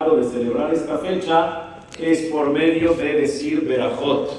de 0.00 0.30
celebrar 0.30 0.72
esta 0.72 0.96
fecha 0.96 1.76
es 1.98 2.20
por 2.30 2.48
medio 2.48 2.94
de 2.94 3.20
decir 3.20 3.66
Berajot, 3.68 4.30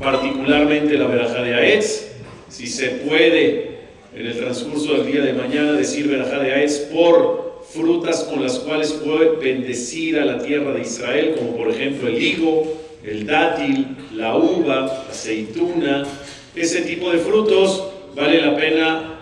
particularmente 0.00 0.98
la 0.98 1.06
Berajá 1.06 1.44
de 1.44 1.54
Aetz. 1.54 2.08
Si 2.48 2.66
se 2.66 2.88
puede 2.88 3.82
en 4.12 4.26
el 4.26 4.36
transcurso 4.36 4.94
del 4.94 5.06
día 5.06 5.20
de 5.20 5.32
mañana 5.32 5.74
decir 5.74 6.08
Berajá 6.08 6.40
de 6.40 6.52
Aetz 6.52 6.88
por 6.92 7.62
frutas 7.72 8.24
con 8.24 8.42
las 8.42 8.58
cuales 8.58 8.94
puede 8.94 9.36
bendecir 9.36 10.18
a 10.18 10.24
la 10.24 10.42
tierra 10.42 10.72
de 10.72 10.80
Israel, 10.80 11.36
como 11.38 11.56
por 11.56 11.70
ejemplo 11.70 12.08
el 12.08 12.20
higo, 12.20 12.64
el 13.04 13.28
dátil, 13.28 13.86
la 14.12 14.36
uva, 14.36 14.86
la 14.86 15.06
aceituna, 15.08 16.04
ese 16.56 16.80
tipo 16.80 17.12
de 17.12 17.18
frutos 17.18 17.92
vale 18.16 18.42
la 18.42 18.56
pena 18.56 19.20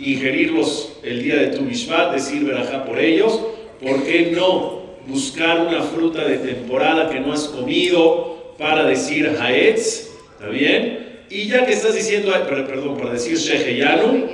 ingerirlos 0.00 0.94
el 1.04 1.22
día 1.22 1.36
de 1.36 1.56
tu 1.56 1.62
Mishpat, 1.62 2.14
decir 2.14 2.42
Berajá 2.42 2.84
por 2.84 2.98
ellos. 2.98 3.40
¿Por 3.80 4.02
qué 4.02 4.32
no 4.34 4.77
buscar 5.08 5.60
una 5.66 5.82
fruta 5.82 6.24
de 6.24 6.38
temporada 6.38 7.08
que 7.10 7.18
no 7.18 7.32
has 7.32 7.44
comido 7.44 8.54
para 8.58 8.84
decir 8.84 9.36
Haetz, 9.40 10.08
¿está 10.34 10.48
bien? 10.50 11.24
Y 11.30 11.48
ya 11.48 11.64
que 11.64 11.72
estás 11.72 11.94
diciendo, 11.94 12.32
perdón, 12.48 12.98
para 12.98 13.12
decir 13.12 13.36
Sheheyanu, 13.36 14.28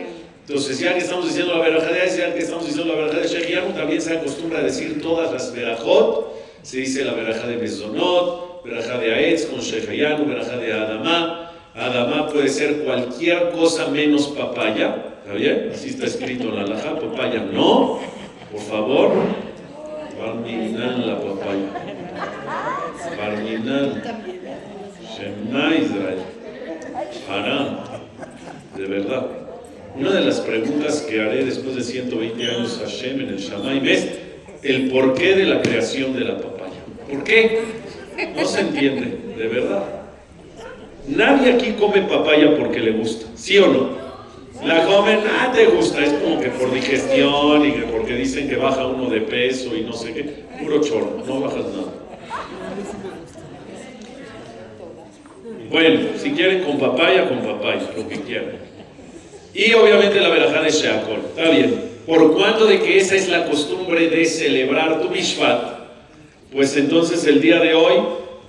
entonces 0.47 0.79
ya 0.79 0.93
que 0.93 1.01
estamos 1.01 1.27
diciendo 1.27 1.55
la 1.55 1.61
verajá 1.61 1.91
de 1.91 2.17
ya 2.17 2.34
que 2.34 2.41
estamos 2.41 2.67
diciendo 2.67 2.93
la 2.93 3.01
verajá 3.01 3.21
de 3.21 3.29
Sheheyanu, 3.29 3.73
también 3.73 4.01
se 4.01 4.17
acostumbra 4.17 4.59
a 4.59 4.62
decir 4.62 5.01
todas 5.01 5.33
las 5.33 5.55
verajot, 5.55 6.34
se 6.62 6.79
dice 6.79 7.05
la 7.05 7.15
verajá 7.15 7.47
de 7.47 7.56
Mezonot, 7.56 8.62
verajá 8.65 8.98
de 8.98 9.15
Haetz 9.15 9.47
con 9.47 9.61
Sheheyanu, 9.61 10.27
verajá 10.27 10.56
de 10.56 10.73
Adamá, 10.73 11.53
Adamá 11.75 12.29
puede 12.29 12.48
ser 12.48 12.84
cualquier 12.84 13.51
cosa 13.51 13.89
menos 13.89 14.29
papaya, 14.29 15.15
¿está 15.23 15.34
bien? 15.34 15.70
Así 15.75 15.91
está 15.91 16.06
escrito 16.06 16.45
en 16.45 16.56
la 16.56 16.62
alajá, 16.62 16.98
papaya 17.01 17.45
no, 17.53 18.01
por 18.53 18.61
favor, 18.61 19.12
Barminan 20.19 21.07
la 21.07 21.21
papaya. 21.21 21.71
Barminan. 23.19 24.03
Shema 25.03 25.75
Israel. 25.75 26.19
Haram. 27.29 27.79
De 28.77 28.87
verdad. 28.87 29.27
Una 29.97 30.11
de 30.11 30.21
las 30.23 30.41
preguntas 30.41 31.03
que 31.03 31.21
haré 31.21 31.45
después 31.45 31.77
de 31.77 31.83
120 31.83 32.51
años 32.51 32.81
a 32.83 32.87
Hashem 32.87 33.21
en 33.21 33.29
el 33.29 33.39
Shamaim 33.39 33.87
es 33.87 34.09
el 34.62 34.91
porqué 34.91 35.37
de 35.37 35.45
la 35.45 35.62
creación 35.62 36.15
de 36.15 36.21
la 36.25 36.37
papaya. 36.37 36.81
¿Por 37.09 37.23
qué? 37.23 37.61
No 38.37 38.45
se 38.45 38.61
entiende, 38.61 39.19
de 39.37 39.49
verdad. 39.49 39.84
Nadie 41.06 41.53
aquí 41.53 41.73
come 41.78 42.03
papaya 42.03 42.56
porque 42.59 42.81
le 42.81 42.93
gusta, 42.93 43.27
¿sí 43.37 43.59
o 43.59 43.69
no? 43.69 44.05
La 44.65 44.84
comen, 44.87 45.21
ah, 45.28 45.53
te 45.55 45.67
gusta, 45.67 46.03
es 46.03 46.12
como 46.15 46.41
que 46.41 46.49
por 46.49 46.73
digestión 46.73 47.67
y 47.67 47.73
que 47.73 47.83
porque 48.05 48.19
dicen 48.19 48.50
que 48.50 48.56
baja 48.56 48.86
uno 48.86 49.08
de 49.08 49.22
peso 49.22 49.74
y 49.74 49.80
no 49.80 49.94
sé 49.94 50.12
qué. 50.12 50.24
Puro 50.60 50.78
chorro, 50.83 51.22
no 51.27 51.41
bajas 51.41 51.64
nada. 51.74 51.92
Bueno, 55.70 56.00
si 56.19 56.32
quieren 56.32 56.64
con 56.64 56.78
papaya, 56.78 57.27
con 57.27 57.38
papaya, 57.38 57.88
lo 57.97 58.06
que 58.06 58.20
quieran. 58.20 58.58
Y 59.55 59.72
obviamente 59.72 60.20
la 60.20 60.28
verajá 60.28 60.60
de 60.60 60.70
Sheakol. 60.70 61.20
Está 61.34 61.48
bien. 61.48 61.80
Por 62.06 62.34
cuanto 62.34 62.66
de 62.66 62.82
que 62.82 62.98
esa 62.98 63.14
es 63.14 63.30
la 63.30 63.47
costumbre 63.47 64.10
de 64.10 64.27
celebrar 64.27 65.00
tu 65.00 65.08
Mishpat, 65.08 65.62
pues 66.52 66.77
entonces 66.77 67.27
el 67.27 67.41
día 67.41 67.58
de 67.58 67.72
hoy 67.72 67.94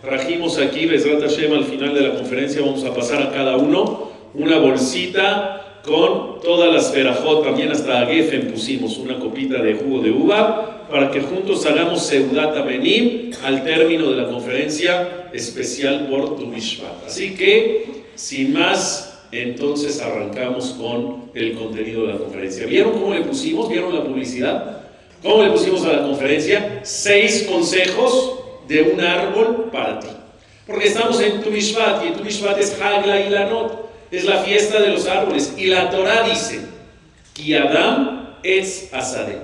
trajimos 0.01 0.59
aquí, 0.59 0.85
Besrat 0.85 1.21
Hashem, 1.21 1.53
al 1.53 1.63
final 1.63 1.93
de 1.93 2.01
la 2.01 2.15
conferencia 2.15 2.59
vamos 2.59 2.83
a 2.83 2.93
pasar 2.93 3.21
a 3.21 3.31
cada 3.31 3.55
uno 3.55 4.11
una 4.33 4.57
bolsita 4.57 5.64
con 5.85 6.41
todas 6.41 6.73
las 6.73 6.93
verajot, 6.93 7.43
también 7.43 7.71
hasta 7.71 8.05
Geffen 8.07 8.51
pusimos 8.51 8.97
una 8.97 9.19
copita 9.19 9.61
de 9.61 9.75
jugo 9.75 10.01
de 10.01 10.11
uva, 10.11 10.87
para 10.89 11.11
que 11.11 11.21
juntos 11.21 11.65
hagamos 11.65 12.03
Seudat 12.03 12.65
Benim 12.65 13.31
al 13.43 13.63
término 13.63 14.09
de 14.11 14.17
la 14.17 14.27
conferencia 14.27 15.29
especial 15.33 16.07
por 16.09 16.35
tu 16.37 16.51
Así 17.05 17.35
que, 17.35 18.03
sin 18.15 18.53
más, 18.53 19.23
entonces 19.31 20.01
arrancamos 20.01 20.75
con 20.79 21.31
el 21.33 21.53
contenido 21.53 22.07
de 22.07 22.13
la 22.13 22.19
conferencia. 22.19 22.65
¿Vieron 22.65 22.93
cómo 22.93 23.13
le 23.13 23.21
pusimos? 23.21 23.69
¿Vieron 23.69 23.93
la 23.93 24.03
publicidad? 24.03 24.81
¿Cómo 25.21 25.43
le 25.43 25.51
pusimos 25.51 25.83
a 25.85 25.93
la 25.93 26.01
conferencia? 26.03 26.79
Seis 26.83 27.47
consejos 27.49 28.39
de 28.67 28.81
un 28.83 29.01
árbol 29.01 29.69
para 29.71 29.99
ti. 29.99 30.07
Porque 30.65 30.87
estamos 30.87 31.19
en 31.21 31.41
tu 31.41 31.49
y 31.49 31.59
en 31.59 32.59
es 32.59 32.81
Hagla 32.81 33.21
y 33.21 33.29
Lanot 33.29 33.84
es 34.11 34.25
la 34.25 34.43
fiesta 34.43 34.81
de 34.81 34.89
los 34.89 35.07
árboles. 35.07 35.53
Y 35.57 35.65
la 35.65 35.89
Torah 35.89 36.27
dice, 36.27 36.61
que 37.35 37.57
Adam 37.57 38.37
es 38.43 38.89
Asadeh, 38.93 39.39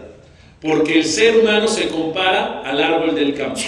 porque 0.61 0.99
el 0.99 1.05
ser 1.05 1.37
humano 1.37 1.67
se 1.67 1.89
compara 1.89 2.61
al 2.61 2.81
árbol 2.81 3.13
del 3.13 3.35
campo. 3.35 3.59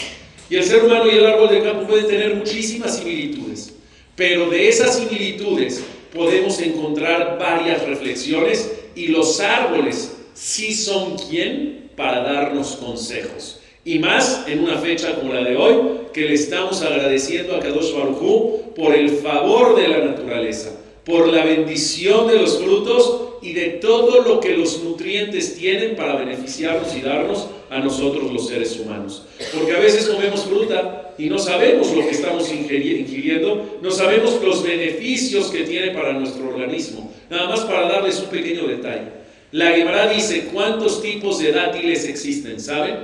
Y 0.49 0.55
el 0.55 0.63
ser 0.63 0.85
humano 0.85 1.05
y 1.11 1.17
el 1.17 1.25
árbol 1.25 1.49
del 1.49 1.63
campo 1.63 1.87
pueden 1.87 2.07
tener 2.07 2.35
muchísimas 2.35 2.97
similitudes, 2.97 3.73
pero 4.15 4.49
de 4.49 4.69
esas 4.69 4.95
similitudes 4.97 5.83
podemos 6.13 6.59
encontrar 6.59 7.37
varias 7.37 7.85
reflexiones 7.85 8.71
y 8.95 9.07
los 9.07 9.39
árboles 9.39 10.15
sí 10.33 10.73
son 10.73 11.17
quien 11.17 11.89
para 11.97 12.21
darnos 12.21 12.77
consejos. 12.77 13.59
Y 13.83 13.99
más 13.99 14.45
en 14.47 14.63
una 14.63 14.77
fecha 14.77 15.15
como 15.15 15.33
la 15.33 15.43
de 15.43 15.57
hoy, 15.57 15.75
que 16.13 16.21
le 16.21 16.35
estamos 16.35 16.81
agradeciendo 16.81 17.55
a 17.55 17.59
Kadosh 17.59 17.93
Baruj 17.93 18.73
por 18.75 18.93
el 18.95 19.09
favor 19.09 19.75
de 19.75 19.87
la 19.89 19.97
naturaleza 19.97 20.69
por 21.05 21.27
la 21.27 21.43
bendición 21.43 22.27
de 22.27 22.39
los 22.39 22.59
frutos 22.59 23.19
y 23.41 23.53
de 23.53 23.69
todo 23.71 24.21
lo 24.21 24.39
que 24.39 24.55
los 24.55 24.83
nutrientes 24.83 25.55
tienen 25.55 25.95
para 25.95 26.15
beneficiarnos 26.15 26.95
y 26.95 27.01
darnos 27.01 27.47
a 27.69 27.79
nosotros 27.79 28.31
los 28.31 28.47
seres 28.47 28.79
humanos. 28.79 29.25
Porque 29.53 29.75
a 29.75 29.79
veces 29.79 30.07
comemos 30.07 30.45
fruta 30.45 31.13
y 31.17 31.25
no 31.25 31.37
sabemos 31.37 31.91
lo 31.91 32.03
que 32.03 32.11
estamos 32.11 32.49
ingiriendo, 32.51 33.79
no 33.81 33.91
sabemos 33.91 34.41
los 34.41 34.63
beneficios 34.63 35.47
que 35.47 35.63
tiene 35.63 35.91
para 35.91 36.13
nuestro 36.13 36.47
organismo. 36.47 37.11
Nada 37.29 37.49
más 37.49 37.61
para 37.61 37.89
darles 37.89 38.19
un 38.21 38.27
pequeño 38.27 38.65
detalle. 38.67 39.23
La 39.51 39.71
Gemara 39.71 40.07
dice 40.07 40.49
cuántos 40.53 41.01
tipos 41.01 41.39
de 41.39 41.51
dátiles 41.51 42.07
existen, 42.07 42.59
¿saben? 42.59 42.95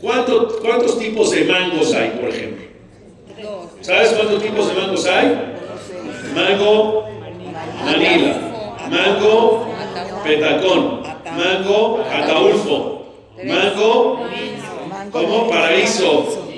¿Cuántos 0.00 0.98
tipos 0.98 1.30
de 1.30 1.44
mangos 1.44 1.92
hay, 1.92 2.10
por 2.20 2.30
ejemplo? 2.30 2.64
¿Sabes 3.80 4.08
cuántos 4.10 4.42
tipos 4.42 4.68
de 4.68 4.74
mangos 4.80 5.06
hay? 5.06 5.53
Mango 6.34 7.04
Manila, 7.84 8.34
mango 8.90 9.66
petacón, 10.24 11.02
mango 11.36 12.04
ataulfo, 12.10 13.06
mango 13.44 14.26
como 15.10 15.48
paraíso, 15.48 16.48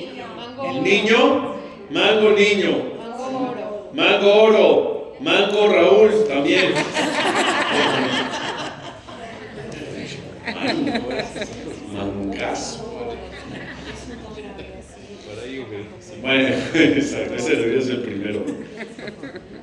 niño, 0.82 1.54
mango 1.90 2.30
niño, 2.30 2.72
mango 3.92 4.42
oro, 4.42 5.14
mango 5.20 5.68
Raúl 5.68 6.26
también. 6.28 6.74
Mangazo. 11.92 12.86
Bueno, 16.22 16.48
ese 16.74 17.78
es 17.78 17.88
el 17.88 18.02
primero. 18.02 18.44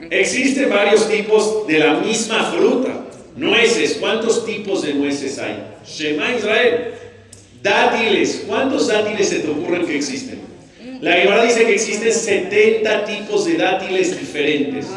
Existen 0.09 0.69
varios 0.69 1.09
tipos 1.09 1.65
de 1.67 1.79
la 1.79 1.95
misma 1.95 2.51
fruta. 2.51 3.05
Nueces, 3.35 3.97
¿cuántos 3.99 4.45
tipos 4.45 4.83
de 4.83 4.93
nueces 4.93 5.39
hay? 5.39 5.63
Shema 5.85 6.35
Israel. 6.35 6.93
Dátiles, 7.61 8.43
¿cuántos 8.47 8.87
dátiles 8.87 9.29
se 9.29 9.39
te 9.39 9.49
ocurren 9.49 9.85
que 9.85 9.95
existen? 9.95 10.41
La 11.01 11.13
Gemara 11.13 11.43
dice 11.43 11.65
que 11.65 11.73
existen 11.73 12.13
70 12.13 13.05
tipos 13.05 13.45
de 13.45 13.55
dátiles 13.55 14.19
diferentes. 14.19 14.87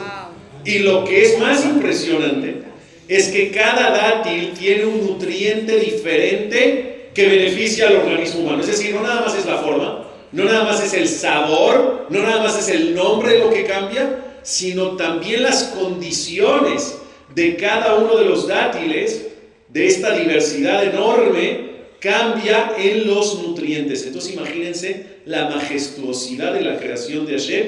Y 0.64 0.80
lo 0.80 1.04
que 1.04 1.22
es 1.22 1.38
más 1.38 1.64
impresionante 1.64 2.62
es 3.08 3.28
que 3.28 3.50
cada 3.50 3.90
dátil 3.90 4.52
tiene 4.58 4.84
un 4.84 5.06
nutriente 5.06 5.78
diferente 5.78 7.10
que 7.14 7.26
beneficia 7.26 7.88
al 7.88 7.96
organismo 7.96 8.40
humano. 8.40 8.60
Es 8.60 8.66
decir, 8.66 8.94
no 8.94 9.02
nada 9.02 9.22
más 9.22 9.36
es 9.36 9.46
la 9.46 9.58
forma, 9.58 10.06
no 10.32 10.44
nada 10.44 10.64
más 10.64 10.82
es 10.82 10.92
el 10.92 11.08
sabor, 11.08 12.06
no 12.10 12.22
nada 12.22 12.42
más 12.42 12.58
es 12.58 12.68
el 12.68 12.94
nombre 12.94 13.38
lo 13.38 13.50
que 13.50 13.64
cambia, 13.64 14.25
sino 14.46 14.94
también 14.94 15.42
las 15.42 15.64
condiciones 15.64 16.98
de 17.34 17.56
cada 17.56 17.96
uno 17.96 18.16
de 18.16 18.26
los 18.26 18.46
dátiles, 18.46 19.26
de 19.68 19.86
esta 19.88 20.16
diversidad 20.16 20.84
enorme, 20.84 21.70
cambia 21.98 22.76
en 22.78 23.08
los 23.08 23.42
nutrientes. 23.42 24.06
Entonces 24.06 24.34
imagínense 24.34 25.18
la 25.24 25.50
majestuosidad 25.50 26.54
de 26.54 26.60
la 26.60 26.78
creación 26.78 27.26
de 27.26 27.32
Hashem. 27.32 27.66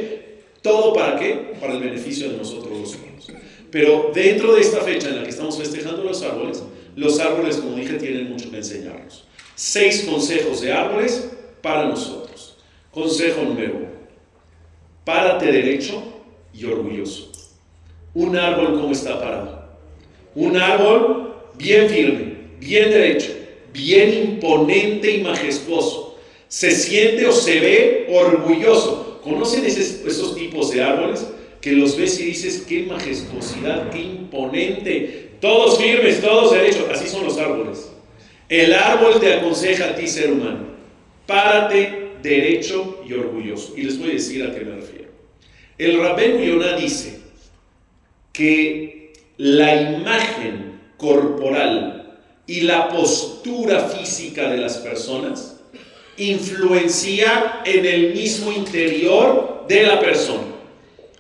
¿Todo 0.62 0.92
para 0.92 1.18
qué? 1.18 1.52
Para 1.60 1.72
el 1.72 1.80
beneficio 1.80 2.30
de 2.30 2.36
nosotros 2.36 2.78
los 2.78 2.94
humanos. 2.94 3.26
Pero 3.72 4.12
dentro 4.14 4.54
de 4.54 4.60
esta 4.60 4.80
fecha 4.80 5.08
en 5.08 5.16
la 5.16 5.24
que 5.24 5.30
estamos 5.30 5.58
festejando 5.58 6.04
los 6.04 6.22
árboles, 6.22 6.62
los 6.94 7.18
árboles, 7.18 7.56
como 7.56 7.76
dije, 7.76 7.94
tienen 7.94 8.30
mucho 8.30 8.52
que 8.52 8.58
enseñarnos. 8.58 9.24
Seis 9.56 10.06
consejos 10.08 10.60
de 10.60 10.72
árboles 10.72 11.28
para 11.60 11.86
nosotros. 11.86 12.56
Consejo 12.92 13.42
número 13.42 13.78
uno. 13.78 13.88
Párate 15.04 15.50
derecho 15.50 16.17
y 16.54 16.64
orgulloso. 16.64 17.32
Un 18.14 18.36
árbol 18.36 18.80
como 18.80 18.92
está 18.92 19.20
parado. 19.20 19.68
Un 20.34 20.56
árbol 20.56 21.34
bien 21.56 21.88
firme, 21.88 22.34
bien 22.60 22.90
derecho, 22.90 23.32
bien 23.72 24.32
imponente 24.32 25.10
y 25.10 25.22
majestuoso. 25.22 26.18
Se 26.48 26.70
siente 26.70 27.26
o 27.26 27.32
se 27.32 27.60
ve 27.60 28.06
orgulloso. 28.10 29.20
¿Conocen 29.22 29.66
esos 29.66 30.34
tipos 30.34 30.70
de 30.70 30.82
árboles? 30.82 31.26
Que 31.60 31.72
los 31.72 31.96
ves 31.96 32.18
y 32.20 32.26
dices, 32.26 32.64
qué 32.68 32.84
majestuosidad, 32.84 33.90
qué 33.90 34.00
imponente. 34.00 35.32
Todos 35.40 35.78
firmes, 35.78 36.20
todos 36.20 36.52
derechos. 36.52 36.86
Así 36.90 37.08
son 37.08 37.24
los 37.24 37.36
árboles. 37.36 37.90
El 38.48 38.72
árbol 38.72 39.20
te 39.20 39.34
aconseja 39.34 39.90
a 39.90 39.94
ti, 39.94 40.06
ser 40.06 40.32
humano. 40.32 40.68
Párate 41.26 42.12
derecho 42.22 43.02
y 43.06 43.12
orgulloso. 43.12 43.74
Y 43.76 43.82
les 43.82 43.98
voy 43.98 44.10
a 44.10 44.12
decir 44.14 44.42
a 44.44 44.54
qué 44.54 44.64
me 44.64 44.76
refiero. 44.76 45.07
El 45.78 46.00
Rabén 46.00 46.42
Yonah 46.42 46.76
dice 46.76 47.20
que 48.32 49.12
la 49.36 49.80
imagen 49.80 50.80
corporal 50.96 52.18
y 52.48 52.62
la 52.62 52.88
postura 52.88 53.88
física 53.88 54.50
de 54.50 54.56
las 54.58 54.78
personas 54.78 55.60
influencia 56.16 57.62
en 57.64 57.86
el 57.86 58.12
mismo 58.12 58.52
interior 58.52 59.64
de 59.68 59.84
la 59.84 60.00
persona. 60.00 60.48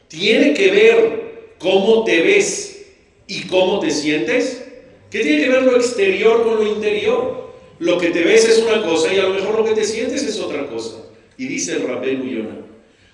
Tiene 0.08 0.54
que 0.54 0.70
ver 0.70 1.54
cómo 1.58 2.04
te 2.04 2.20
ves 2.22 2.86
y 3.28 3.42
cómo 3.42 3.78
te 3.78 3.90
sientes. 3.90 4.64
¿Qué 5.10 5.20
tiene 5.20 5.44
que 5.44 5.50
ver 5.50 5.62
lo 5.62 5.76
exterior 5.76 6.42
con 6.42 6.56
lo 6.56 6.66
interior? 6.66 7.52
Lo 7.78 7.98
que 7.98 8.10
te 8.10 8.24
ves 8.24 8.44
es 8.48 8.58
una 8.58 8.82
cosa 8.82 9.12
y 9.12 9.18
a 9.18 9.22
lo 9.22 9.34
mejor 9.34 9.56
lo 9.56 9.64
que 9.64 9.74
te 9.74 9.84
sientes 9.84 10.22
es 10.24 10.40
otra 10.40 10.66
cosa. 10.66 10.96
Y 11.36 11.46
dice 11.46 11.74
el 11.74 11.86
Rabén 11.86 12.22
Uyona, 12.22 12.56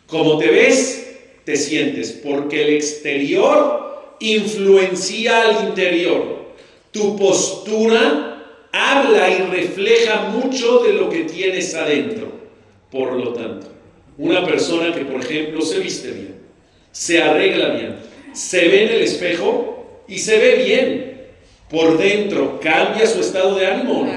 como 0.06 0.38
te 0.38 0.49
ves, 0.49 1.13
te 1.44 1.56
sientes, 1.56 2.12
porque 2.12 2.62
el 2.62 2.75
exterior 2.75 4.14
influencia 4.20 5.43
al 5.43 5.69
interior. 5.69 6.44
Tu 6.91 7.17
postura 7.17 8.69
habla 8.73 9.31
y 9.31 9.43
refleja 9.50 10.31
mucho 10.31 10.79
de 10.81 10.94
lo 10.94 11.08
que 11.11 11.25
tienes 11.25 11.75
adentro. 11.75 12.32
Por 12.91 13.12
lo 13.12 13.32
tanto, 13.32 13.67
una 14.19 14.44
persona 14.44 14.94
que, 14.94 15.05
por 15.05 15.20
ejemplo, 15.20 15.61
se 15.62 15.81
viste 15.81 16.11
bien, 16.12 16.35
se 16.93 17.20
arregla 17.20 17.70
bien, 17.70 17.97
se 18.32 18.69
ve 18.69 18.85
en 18.85 18.93
el 18.93 19.02
espejo 19.02 20.02
y 20.08 20.19
se 20.19 20.38
ve 20.38 20.64
bien 20.64 21.14
por 21.69 21.99
dentro, 21.99 22.61
cambia 22.61 23.06
su 23.06 23.20
estado 23.20 23.56
de 23.56 23.67
ánimo. 23.67 24.08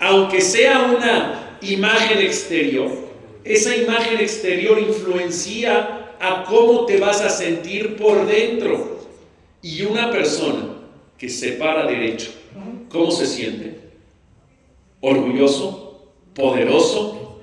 Aunque 0.00 0.40
sea 0.40 0.94
una 0.96 1.58
imagen 1.60 2.18
exterior, 2.18 2.90
esa 3.44 3.76
imagen 3.76 4.20
exterior 4.20 4.78
influencia 4.78 6.03
a 6.20 6.44
cómo 6.44 6.86
te 6.86 6.98
vas 6.98 7.20
a 7.20 7.28
sentir 7.28 7.96
por 7.96 8.26
dentro. 8.26 8.98
Y 9.62 9.82
una 9.82 10.10
persona 10.10 10.66
que 11.16 11.28
se 11.28 11.52
para 11.52 11.86
derecho, 11.86 12.32
¿cómo 12.88 13.10
se 13.10 13.26
siente? 13.26 13.78
Orgulloso, 15.00 16.12
poderoso, 16.34 17.40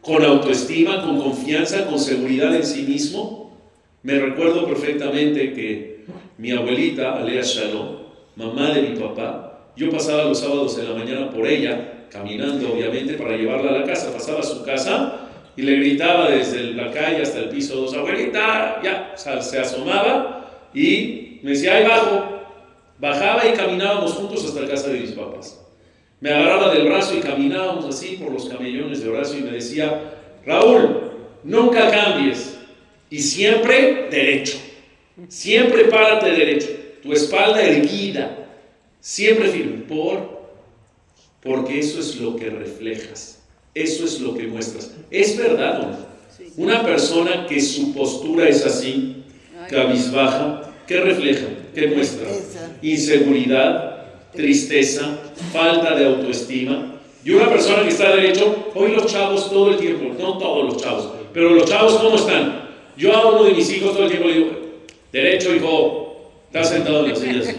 con 0.00 0.22
autoestima, 0.22 1.02
con 1.02 1.20
confianza, 1.20 1.86
con 1.86 1.98
seguridad 1.98 2.54
en 2.54 2.64
sí 2.64 2.82
mismo. 2.82 3.56
Me 4.02 4.18
recuerdo 4.18 4.66
perfectamente 4.66 5.54
que 5.54 6.04
mi 6.36 6.50
abuelita, 6.50 7.14
Alea 7.14 7.42
Shalom, 7.42 7.96
mamá 8.36 8.70
de 8.70 8.82
mi 8.82 8.98
papá, 8.98 9.70
yo 9.76 9.90
pasaba 9.90 10.24
los 10.24 10.40
sábados 10.40 10.78
en 10.78 10.90
la 10.90 10.98
mañana 10.98 11.30
por 11.30 11.46
ella, 11.46 12.06
caminando 12.10 12.72
obviamente 12.72 13.14
para 13.14 13.36
llevarla 13.36 13.70
a 13.70 13.78
la 13.78 13.84
casa, 13.84 14.12
pasaba 14.12 14.40
a 14.40 14.44
su 14.44 14.62
casa 14.62 15.23
y 15.56 15.62
le 15.62 15.76
gritaba 15.76 16.30
desde 16.30 16.72
la 16.74 16.90
calle 16.90 17.22
hasta 17.22 17.38
el 17.38 17.48
piso 17.48 17.76
dos, 17.76 17.94
abuelita, 17.94 18.80
ya, 18.82 19.14
se 19.16 19.58
asomaba 19.58 20.70
y 20.74 21.40
me 21.42 21.52
decía, 21.52 21.76
ahí 21.76 21.84
bajo. 21.86 22.32
Bajaba 22.98 23.46
y 23.46 23.52
caminábamos 23.52 24.12
juntos 24.12 24.44
hasta 24.44 24.60
la 24.60 24.68
casa 24.68 24.88
de 24.88 25.00
mis 25.00 25.12
papás. 25.12 25.60
Me 26.20 26.30
agarraba 26.30 26.72
del 26.72 26.86
brazo 26.86 27.16
y 27.16 27.20
caminábamos 27.20 27.84
así 27.84 28.16
por 28.16 28.32
los 28.32 28.48
camellones 28.48 29.02
de 29.02 29.10
Horacio 29.10 29.38
y 29.38 29.42
me 29.42 29.50
decía, 29.50 30.12
Raúl, 30.46 31.10
nunca 31.42 31.90
cambies 31.90 32.58
y 33.10 33.18
siempre 33.18 34.08
derecho. 34.10 34.58
Siempre 35.28 35.84
párate 35.84 36.30
derecho 36.30 36.68
tu 37.04 37.12
espalda 37.12 37.62
erguida, 37.62 38.48
siempre 38.98 39.50
firme, 39.50 39.82
por, 39.82 40.48
porque 41.42 41.78
eso 41.78 42.00
es 42.00 42.16
lo 42.16 42.34
que 42.34 42.48
reflejas, 42.48 43.43
eso 43.74 44.04
es 44.04 44.20
lo 44.20 44.34
que 44.34 44.46
muestras. 44.46 44.92
¿Es 45.10 45.36
verdad 45.36 45.80
o 45.80 45.86
no? 45.88 46.14
Una 46.56 46.82
persona 46.84 47.46
que 47.46 47.60
su 47.60 47.92
postura 47.92 48.48
es 48.48 48.64
así, 48.64 49.24
cabizbaja, 49.68 50.72
¿qué 50.86 51.00
refleja? 51.00 51.46
¿Qué 51.74 51.88
muestra? 51.88 52.28
Inseguridad, 52.82 54.06
tristeza, 54.32 55.18
falta 55.52 55.96
de 55.96 56.06
autoestima. 56.06 57.00
Y 57.24 57.30
una 57.30 57.48
persona 57.48 57.82
que 57.82 57.88
está 57.88 58.14
derecho, 58.14 58.70
hoy 58.74 58.92
los 58.92 59.06
chavos 59.06 59.50
todo 59.50 59.70
el 59.70 59.78
tiempo, 59.78 60.14
no 60.18 60.38
todos 60.38 60.72
los 60.72 60.82
chavos, 60.82 61.08
pero 61.32 61.50
los 61.50 61.68
chavos, 61.68 61.94
¿cómo 61.94 62.16
están? 62.16 62.68
Yo 62.96 63.14
a 63.14 63.26
uno 63.28 63.44
de 63.44 63.54
mis 63.54 63.70
hijos 63.72 63.92
todo 63.92 64.04
el 64.04 64.10
tiempo 64.10 64.28
le 64.28 64.34
digo, 64.34 64.50
derecho, 65.10 65.54
hijo, 65.54 66.04
Está 66.54 66.72
sentado 66.72 67.04
en 67.04 67.10
la 67.10 67.16
silla 67.16 67.40
así. 67.40 67.56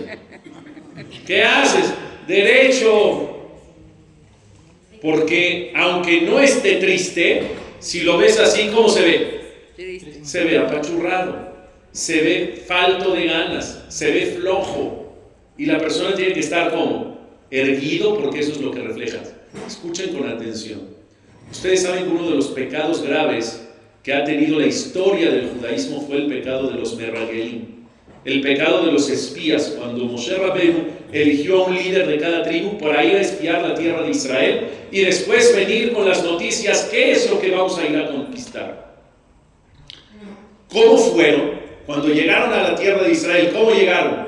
¿Qué 1.27 1.43
haces? 1.43 1.93
Derecho. 2.29 3.24
Porque 5.05 5.71
aunque 5.75 6.21
no 6.21 6.39
esté 6.39 6.77
triste, 6.77 7.43
si 7.77 8.01
lo 8.01 8.17
ves 8.17 8.39
así, 8.39 8.71
¿cómo 8.73 8.89
se 8.89 9.01
ve? 9.03 10.23
Se 10.23 10.43
ve 10.43 10.57
apachurrado, 10.57 11.53
se 11.91 12.21
ve 12.21 12.63
falto 12.65 13.13
de 13.13 13.25
ganas, 13.25 13.85
se 13.89 14.09
ve 14.09 14.25
flojo. 14.39 15.13
Y 15.59 15.67
la 15.67 15.77
persona 15.77 16.15
tiene 16.15 16.33
que 16.33 16.39
estar 16.39 16.71
como 16.71 17.19
erguido 17.51 18.17
porque 18.19 18.39
eso 18.39 18.53
es 18.53 18.61
lo 18.61 18.71
que 18.71 18.81
refleja. 18.81 19.19
Escuchen 19.67 20.11
con 20.11 20.27
atención. 20.27 20.81
Ustedes 21.51 21.83
saben 21.83 22.05
que 22.05 22.09
uno 22.09 22.27
de 22.27 22.37
los 22.37 22.47
pecados 22.47 23.03
graves 23.03 23.63
que 24.01 24.11
ha 24.11 24.23
tenido 24.23 24.59
la 24.59 24.65
historia 24.65 25.29
del 25.29 25.49
judaísmo 25.49 26.01
fue 26.01 26.17
el 26.17 26.25
pecado 26.25 26.67
de 26.71 26.79
los 26.79 26.97
Merragelim 26.97 27.74
el 28.25 28.41
pecado 28.41 28.83
de 28.83 28.91
los 28.91 29.07
espías, 29.09 29.75
cuando 29.77 30.05
Moshe 30.05 30.35
Rabbeinu 30.35 30.87
eligió 31.11 31.63
a 31.63 31.67
un 31.67 31.75
líder 31.75 32.07
de 32.07 32.17
cada 32.17 32.41
tribu 32.41 32.77
para 32.79 33.03
ir 33.05 33.15
a 33.15 33.21
espiar 33.21 33.61
la 33.61 33.75
tierra 33.75 34.01
de 34.01 34.09
Israel 34.09 34.67
y 34.91 35.01
después 35.01 35.55
venir 35.55 35.93
con 35.93 36.09
las 36.09 36.23
noticias, 36.23 36.89
¿qué 36.91 37.11
es 37.11 37.29
lo 37.29 37.39
que 37.39 37.51
vamos 37.51 37.77
a 37.77 37.85
ir 37.85 37.95
a 37.95 38.07
conquistar? 38.07 38.95
¿Cómo 40.69 40.97
fueron 40.97 41.51
cuando 41.85 42.07
llegaron 42.07 42.51
a 42.51 42.63
la 42.63 42.75
tierra 42.75 43.03
de 43.03 43.11
Israel? 43.11 43.51
¿Cómo 43.53 43.69
llegaron? 43.69 44.25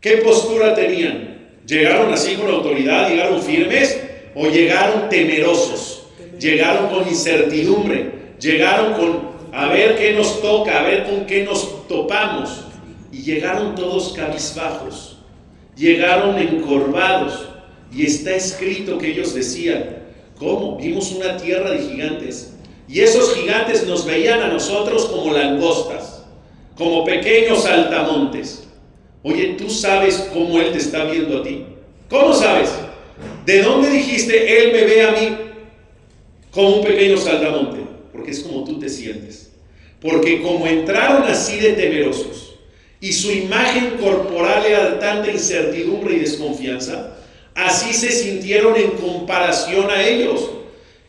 ¿Qué 0.00 0.18
postura 0.18 0.74
tenían? 0.74 1.58
¿Llegaron 1.66 2.12
así 2.12 2.36
con 2.36 2.48
autoridad? 2.48 3.10
¿Llegaron 3.10 3.42
firmes? 3.42 4.00
¿O 4.36 4.46
llegaron 4.46 5.08
temerosos? 5.08 6.06
¿Llegaron 6.38 6.88
con 6.88 7.08
incertidumbre? 7.08 8.12
¿Llegaron 8.38 8.94
con 8.94 9.30
a 9.52 9.66
ver 9.66 9.96
qué 9.96 10.12
nos 10.12 10.40
toca, 10.40 10.78
a 10.78 10.82
ver 10.84 11.04
con 11.04 11.26
qué 11.26 11.42
nos 11.42 11.88
topamos? 11.88 12.69
Y 13.12 13.22
llegaron 13.22 13.74
todos 13.74 14.12
cabizbajos, 14.12 15.18
llegaron 15.76 16.38
encorvados. 16.38 17.48
Y 17.92 18.06
está 18.06 18.34
escrito 18.34 18.98
que 18.98 19.08
ellos 19.08 19.34
decían, 19.34 20.04
¿cómo? 20.38 20.76
Vimos 20.76 21.12
una 21.12 21.36
tierra 21.36 21.70
de 21.70 21.78
gigantes. 21.78 22.54
Y 22.88 23.00
esos 23.00 23.34
gigantes 23.34 23.86
nos 23.86 24.04
veían 24.04 24.40
a 24.40 24.48
nosotros 24.48 25.06
como 25.06 25.32
langostas, 25.32 26.24
como 26.76 27.04
pequeños 27.04 27.62
saltamontes. 27.62 28.64
Oye, 29.22 29.54
¿tú 29.58 29.68
sabes 29.68 30.28
cómo 30.32 30.58
Él 30.60 30.72
te 30.72 30.78
está 30.78 31.04
viendo 31.04 31.38
a 31.38 31.42
ti? 31.42 31.66
¿Cómo 32.08 32.32
sabes? 32.32 32.70
¿De 33.44 33.62
dónde 33.62 33.90
dijiste 33.90 34.64
Él 34.64 34.72
me 34.72 34.84
ve 34.84 35.02
a 35.02 35.10
mí 35.12 35.36
como 36.50 36.76
un 36.76 36.84
pequeño 36.84 37.16
saltamonte? 37.16 37.80
Porque 38.12 38.30
es 38.30 38.40
como 38.40 38.64
tú 38.64 38.78
te 38.78 38.88
sientes. 38.88 39.52
Porque 40.00 40.42
como 40.42 40.66
entraron 40.66 41.24
así 41.24 41.58
de 41.58 41.74
temerosos, 41.74 42.49
y 43.00 43.12
su 43.12 43.32
imagen 43.32 43.96
corporal 43.98 44.64
era 44.66 44.90
de 44.90 44.96
tanta 44.98 45.30
incertidumbre 45.30 46.16
y 46.16 46.20
desconfianza, 46.20 47.16
así 47.54 47.94
se 47.94 48.12
sintieron 48.12 48.76
en 48.76 48.90
comparación 48.90 49.90
a 49.90 50.06
ellos. 50.06 50.50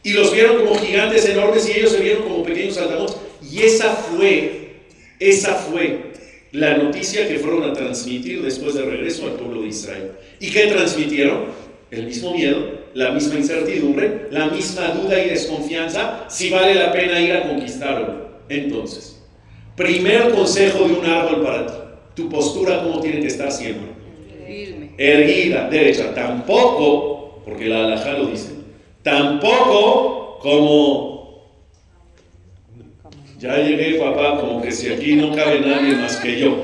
Y 0.04 0.14
los 0.14 0.34
vieron 0.34 0.66
como 0.66 0.80
gigantes 0.80 1.28
enormes 1.28 1.68
y 1.68 1.74
ellos 1.74 1.92
se 1.92 2.00
vieron 2.00 2.24
como 2.24 2.44
pequeños 2.44 2.76
saltamontes. 2.76 3.18
Y 3.52 3.62
esa 3.62 3.92
fue, 3.92 4.78
esa 5.20 5.54
fue 5.54 6.12
la 6.54 6.78
noticia 6.78 7.28
que 7.28 7.40
fueron 7.40 7.70
a 7.70 7.74
transmitir 7.74 8.42
después 8.42 8.74
del 8.74 8.90
regreso 8.90 9.26
al 9.26 9.34
pueblo 9.34 9.62
de 9.62 9.68
Israel. 9.68 10.12
¿Y 10.40 10.50
qué 10.50 10.68
transmitieron? 10.68 11.46
El 11.92 12.06
mismo 12.06 12.34
miedo, 12.34 12.80
la 12.94 13.12
misma 13.12 13.36
incertidumbre, 13.36 14.28
la 14.32 14.48
misma 14.48 14.88
duda 14.90 15.24
y 15.24 15.30
desconfianza, 15.30 16.26
si 16.30 16.50
vale 16.50 16.74
la 16.74 16.92
pena 16.94 17.20
ir 17.20 17.34
a 17.34 17.50
conquistarlo. 17.50 18.32
Entonces, 18.48 19.22
primer 19.76 20.32
consejo 20.32 20.88
de 20.88 20.94
un 20.94 21.06
árbol 21.06 21.44
para 21.44 21.68
ti 21.68 21.81
tu 22.15 22.30
postura 22.30 22.84
como 22.84 23.00
tiene 23.00 23.22
que 23.22 23.27
estar 23.27 23.51
siempre. 23.51 23.89
Erguida, 24.98 25.70
derecha. 25.70 26.13
Tampoco, 26.13 27.41
porque 27.46 27.68
la 27.68 27.86
alhaja 27.86 28.13
lo 28.13 28.25
dice, 28.25 28.50
tampoco 29.01 30.38
como, 30.41 31.48
ya 33.39 33.58
llegué 33.58 34.00
papá, 34.00 34.39
como 34.39 34.62
que 34.62 34.72
si 34.72 34.89
aquí 34.89 35.15
no 35.15 35.34
cabe 35.34 35.62
nadie 35.62 35.96
más 35.96 36.18
que 36.18 36.39
yo. 36.39 36.56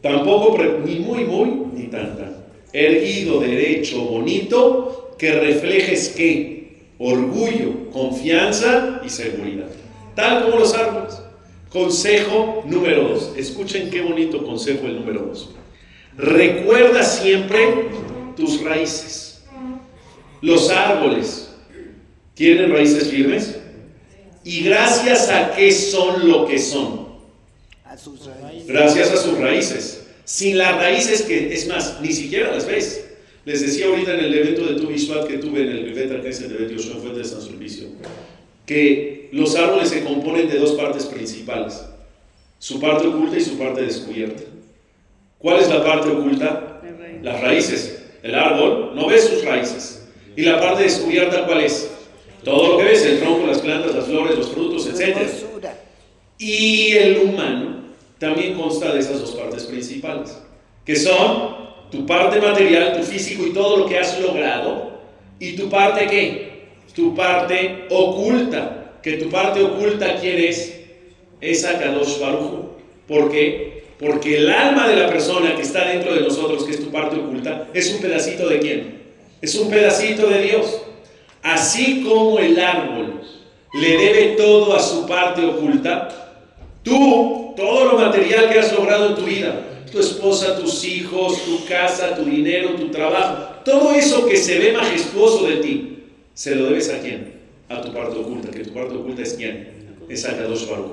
Tampoco, 0.00 0.56
ni 0.84 0.96
muy, 0.96 1.24
muy, 1.24 1.48
ni 1.74 1.84
tanta. 1.88 2.32
erguido, 2.72 3.40
derecho, 3.40 4.02
bonito, 4.02 5.14
que 5.18 5.32
reflejes 5.32 6.14
qué? 6.16 6.86
Orgullo, 6.98 7.90
confianza 7.90 9.00
y 9.04 9.08
seguridad. 9.08 9.66
Tal 10.14 10.44
como 10.44 10.58
los 10.58 10.74
árboles. 10.74 11.25
Consejo 11.76 12.64
número 12.64 13.06
dos. 13.06 13.32
Escuchen 13.36 13.90
qué 13.90 14.00
bonito 14.00 14.42
consejo 14.42 14.86
el 14.86 14.96
número 14.96 15.26
dos. 15.26 15.50
Recuerda 16.16 17.02
siempre 17.02 17.90
tus 18.34 18.62
raíces. 18.64 19.42
Los 20.40 20.70
árboles 20.70 21.50
tienen 22.32 22.72
raíces 22.72 23.08
firmes. 23.08 23.58
¿Y 24.42 24.62
gracias 24.64 25.28
a 25.28 25.54
qué 25.54 25.70
son 25.70 26.26
lo 26.26 26.46
que 26.46 26.58
son? 26.58 27.08
Gracias 28.66 29.10
a 29.10 29.16
sus 29.18 29.36
raíces. 29.36 30.06
Sin 30.24 30.56
las 30.56 30.76
raíces 30.76 31.22
que, 31.22 31.52
es 31.52 31.68
más, 31.68 32.00
ni 32.00 32.12
siquiera 32.14 32.52
las 32.52 32.66
ves. 32.66 33.06
Les 33.44 33.60
decía 33.60 33.88
ahorita 33.88 34.14
en 34.14 34.20
el 34.20 34.34
evento 34.34 34.64
de 34.64 34.80
Tu 34.80 34.88
que 35.28 35.36
tuve 35.36 35.60
en 35.60 35.68
el 35.68 35.92
Beta 35.92 36.22
que 36.22 36.30
es 36.30 36.40
el 36.40 36.48
de 36.48 36.78
Fuente 36.78 37.18
de 37.18 37.24
San 37.26 37.42
Sulpicio, 37.42 37.88
que 38.66 39.28
los 39.32 39.54
árboles 39.56 39.88
se 39.88 40.04
componen 40.04 40.48
de 40.48 40.58
dos 40.58 40.72
partes 40.72 41.06
principales, 41.06 41.84
su 42.58 42.80
parte 42.80 43.06
oculta 43.06 43.36
y 43.36 43.40
su 43.40 43.58
parte 43.58 43.82
descubierta. 43.82 44.42
¿Cuál 45.38 45.60
es 45.60 45.68
la 45.68 45.84
parte 45.84 46.10
oculta? 46.10 46.80
Las 47.22 47.40
raíces. 47.40 48.04
El 48.22 48.34
árbol 48.34 48.92
no 48.94 49.06
ve 49.06 49.18
sus 49.18 49.44
raíces. 49.44 50.08
¿Y 50.34 50.42
la 50.42 50.60
parte 50.60 50.82
descubierta 50.82 51.46
cuál 51.46 51.60
es? 51.60 51.90
Todo 52.42 52.72
lo 52.72 52.78
que 52.78 52.84
ves, 52.84 53.04
el 53.04 53.20
tronco, 53.20 53.46
las 53.46 53.60
plantas, 53.60 53.94
las 53.94 54.06
flores, 54.06 54.36
los 54.36 54.50
frutos, 54.50 54.86
etc. 54.86 55.16
Y 56.38 56.92
el 56.92 57.18
humano 57.18 57.76
también 58.18 58.54
consta 58.54 58.92
de 58.92 59.00
esas 59.00 59.20
dos 59.20 59.32
partes 59.32 59.64
principales, 59.64 60.36
que 60.84 60.96
son 60.96 61.66
tu 61.90 62.06
parte 62.06 62.40
material, 62.40 62.96
tu 62.96 63.02
físico 63.02 63.46
y 63.46 63.52
todo 63.52 63.78
lo 63.78 63.86
que 63.86 63.98
has 63.98 64.20
logrado, 64.20 65.00
y 65.38 65.54
tu 65.54 65.68
parte 65.68 66.06
qué? 66.06 66.55
Tu 66.96 67.14
parte 67.14 67.84
oculta, 67.90 68.94
que 69.02 69.18
tu 69.18 69.28
parte 69.28 69.62
oculta, 69.62 70.16
¿quién 70.18 70.38
es? 70.38 70.80
Es 71.42 71.62
Akadosh 71.66 72.18
Baruch. 72.18 72.70
¿Por 73.06 73.30
qué? 73.30 73.84
Porque 73.98 74.38
el 74.38 74.50
alma 74.50 74.88
de 74.88 74.96
la 74.96 75.06
persona 75.06 75.54
que 75.54 75.60
está 75.60 75.86
dentro 75.86 76.14
de 76.14 76.22
nosotros, 76.22 76.64
que 76.64 76.70
es 76.70 76.80
tu 76.82 76.90
parte 76.90 77.16
oculta, 77.16 77.68
es 77.74 77.92
un 77.92 78.00
pedacito 78.00 78.48
de 78.48 78.58
quién? 78.60 79.02
Es 79.42 79.54
un 79.56 79.68
pedacito 79.68 80.26
de 80.26 80.42
Dios. 80.42 80.80
Así 81.42 82.02
como 82.02 82.38
el 82.38 82.58
árbol 82.58 83.20
le 83.74 83.98
debe 83.98 84.22
todo 84.36 84.74
a 84.74 84.80
su 84.80 85.06
parte 85.06 85.44
oculta, 85.44 86.08
tú, 86.82 87.52
todo 87.58 87.92
lo 87.92 87.98
material 87.98 88.48
que 88.48 88.58
has 88.58 88.72
logrado 88.72 89.08
en 89.08 89.14
tu 89.16 89.22
vida, 89.22 89.54
tu 89.92 90.00
esposa, 90.00 90.58
tus 90.58 90.82
hijos, 90.84 91.44
tu 91.44 91.66
casa, 91.66 92.16
tu 92.16 92.24
dinero, 92.24 92.70
tu 92.70 92.88
trabajo, 92.90 93.60
todo 93.66 93.92
eso 93.92 94.26
que 94.26 94.38
se 94.38 94.58
ve 94.58 94.72
majestuoso 94.72 95.46
de 95.46 95.56
ti, 95.56 95.95
¿se 96.36 96.54
lo 96.54 96.66
debes 96.66 96.90
a 96.90 97.00
quién? 97.00 97.32
A 97.68 97.80
tu 97.80 97.92
parte 97.94 98.18
oculta, 98.18 98.50
que 98.50 98.62
tu 98.62 98.74
parte 98.74 98.94
oculta 98.94 99.22
es 99.22 99.32
quién? 99.32 99.68
Es 100.08 100.24
Akadosh 100.26 100.68
Baruch. 100.68 100.92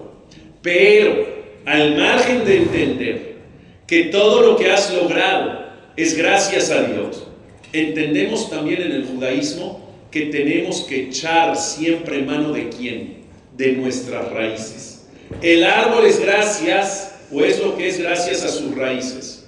Pero, 0.62 1.28
al 1.66 1.98
margen 1.98 2.46
de 2.46 2.58
entender 2.58 3.36
que 3.86 4.06
todo 4.06 4.42
lo 4.42 4.58
que 4.58 4.72
has 4.72 4.92
logrado 4.94 5.66
es 5.98 6.18
gracias 6.18 6.72
a 6.72 6.84
Dios, 6.84 7.28
entendemos 7.74 8.50
también 8.50 8.82
en 8.84 8.94
el 8.94 9.06
judaísmo 9.06 9.84
que 10.10 10.28
tenemos 10.28 10.82
que 10.82 11.10
echar 11.10 11.58
siempre 11.58 12.22
mano 12.22 12.54
de 12.54 12.70
quién? 12.70 13.18
De 13.58 13.74
nuestras 13.74 14.32
raíces. 14.32 15.08
El 15.42 15.66
árbol 15.66 16.06
es 16.06 16.22
gracias, 16.22 17.16
o 17.32 17.44
es 17.44 17.60
lo 17.60 17.76
que 17.76 17.90
es 17.90 18.00
gracias 18.00 18.44
a 18.44 18.48
sus 18.48 18.74
raíces. 18.76 19.46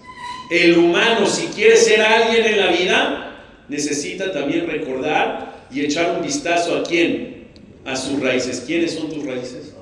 El 0.51 0.77
humano, 0.77 1.25
si 1.25 1.47
quiere 1.47 1.77
ser 1.77 2.01
alguien 2.01 2.45
en 2.45 2.59
la 2.59 2.67
vida, 2.67 3.35
necesita 3.69 4.33
también 4.33 4.67
recordar 4.67 5.54
y 5.75 5.81
echar 5.81 6.15
un 6.15 6.23
vistazo 6.23 6.77
a 6.77 6.83
quién? 6.83 7.47
A 7.83 7.95
sus 7.95 8.19
raíces. 8.21 8.63
¿Quiénes 8.65 8.93
son 8.93 9.09
tus 9.09 9.25
raíces? 9.25 9.73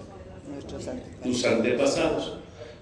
Tus 1.23 1.45
antepasados, 1.45 2.33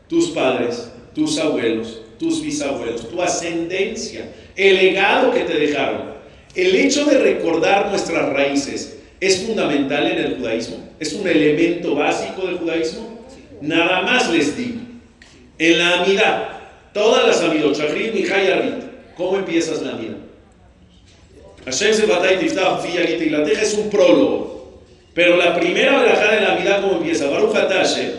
tus 0.08 0.30
padres, 0.30 0.90
tus 1.14 1.38
abuelos, 1.38 2.02
tus 2.18 2.42
bisabuelos, 2.42 3.10
tu 3.10 3.22
ascendencia, 3.22 4.32
el 4.56 4.76
legado 4.78 5.32
que 5.32 5.42
te 5.42 5.54
dejaron. 5.54 6.12
El 6.56 6.76
hecho 6.76 7.06
de 7.06 7.20
recordar 7.20 7.90
nuestras 7.90 8.30
raíces 8.30 9.00
es 9.20 9.44
fundamental 9.44 10.08
en 10.08 10.18
el 10.18 10.38
judaísmo, 10.38 10.78
es 11.00 11.14
un 11.14 11.28
elemento 11.28 11.96
básico 11.96 12.48
del 12.48 12.58
judaísmo. 12.58 13.20
Nada 13.62 14.02
más 14.02 14.32
les 14.32 14.58
digo, 14.58 14.80
en 15.60 15.78
la 15.78 16.02
amida, 16.02 16.72
todas 16.94 17.28
las 17.28 17.42
amidos, 17.42 17.78
Chagrin 17.78 18.18
y 18.18 18.24
Hayarit, 18.24 18.84
¿cómo 19.16 19.38
empiezas 19.38 19.82
la 19.82 19.92
amida? 19.92 20.16
Hashem 21.66 21.94
se 21.94 22.06
y 22.06 22.38
tiftach 22.40 22.86
y 22.86 23.30
la 23.30 23.44
teja 23.44 23.62
es 23.62 23.74
un 23.76 23.90
prólogo, 23.90 24.80
pero 25.14 25.38
la 25.38 25.56
primera 25.60 26.00
verajada 26.00 26.36
de 26.36 26.42
la 26.42 26.54
amida, 26.54 26.82
¿cómo 26.82 26.98
empieza? 26.98 27.30
Baruch 27.30 27.56
Hatashem, 27.56 28.12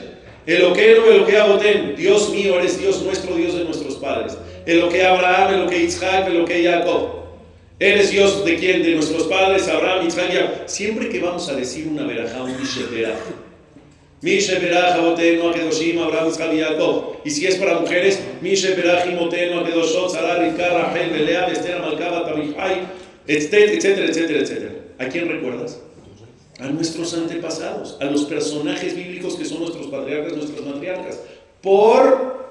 Eloquero, 0.46 1.24
que 1.24 1.38
Aboten, 1.38 1.94
Dios 1.96 2.30
mío, 2.30 2.58
eres 2.58 2.80
Dios 2.80 3.02
nuestro, 3.02 3.36
Dios 3.36 3.54
de 3.54 3.64
nuestros 3.64 3.94
padres. 3.96 4.36
que 4.64 5.04
Abraham, 5.04 5.54
Eloque 5.54 5.78
Isaac, 5.78 6.28
que 6.46 6.64
Jacob. 6.64 7.22
Eres 7.78 8.10
Dios 8.10 8.44
de 8.44 8.56
quién? 8.56 8.82
De 8.82 8.94
nuestros 8.94 9.24
padres, 9.24 9.66
Abraham, 9.68 10.06
Isaac, 10.06 10.66
Siempre 10.66 11.08
que 11.08 11.20
vamos 11.20 11.48
a 11.48 11.54
decir 11.54 11.88
una 11.88 12.04
verajá, 12.04 12.42
un 12.42 12.60
misheberaj. 12.60 13.18
Misheberaj, 14.20 14.98
Abotenu, 14.98 15.48
Akedoshim, 15.48 16.00
Abraham, 16.00 16.28
Isaac 16.28 16.50
Jacob. 16.56 17.16
Y 17.24 17.30
si 17.30 17.46
es 17.46 17.56
para 17.56 17.80
mujeres, 17.80 18.20
Misheberaj, 18.40 19.08
Imotenu, 19.08 19.60
Akedoshot, 19.60 20.10
Sarah, 20.10 20.36
Rivka, 20.36 20.68
Rachel, 20.68 21.10
Belea, 21.10 21.46
Esther, 21.48 21.80
Malkaba, 21.80 22.24
Tabijay, 22.24 22.82
etcétera, 23.26 24.06
etcétera, 24.06 24.40
etcétera. 24.40 24.72
¿A 24.98 25.06
quién 25.06 25.28
recuerdas? 25.28 25.80
A 26.58 26.68
nuestros 26.68 27.14
antepasados, 27.14 27.96
a 28.00 28.04
los 28.04 28.24
personajes 28.24 28.94
bíblicos 28.94 29.36
que 29.36 29.44
son 29.44 29.60
nuestros 29.60 29.86
patriarcas, 29.88 30.36
nuestras 30.36 30.64
matriarcas. 30.64 31.20
¿Por, 31.60 32.50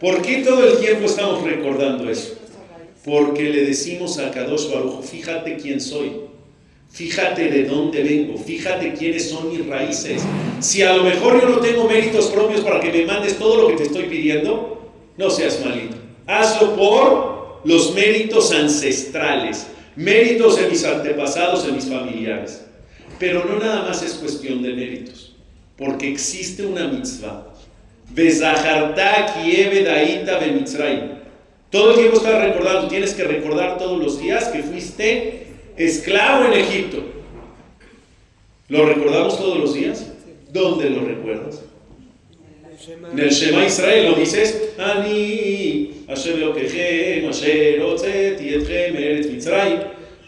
¿Por 0.00 0.22
qué 0.22 0.38
todo 0.38 0.66
el 0.66 0.78
tiempo 0.78 1.06
estamos 1.06 1.42
recordando 1.42 2.08
eso? 2.08 2.38
porque 3.04 3.44
le 3.44 3.66
decimos 3.66 4.18
a 4.18 4.30
Kadosh 4.30 4.70
Baruch, 4.70 5.02
fíjate 5.02 5.56
quién 5.56 5.80
soy, 5.80 6.12
fíjate 6.90 7.50
de 7.50 7.64
dónde 7.64 8.02
vengo, 8.02 8.38
fíjate 8.38 8.94
quiénes 8.94 9.28
son 9.28 9.50
mis 9.50 9.66
raíces. 9.66 10.22
Si 10.60 10.80
a 10.80 10.94
lo 10.94 11.04
mejor 11.04 11.40
yo 11.40 11.48
no 11.50 11.58
tengo 11.58 11.86
méritos 11.86 12.26
propios 12.26 12.62
para 12.62 12.80
que 12.80 12.90
me 12.90 13.04
mandes 13.04 13.38
todo 13.38 13.60
lo 13.60 13.68
que 13.68 13.74
te 13.74 13.82
estoy 13.84 14.04
pidiendo, 14.04 14.90
no 15.18 15.28
seas 15.28 15.62
malito. 15.62 15.96
Hazlo 16.26 16.74
por 16.76 17.33
los 17.64 17.94
méritos 17.94 18.52
ancestrales, 18.52 19.66
méritos 19.96 20.60
de 20.60 20.68
mis 20.68 20.84
antepasados, 20.84 21.66
de 21.66 21.72
mis 21.72 21.86
familiares. 21.86 22.64
Pero 23.18 23.44
no 23.44 23.58
nada 23.58 23.88
más 23.88 24.02
es 24.02 24.14
cuestión 24.14 24.62
de 24.62 24.74
méritos, 24.74 25.34
porque 25.76 26.08
existe 26.08 26.66
una 26.66 26.88
mitzvah. 26.88 27.48
Todo 31.70 31.90
el 31.90 31.96
tiempo 31.96 32.16
estás 32.18 32.42
recordando, 32.42 32.88
tienes 32.88 33.14
que 33.14 33.24
recordar 33.24 33.78
todos 33.78 34.00
los 34.00 34.20
días 34.20 34.48
que 34.48 34.62
fuiste 34.62 35.48
esclavo 35.76 36.44
en 36.46 36.52
Egipto. 36.52 37.02
¿Lo 38.68 38.86
recordamos 38.86 39.36
todos 39.38 39.58
los 39.58 39.74
días? 39.74 40.06
¿Dónde 40.52 40.90
lo 40.90 41.04
recuerdas? 41.04 41.62
En 42.86 43.18
el 43.18 43.30
Shema 43.30 43.64
Israel 43.64 44.10
lo 44.10 44.14
dices, 44.16 44.72
Ani, 44.78 46.04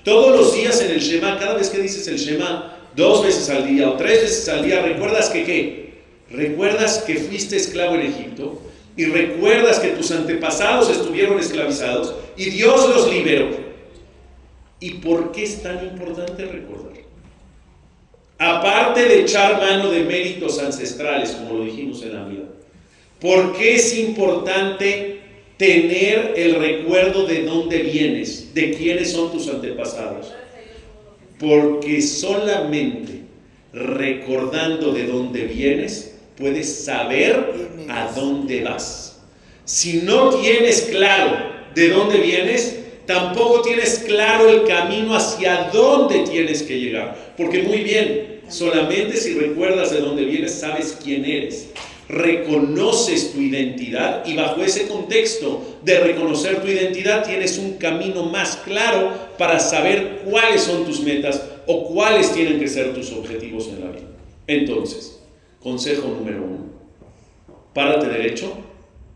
Todos 0.05 0.37
los 0.37 0.55
días 0.55 0.81
en 0.81 0.91
el 0.93 1.01
Shema, 1.01 1.39
cada 1.39 1.55
vez 1.55 1.69
que 1.69 1.79
dices 1.79 2.09
el 2.09 2.17
Shema, 2.17 2.79
dos 2.95 3.25
veces 3.25 3.51
al 3.51 3.67
día 3.67 3.91
o 3.91 3.97
tres 3.97 4.23
veces 4.23 4.49
al 4.49 4.65
día, 4.65 4.81
recuerdas 4.81 5.29
que 5.29 5.45
qué? 5.45 5.87
Recuerdas 6.31 7.05
que 7.07 7.17
fuiste 7.17 7.57
esclavo 7.57 7.97
en 7.97 8.03
Egipto 8.03 8.63
y 8.97 9.05
recuerdas 9.05 9.79
que 9.79 9.89
tus 9.89 10.11
antepasados 10.11 10.89
estuvieron 10.91 11.39
esclavizados 11.39 12.15
y 12.37 12.51
Dios 12.51 12.89
los 12.89 13.13
liberó. 13.13 13.51
¿Y 14.81 14.95
por 14.95 15.33
qué 15.33 15.45
es 15.45 15.63
tan 15.63 15.85
importante 15.85 16.45
recordar? 16.47 16.96
Aparte 18.39 19.05
de 19.05 19.23
echar 19.23 19.59
mano 19.61 19.91
de 19.91 20.01
méritos 20.01 20.59
ancestrales, 20.59 21.31
como 21.31 21.55
lo 21.55 21.65
dijimos 21.65 22.03
en 22.03 22.15
la 22.15 22.25
vida, 22.25 22.45
¿por 23.21 23.57
qué 23.57 23.77
es 23.77 23.97
importante 23.97 25.21
tener 25.57 26.35
el 26.37 26.57
recuerdo 26.57 27.27
de 27.27 27.45
dónde 27.45 27.79
vienes, 27.79 28.53
de 28.53 28.73
quiénes 28.73 29.13
son 29.13 29.33
tus 29.33 29.49
antepasados? 29.49 30.33
Porque 31.39 32.03
solamente 32.03 33.23
recordando 33.73 34.93
de 34.93 35.07
dónde 35.07 35.45
vienes, 35.45 36.15
puedes 36.37 36.85
saber 36.85 37.69
a 37.89 38.13
dónde 38.13 38.63
vas. 38.63 39.19
Si 39.65 40.03
no 40.03 40.31
tienes 40.31 40.83
claro 40.91 41.55
de 41.75 41.89
dónde 41.89 42.19
vienes, 42.19 42.86
tampoco 43.07 43.63
tienes 43.63 44.01
claro 44.07 44.49
el 44.49 44.65
camino 44.65 45.15
hacia 45.15 45.71
dónde 45.73 46.25
tienes 46.25 46.63
que 46.63 46.79
llegar. 46.79 47.35
Porque 47.37 47.63
muy 47.63 47.79
bien, 47.79 48.41
solamente 48.49 49.17
si 49.17 49.35
recuerdas 49.35 49.91
de 49.93 50.01
dónde 50.01 50.25
vienes, 50.25 50.55
sabes 50.55 50.99
quién 51.03 51.25
eres. 51.25 51.71
reconoces 52.09 53.33
tu 53.33 53.41
identidad 53.41 54.25
y 54.25 54.37
bajo 54.37 54.63
ese 54.63 54.87
contexto 54.87 55.79
de 55.83 55.99
reconocer 56.01 56.61
tu 56.61 56.69
identidad 56.69 57.27
tienes 57.27 57.59
un 57.59 57.79
camino 57.79 58.23
más 58.25 58.57
claro 58.59 59.13
para 59.37 59.59
saber 59.59 60.23
cuáles 60.25 60.63
son 60.63 60.85
tus 60.85 61.01
metas 61.01 61.43
o 61.67 61.89
cuáles 61.89 62.33
tienen 62.33 62.61
que 62.61 62.69
ser 62.69 62.95
tus 62.95 63.11
objetivos 63.13 63.67
en 63.69 63.81
la 63.81 63.91
vida. 63.91 64.07
Entonces, 64.47 65.21
consejo 65.61 66.07
número 66.09 66.45
uno, 66.45 66.67
párate 67.75 68.07
derecho 68.07 68.53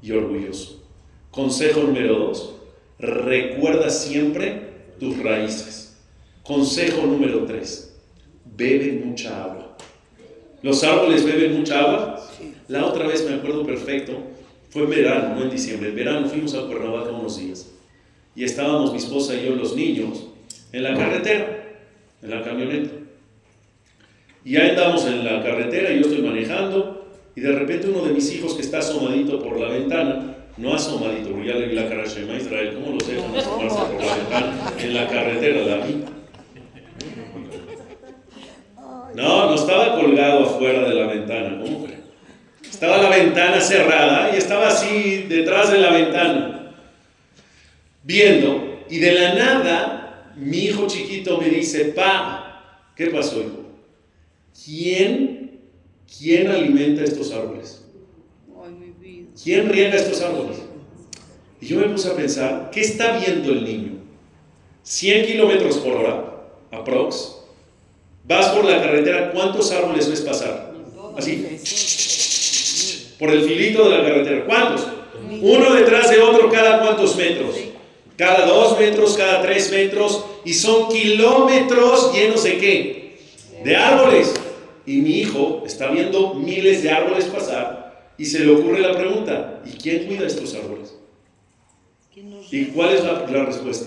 y 0.03 0.11
orgulloso. 0.11 0.83
Consejo 1.31 1.83
número 1.83 2.19
dos, 2.19 2.55
recuerda 3.01 3.91
siempre 3.91 4.71
tus 4.99 5.19
raíces. 5.23 5.97
Consejo 6.43 7.07
número 7.07 7.45
tres, 7.45 7.97
bebe 8.57 9.01
mucha 9.05 9.45
agua. 9.45 9.77
¿Los 10.63 10.85
árboles 10.85 11.25
beben 11.25 11.59
mucha 11.59 11.81
agua? 11.81 12.29
La 12.69 12.85
otra 12.87 13.07
vez 13.07 13.27
me 13.29 13.37
acuerdo 13.37 13.65
perfecto, 13.65 14.13
fue 14.69 14.83
en 14.83 14.91
verano, 14.91 15.35
no 15.35 15.43
en 15.43 15.51
diciembre. 15.51 15.89
En 15.89 15.97
verano 15.97 16.29
fuimos 16.29 16.55
a 16.55 16.67
Cuernavaca 16.67 17.11
unos 17.11 17.39
días 17.39 17.71
y 18.35 18.45
estábamos 18.45 18.93
mi 18.93 18.99
esposa 18.99 19.35
y 19.35 19.47
yo, 19.47 19.55
los 19.55 19.75
niños, 19.75 20.27
en 20.73 20.83
la 20.83 20.95
carretera, 20.95 21.65
en 22.23 22.31
la 22.31 22.43
camioneta. 22.43 22.91
Y 24.45 24.57
ahí 24.57 24.71
andamos 24.71 25.05
en 25.07 25.25
la 25.25 25.43
carretera, 25.43 25.93
yo 25.93 26.03
estoy 26.03 26.23
manejando 26.23 27.07
y 27.35 27.41
de 27.41 27.53
repente 27.53 27.89
uno 27.89 28.05
de 28.05 28.13
mis 28.13 28.33
hijos 28.33 28.55
que 28.55 28.63
está 28.63 28.79
asomadito 28.79 29.43
por 29.43 29.59
la 29.59 29.69
ventana, 29.69 30.37
no 30.61 30.77
ya 31.45 31.55
le 31.55 31.69
vi 31.69 31.75
la 31.75 31.89
cara 31.89 32.03
a 32.03 32.07
Shema 32.07 32.37
Israel, 32.37 32.75
¿cómo 32.75 32.97
los 32.97 33.09
dejan 33.09 33.35
asomarse 33.35 33.79
por 33.79 34.05
la 34.05 34.17
ventana 34.17 34.73
en 34.79 34.95
la 34.95 35.09
carretera, 35.09 35.61
la 35.63 35.87
vi? 35.87 36.05
No, 39.15 39.47
no 39.47 39.55
estaba 39.55 39.99
colgado 39.99 40.45
afuera 40.45 40.89
de 40.89 40.95
la 40.95 41.07
ventana, 41.07 41.59
¿cómo 41.61 41.85
crees? 41.85 42.01
Estaba 42.71 42.99
la 42.99 43.09
ventana 43.09 43.61
cerrada 43.61 44.31
y 44.35 44.39
estaba 44.39 44.69
así 44.69 45.27
detrás 45.29 45.73
de 45.73 45.79
la 45.79 45.91
ventana, 45.91 46.75
viendo. 48.05 48.85
Y 48.89 48.99
de 48.99 49.13
la 49.13 49.35
nada, 49.35 50.33
mi 50.37 50.59
hijo 50.59 50.87
chiquito 50.87 51.39
me 51.39 51.49
dice, 51.49 51.87
pa, 51.87 52.85
¿qué 52.97 53.07
pasó, 53.07 53.41
hijo? 53.41 53.65
¿Quién, 54.65 55.61
quién 56.19 56.49
alimenta 56.49 57.03
estos 57.03 57.33
árboles? 57.33 57.85
¿Quién 59.43 59.69
riega 59.69 59.97
estos 59.97 60.21
árboles? 60.21 60.59
Y 61.61 61.67
yo 61.67 61.79
me 61.79 61.89
puse 61.89 62.09
a 62.11 62.17
pensar, 62.17 62.71
¿qué 62.73 62.81
está 62.81 63.19
viendo 63.19 63.53
el 63.53 63.65
niño? 63.65 63.93
100 64.83 65.27
kilómetros 65.27 65.77
por 65.79 65.93
hora, 65.93 66.25
aprox. 66.71 67.37
Vas 68.25 68.49
por 68.49 68.65
la 68.65 68.81
carretera, 68.81 69.31
¿cuántos 69.33 69.71
árboles 69.73 70.09
ves 70.09 70.21
pasar? 70.21 70.73
Así 71.17 71.59
por 73.21 73.31
el 73.31 73.45
filito 73.45 73.89
de 73.89 73.99
la 73.99 74.03
carretera. 74.03 74.45
¿Cuántos? 74.47 74.87
Uno 75.43 75.75
detrás 75.75 76.11
de 76.11 76.21
otro 76.21 76.51
cada 76.51 76.81
cuántos 76.81 77.15
metros. 77.17 77.55
Cada 78.17 78.47
dos 78.47 78.79
metros, 78.79 79.15
cada 79.15 79.43
tres 79.43 79.71
metros. 79.71 80.25
Y 80.45 80.55
son 80.55 80.89
kilómetros 80.89 82.15
llenos 82.15 82.43
de 82.43 82.57
qué? 82.57 83.19
De 83.63 83.77
árboles. 83.77 84.35
Y 84.87 84.97
mi 84.97 85.19
hijo 85.19 85.63
está 85.67 85.89
viendo 85.89 86.33
miles 86.35 86.83
de 86.83 86.91
árboles 86.91 87.27
pasar 87.27 87.90
y 88.21 88.27
se 88.27 88.41
le 88.41 88.53
ocurre 88.53 88.81
la 88.81 88.93
pregunta, 88.93 89.63
¿y 89.65 89.71
quién 89.79 90.05
cuida 90.05 90.27
estos 90.27 90.55
árboles? 90.55 90.95
¿Y 92.51 92.67
cuál 92.67 92.91
es 92.91 93.03
la, 93.03 93.27
la 93.27 93.47
respuesta? 93.47 93.87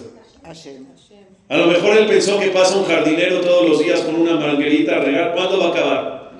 A 1.50 1.58
lo 1.58 1.68
mejor 1.68 1.96
él 1.96 2.08
pensó 2.08 2.40
que 2.40 2.48
pasa 2.48 2.80
un 2.80 2.86
jardinero 2.86 3.42
todos 3.42 3.70
los 3.70 3.84
días 3.84 4.00
con 4.00 4.16
una 4.16 4.34
manguerita 4.38 4.96
a 4.96 5.00
regar. 5.02 5.36
¿Cuándo 5.36 5.60
va 5.60 5.66
a 5.66 5.70
acabar? 5.70 6.32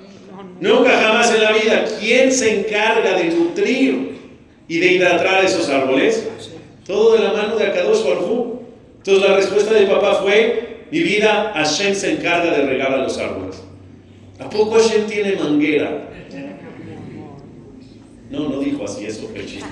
Nunca 0.58 0.90
jamás 0.90 1.32
en 1.36 1.42
la 1.44 1.52
vida. 1.52 1.84
¿Quién 2.00 2.32
se 2.32 2.58
encarga 2.58 3.16
de 3.16 3.26
nutrir 3.26 4.18
y 4.66 4.78
de 4.80 4.92
hidratar 4.94 5.44
esos 5.44 5.68
árboles? 5.68 6.28
Todo 6.84 7.12
de 7.12 7.20
la 7.20 7.32
mano 7.32 7.54
de 7.54 7.68
Akadosh 7.68 8.02
Baruj 8.02 8.58
Entonces 8.96 9.28
la 9.28 9.36
respuesta 9.36 9.72
de 9.72 9.86
papá 9.86 10.16
fue, 10.16 10.86
mi 10.90 10.98
vida, 10.98 11.52
Hashem 11.54 11.94
se 11.94 12.14
encarga 12.14 12.58
de 12.58 12.66
regar 12.66 12.92
a 12.92 12.96
los 12.96 13.16
árboles. 13.18 13.62
¿A 14.40 14.50
poco 14.50 14.80
Hashem 14.80 15.06
tiene 15.06 15.36
manguera? 15.36 16.10
No, 18.34 18.48
no 18.48 18.58
dijo 18.58 18.84
así, 18.84 19.06
eso 19.06 19.28
fue 19.28 19.46
chiste. 19.46 19.64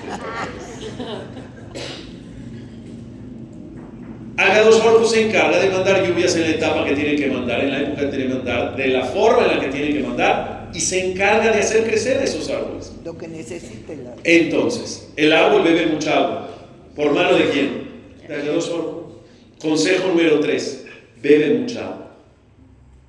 Agados 4.37 4.83
Baruj 4.83 5.05
se 5.07 5.27
encarga 5.27 5.59
de 5.59 5.69
mandar 5.69 6.07
lluvias 6.07 6.35
en 6.35 6.41
la 6.41 6.49
etapa 6.49 6.85
que 6.85 6.95
tiene 6.95 7.15
que 7.15 7.27
mandar, 7.27 7.63
en 7.63 7.71
la 7.71 7.81
época 7.81 8.01
que 8.01 8.07
tiene 8.07 8.27
que 8.27 8.33
mandar, 8.33 8.75
de 8.75 8.87
la 8.87 9.05
forma 9.05 9.45
en 9.45 9.57
la 9.57 9.59
que 9.59 9.67
tiene 9.67 9.93
que 9.93 9.99
mandar, 9.99 10.71
y 10.73 10.79
se 10.79 11.11
encarga 11.11 11.51
de 11.51 11.59
hacer 11.59 11.83
crecer 11.83 12.21
esos 12.23 12.49
árboles. 12.49 12.93
Lo 13.05 13.15
que 13.15 13.27
necesita 13.27 13.93
el 13.93 14.07
árbol. 14.07 14.21
Entonces, 14.23 15.11
el 15.15 15.33
árbol 15.33 15.63
bebe 15.63 15.85
mucha 15.85 16.17
agua. 16.17 16.49
¿Por 16.95 17.13
mano 17.13 17.37
de 17.37 17.49
quién? 17.49 17.83
De 18.27 19.13
Consejo 19.61 20.07
número 20.07 20.39
3, 20.39 20.85
bebe 21.21 21.59
mucha 21.59 21.85
agua. 21.85 22.11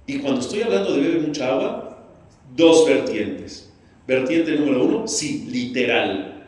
Y 0.07 0.19
cuando 0.19 0.41
estoy 0.41 0.63
hablando 0.63 0.93
de 0.95 1.01
bebe 1.01 1.21
mucha 1.21 1.49
agua, 1.49 1.99
dos 2.55 2.87
vertientes. 2.87 3.64
Vertiente 4.07 4.53
número 4.53 4.85
uno, 4.85 5.09
sí, 5.09 5.47
literal. 5.51 6.45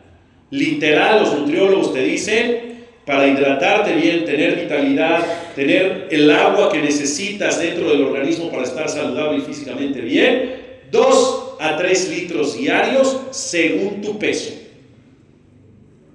Literal, 0.51 1.21
los 1.21 1.39
nutriólogos 1.39 1.93
te 1.93 2.03
dicen, 2.03 2.67
para 3.05 3.27
hidratarte 3.27 3.95
bien, 3.95 4.25
tener 4.25 4.55
vitalidad, 4.55 5.25
tener 5.55 6.07
el 6.11 6.29
agua 6.29 6.71
que 6.71 6.79
necesitas 6.79 7.59
dentro 7.59 7.89
del 7.89 8.03
organismo 8.03 8.51
para 8.51 8.63
estar 8.63 8.87
saludable 8.89 9.39
y 9.39 9.41
físicamente 9.41 10.01
bien, 10.01 10.55
2 10.91 11.55
a 11.59 11.77
3 11.77 12.09
litros 12.09 12.57
diarios 12.57 13.21
según 13.31 14.01
tu 14.01 14.19
peso. 14.19 14.53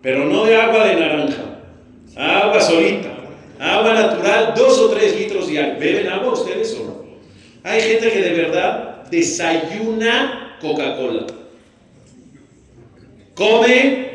Pero 0.00 0.26
no 0.26 0.44
de 0.44 0.56
agua 0.56 0.86
de 0.86 0.96
naranja, 0.96 1.60
agua 2.16 2.60
solita, 2.60 3.16
agua 3.58 3.94
natural, 3.94 4.52
2 4.56 4.78
o 4.78 4.88
3 4.90 5.16
litros 5.18 5.48
diarios. 5.48 5.78
¿Beben 5.78 6.08
agua 6.08 6.32
ustedes 6.32 6.78
o 6.80 6.84
no? 6.84 7.02
Hay 7.64 7.80
gente 7.80 8.10
que 8.10 8.20
de 8.20 8.34
verdad 8.34 9.04
desayuna 9.10 10.51
Coca-Cola. 10.62 11.26
Come 13.34 14.10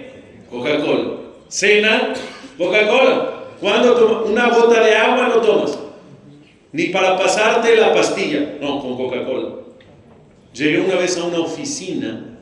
Coca-Cola. 0.50 1.18
Cena 1.50 2.14
Coca-Cola. 2.58 3.34
Cuando 3.60 3.94
tomas 3.96 4.30
una 4.30 4.50
gota 4.50 4.82
de 4.84 4.96
agua 4.96 5.28
no 5.28 5.42
tomas. 5.42 5.78
Ni 6.72 6.86
para 6.86 7.18
pasarte 7.18 7.76
la 7.76 7.94
pastilla. 7.94 8.58
No, 8.62 8.80
con 8.82 8.96
Coca-Cola. 8.96 9.56
Llegué 10.54 10.80
una 10.80 10.96
vez 10.96 11.18
a 11.18 11.26
una 11.26 11.40
oficina 11.40 12.40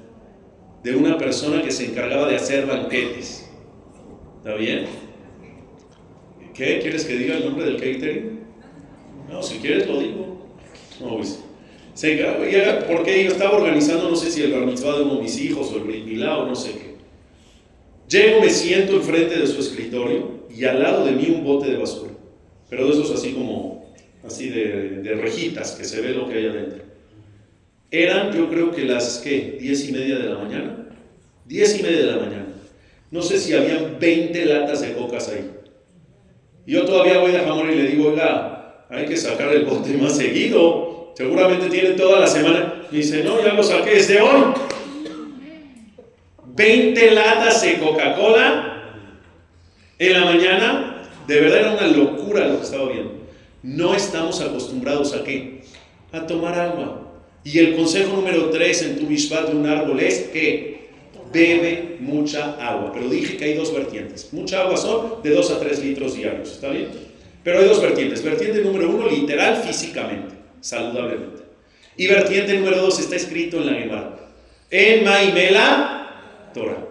de 0.83 0.95
una 0.95 1.17
persona 1.17 1.63
que 1.63 1.71
se 1.71 1.87
encargaba 1.87 2.27
de 2.27 2.35
hacer 2.35 2.67
banquetes. 2.67 3.49
¿Está 4.37 4.53
bien? 4.53 4.85
¿Qué? 6.53 6.79
¿Quieres 6.79 7.05
que 7.05 7.15
diga 7.17 7.37
el 7.37 7.45
nombre 7.45 7.65
del 7.65 7.77
catering? 7.77 8.39
No, 9.29 9.41
si 9.41 9.57
quieres 9.57 9.87
lo 9.87 9.99
digo. 9.99 10.45
No, 11.01 11.17
pues. 11.17 11.44
Se 11.95 12.21
porque 12.87 13.23
yo 13.23 13.31
estaba 13.31 13.57
organizando, 13.57 14.09
no 14.09 14.17
sé 14.17 14.29
si 14.29 14.43
el 14.43 14.51
bar 14.51 14.65
de 14.65 15.01
uno 15.01 15.15
de 15.15 15.21
mis 15.21 15.39
hijos 15.39 15.71
o 15.71 15.77
el 15.77 15.83
brit 15.83 16.21
o 16.21 16.45
no 16.45 16.53
sé 16.53 16.71
qué. 16.71 16.95
Llego, 18.09 18.41
me 18.41 18.49
siento 18.49 18.97
enfrente 18.97 19.39
de 19.39 19.47
su 19.47 19.61
escritorio 19.61 20.45
y 20.53 20.65
al 20.65 20.83
lado 20.83 21.05
de 21.05 21.13
mí 21.13 21.33
un 21.33 21.45
bote 21.45 21.71
de 21.71 21.77
basura. 21.77 22.11
Pero 22.69 22.85
de 22.85 22.91
esos 22.91 23.11
así 23.11 23.31
como, 23.31 23.93
así 24.27 24.49
de, 24.49 25.01
de 25.01 25.13
rejitas, 25.15 25.71
que 25.71 25.85
se 25.85 26.01
ve 26.01 26.09
lo 26.09 26.27
que 26.27 26.35
hay 26.35 26.47
adentro. 26.47 26.83
Eran, 27.89 28.35
yo 28.35 28.49
creo 28.49 28.71
que 28.71 28.83
las, 28.83 29.19
¿qué? 29.19 29.57
¿Diez 29.61 29.87
y 29.87 29.93
media 29.93 30.19
de 30.19 30.29
la 30.29 30.37
mañana? 30.37 30.89
Diez 31.45 31.79
y 31.79 31.83
media 31.83 31.99
de 31.99 32.11
la 32.11 32.17
mañana. 32.17 32.47
No 33.09 33.21
sé 33.21 33.39
si 33.39 33.53
habían 33.53 33.97
20 33.99 34.45
latas 34.45 34.81
de 34.81 34.93
cocas 34.93 35.29
ahí. 35.29 35.49
Yo 36.67 36.83
todavía 36.83 37.19
voy 37.19 37.33
a 37.35 37.43
jamón 37.45 37.71
y 37.71 37.75
le 37.75 37.87
digo, 37.87 38.09
oiga, 38.09 38.85
hay 38.89 39.05
que 39.05 39.15
sacar 39.15 39.53
el 39.53 39.63
bote 39.63 39.95
más 39.95 40.17
seguido. 40.17 40.84
Seguramente 41.15 41.69
tienen 41.69 41.95
toda 41.95 42.19
la 42.19 42.27
semana. 42.27 42.83
Dice, 42.91 43.23
no, 43.23 43.41
ya 43.41 43.53
lo 43.53 43.63
saqué 43.63 43.91
desde 43.91 44.21
hoy. 44.21 44.53
20 46.45 47.11
latas 47.11 47.61
de 47.61 47.79
Coca-Cola 47.79 48.83
en 49.97 50.13
la 50.13 50.25
mañana. 50.25 51.09
De 51.27 51.39
verdad 51.39 51.59
era 51.59 51.71
una 51.71 51.87
locura 51.87 52.47
lo 52.47 52.57
que 52.57 52.65
estaba 52.65 52.89
viendo. 52.91 53.13
No 53.63 53.95
estamos 53.95 54.41
acostumbrados 54.41 55.13
a 55.13 55.23
qué? 55.23 55.63
A 56.11 56.27
tomar 56.27 56.59
agua. 56.59 57.01
Y 57.43 57.59
el 57.59 57.75
consejo 57.75 58.15
número 58.15 58.49
3 58.49 58.81
en 58.83 58.99
tu 58.99 59.05
Mishpat 59.05 59.49
de 59.49 59.55
un 59.55 59.67
árbol 59.67 59.99
es 59.99 60.19
que 60.33 60.89
bebe 61.31 61.97
mucha 61.99 62.55
agua. 62.59 62.91
Pero 62.93 63.09
dije 63.09 63.37
que 63.37 63.45
hay 63.45 63.53
dos 63.53 63.73
vertientes. 63.73 64.33
Mucha 64.33 64.61
agua 64.61 64.77
son 64.77 65.21
de 65.23 65.29
2 65.29 65.51
a 65.51 65.59
3 65.59 65.83
litros 65.83 66.15
diarios. 66.15 66.51
¿Está 66.51 66.69
bien? 66.69 66.89
Pero 67.43 67.59
hay 67.59 67.65
dos 67.65 67.81
vertientes. 67.81 68.23
Vertiente 68.23 68.61
número 68.61 68.89
1, 68.89 69.09
literal, 69.09 69.57
físicamente, 69.57 70.35
saludablemente. 70.65 71.43
Y 71.95 72.07
vertiente 72.07 72.55
número 72.55 72.81
2 72.81 72.99
está 72.99 73.15
escrito 73.15 73.57
en 73.57 73.67
la 73.67 73.73
Gemara. 73.73 74.17
En 74.71 75.05
Maimela 75.05 76.49
Torah. 76.53 76.83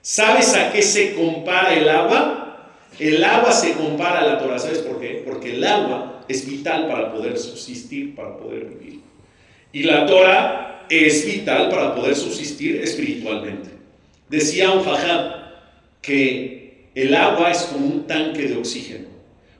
¿Sabes 0.00 0.54
a 0.54 0.72
qué 0.72 0.82
se 0.82 1.14
compara 1.14 1.72
el 1.74 1.88
agua? 1.88 2.68
El 2.98 3.22
agua 3.22 3.52
se 3.52 3.74
compara 3.74 4.20
a 4.20 4.26
la 4.26 4.38
Torah. 4.38 4.58
¿Sabes 4.58 4.78
por 4.78 5.00
qué? 5.00 5.22
Porque 5.24 5.54
el 5.54 5.64
agua 5.64 6.24
es 6.28 6.46
vital 6.46 6.88
para 6.88 7.12
poder 7.12 7.38
subsistir, 7.38 8.16
para 8.16 8.36
poder 8.36 8.64
vivir. 8.64 9.00
Y 9.72 9.84
la 9.84 10.04
Torah 10.04 10.86
es 10.90 11.24
vital 11.24 11.70
para 11.70 11.94
poder 11.94 12.16
subsistir 12.16 12.82
espiritualmente. 12.82 13.70
Decía 14.28 14.72
un 14.72 14.84
jajam 14.84 15.32
que 16.02 16.88
el 16.96 17.14
agua 17.14 17.52
es 17.52 17.62
como 17.62 17.86
un 17.86 18.06
tanque 18.06 18.48
de 18.48 18.56
oxígeno. 18.56 19.06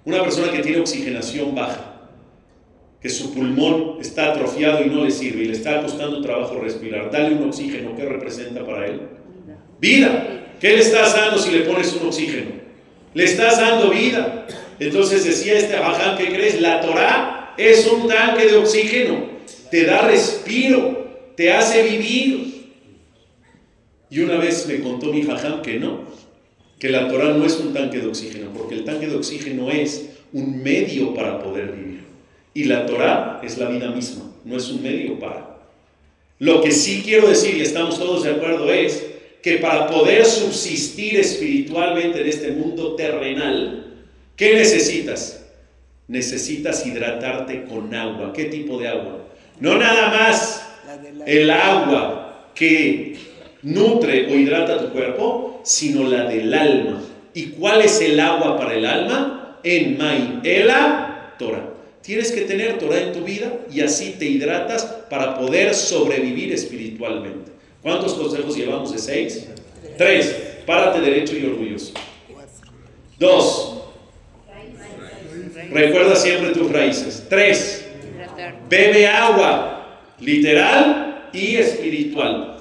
Una 0.04 0.20
persona 0.20 0.50
que 0.50 0.62
tiene 0.62 0.80
oxigenación 0.80 1.54
baja, 1.54 1.91
que 3.02 3.08
su 3.08 3.34
pulmón 3.34 3.96
está 4.00 4.30
atrofiado 4.30 4.84
y 4.84 4.88
no 4.88 5.04
le 5.04 5.10
sirve 5.10 5.42
y 5.42 5.46
le 5.46 5.54
está 5.54 5.82
costando 5.82 6.22
trabajo 6.22 6.60
respirar, 6.60 7.10
dale 7.10 7.34
un 7.34 7.48
oxígeno, 7.48 7.96
¿qué 7.96 8.04
representa 8.04 8.64
para 8.64 8.86
él? 8.86 9.00
Vida. 9.80 10.54
¿Qué 10.60 10.68
le 10.68 10.78
estás 10.80 11.16
dando 11.16 11.38
si 11.38 11.50
le 11.50 11.62
pones 11.62 11.92
un 11.94 12.06
oxígeno? 12.06 12.52
Le 13.14 13.24
estás 13.24 13.58
dando 13.58 13.90
vida. 13.90 14.46
Entonces 14.78 15.24
decía 15.24 15.54
este 15.58 15.76
Abaján, 15.76 16.16
¿qué 16.16 16.28
crees? 16.28 16.60
La 16.60 16.80
Torah 16.80 17.54
es 17.58 17.86
un 17.88 18.06
tanque 18.06 18.46
de 18.46 18.56
oxígeno, 18.56 19.26
te 19.72 19.84
da 19.84 20.02
respiro, 20.02 21.32
te 21.36 21.52
hace 21.52 21.82
vivir. 21.82 22.70
Y 24.08 24.20
una 24.20 24.36
vez 24.36 24.66
me 24.68 24.78
contó 24.80 25.12
mi 25.12 25.22
jajam 25.22 25.62
que 25.62 25.80
no, 25.80 26.04
que 26.78 26.88
la 26.88 27.08
Torah 27.08 27.34
no 27.34 27.44
es 27.44 27.58
un 27.58 27.72
tanque 27.72 27.98
de 27.98 28.06
oxígeno, 28.06 28.52
porque 28.52 28.76
el 28.76 28.84
tanque 28.84 29.08
de 29.08 29.16
oxígeno 29.16 29.70
es 29.70 30.10
un 30.32 30.62
medio 30.62 31.14
para 31.14 31.40
poder 31.40 31.72
vivir. 31.72 32.11
Y 32.54 32.64
la 32.64 32.86
Torah 32.86 33.40
es 33.42 33.58
la 33.58 33.68
vida 33.68 33.90
misma, 33.90 34.24
no 34.44 34.56
es 34.56 34.68
un 34.68 34.82
medio 34.82 35.18
para. 35.18 35.52
Lo 36.38 36.60
que 36.60 36.72
sí 36.72 37.02
quiero 37.04 37.28
decir, 37.28 37.56
y 37.56 37.62
estamos 37.62 37.98
todos 37.98 38.24
de 38.24 38.32
acuerdo, 38.32 38.70
es 38.72 39.06
que 39.42 39.58
para 39.58 39.86
poder 39.86 40.24
subsistir 40.24 41.18
espiritualmente 41.18 42.20
en 42.20 42.28
este 42.28 42.52
mundo 42.52 42.94
terrenal, 42.94 43.94
¿qué 44.36 44.54
necesitas? 44.54 45.44
Necesitas 46.08 46.86
hidratarte 46.86 47.64
con 47.64 47.94
agua. 47.94 48.32
¿Qué 48.32 48.46
tipo 48.46 48.78
de 48.78 48.88
agua? 48.88 49.24
No 49.60 49.78
nada 49.78 50.10
más 50.10 50.68
el 51.26 51.50
agua 51.50 52.50
que 52.54 53.16
nutre 53.62 54.26
o 54.26 54.34
hidrata 54.36 54.80
tu 54.80 54.92
cuerpo, 54.92 55.60
sino 55.64 56.08
la 56.08 56.24
del 56.24 56.52
alma. 56.52 57.02
¿Y 57.34 57.46
cuál 57.46 57.82
es 57.82 58.00
el 58.00 58.18
agua 58.20 58.56
para 58.56 58.74
el 58.74 58.84
alma? 58.84 59.58
En 59.62 59.98
Ela 60.44 61.34
Torah. 61.38 61.71
Tienes 62.02 62.32
que 62.32 62.42
tener 62.42 62.78
Torah 62.78 63.00
en 63.00 63.12
tu 63.12 63.22
vida 63.22 63.60
y 63.70 63.80
así 63.80 64.16
te 64.18 64.24
hidratas 64.24 64.84
para 65.08 65.38
poder 65.38 65.72
sobrevivir 65.74 66.52
espiritualmente. 66.52 67.52
¿Cuántos 67.80 68.14
consejos 68.14 68.56
llevamos 68.56 68.92
de 68.92 68.98
seis? 68.98 69.48
Tres. 69.96 70.36
Párate 70.66 71.00
derecho 71.00 71.36
y 71.36 71.46
orgulloso. 71.46 71.92
Dos. 73.18 73.82
Recuerda 75.70 76.16
siempre 76.16 76.50
tus 76.50 76.70
raíces. 76.70 77.24
Tres. 77.28 77.86
Bebe 78.68 79.06
agua, 79.06 80.00
literal 80.18 81.28
y 81.32 81.56
espiritual. 81.56 82.56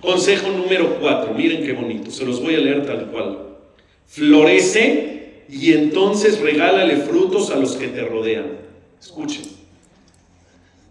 Consejo 0.00 0.48
número 0.50 0.98
cuatro. 1.00 1.34
Miren 1.34 1.64
qué 1.64 1.72
bonito. 1.72 2.10
Se 2.10 2.24
los 2.24 2.42
voy 2.42 2.56
a 2.56 2.58
leer 2.58 2.84
tal 2.84 3.06
cual. 3.10 3.38
Florece 4.06 5.15
y 5.48 5.72
entonces 5.72 6.40
regálale 6.40 6.96
frutos 6.98 7.50
a 7.50 7.56
los 7.56 7.76
que 7.76 7.88
te 7.88 8.02
rodean. 8.02 8.58
Escuchen. 9.00 9.44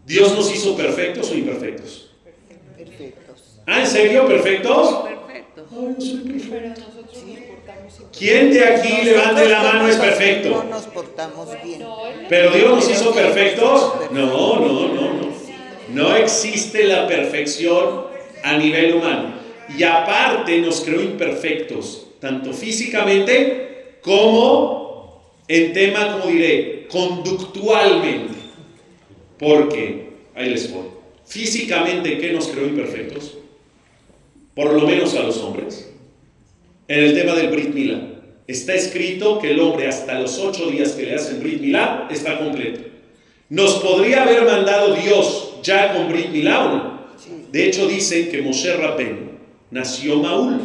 Dios 0.06 0.36
nos 0.36 0.54
hizo 0.54 0.76
perfectos 0.78 1.32
o 1.32 1.36
imperfectos. 1.36 2.12
¿Ah, 3.66 3.82
en 3.82 3.88
serio? 3.88 4.28
¿Perfectos? 4.28 5.04
Perfectos. 5.04 5.68
Ay, 5.72 5.96
soy 6.00 6.20
perfecto. 6.20 6.82
¿Quién 8.18 8.54
de 8.54 8.64
aquí 8.64 9.04
levante 9.04 9.50
la 9.50 9.64
mano 9.64 9.88
es 9.88 9.96
perfecto? 9.96 10.50
No 10.50 10.64
nos 10.64 10.84
portamos 10.84 11.50
bien. 11.64 11.84
¿Pero 12.30 12.52
Dios 12.52 12.70
nos 12.72 12.90
hizo 12.90 13.14
perfectos? 13.14 13.94
No, 14.12 14.60
no, 14.60 14.88
no, 14.90 15.14
no. 15.14 15.26
No 15.94 16.16
existe 16.16 16.84
la 16.84 17.08
perfección 17.08 18.06
a 18.44 18.58
nivel 18.58 18.96
humano. 18.96 19.36
Y 19.78 19.84
aparte 19.84 20.60
nos 20.60 20.82
creó 20.82 21.02
imperfectos, 21.02 22.08
tanto 22.20 22.54
físicamente 22.54 23.75
como 24.06 25.34
en 25.50 25.74
tema, 25.74 26.14
como 26.14 26.32
diré, 26.32 26.88
conductualmente. 26.90 28.36
Porque, 29.38 30.12
ahí 30.34 30.50
les 30.52 30.72
voy. 30.72 30.86
Físicamente, 31.26 32.18
¿qué 32.20 32.32
nos 32.32 32.48
creó 32.48 32.68
imperfectos? 32.68 33.40
por 34.56 34.74
lo 34.74 34.88
menos 34.88 35.14
a 35.16 35.24
los 35.24 35.38
hombres. 35.38 35.92
En 36.88 37.04
el 37.04 37.14
tema 37.14 37.36
del 37.36 37.50
Brit 37.50 37.74
Milá, 37.74 38.02
está 38.48 38.74
escrito 38.74 39.40
que 39.40 39.52
el 39.52 39.60
hombre 39.60 39.88
hasta 39.88 40.20
los 40.20 40.40
ocho 40.40 40.70
días 40.70 40.94
que 40.94 41.04
le 41.04 41.16
hacen 41.16 41.42
Brit 41.42 41.60
Milá 41.60 42.08
está 42.10 42.40
completo. 42.40 42.82
¿Nos 43.50 43.76
podría 43.76 44.24
haber 44.24 44.46
mandado 44.46 44.96
Dios 44.96 45.56
ya 45.62 45.94
con 45.94 46.10
Brit 46.10 46.30
Milá 46.30 46.66
o 46.66 46.70
no? 46.70 46.96
De 47.52 47.68
hecho 47.68 47.88
dicen 47.88 48.30
que 48.30 48.42
Moshe 48.42 48.76
Rabbeinu 48.76 49.32
nació 49.72 50.18
Maúl. 50.18 50.62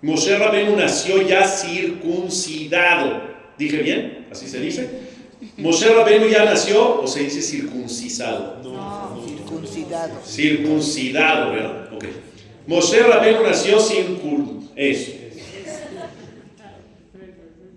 Moshe 0.00 0.38
Rabbeinu 0.38 0.76
nació 0.76 1.22
ya 1.22 1.46
circuncidado. 1.46 3.22
¿Dije 3.58 3.78
bien? 3.78 4.26
¿Así 4.30 4.46
se 4.46 4.60
dice? 4.60 4.88
Moshe 5.56 5.88
Rabbeinu 5.88 6.28
ya 6.28 6.44
nació 6.44 7.00
o 7.00 7.06
se 7.06 7.24
dice 7.24 7.42
circuncisado. 7.42 8.60
No, 8.62 9.20
circuncidado. 9.26 10.20
Circuncidado, 10.24 11.52
¿verdad? 11.52 11.92
Ok. 11.92 12.04
Moshe 12.66 13.02
Rabbeinu 13.02 13.42
nació 13.42 13.80
sin. 13.80 14.68
Eso. 14.76 15.12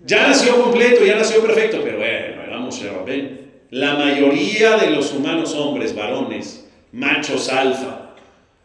Ya 0.04 0.28
nació 0.28 0.62
completo, 0.62 1.04
ya 1.04 1.16
nació 1.16 1.40
perfecto, 1.42 1.80
pero 1.82 1.98
bueno, 1.98 2.42
era 2.42 2.58
Moshe 2.58 2.88
Rabbeinu. 2.88 3.42
La 3.70 3.94
mayoría 3.94 4.76
de 4.76 4.90
los 4.90 5.12
humanos 5.12 5.54
hombres, 5.54 5.94
varones, 5.96 6.68
machos 6.92 7.48
alfa, 7.48 8.14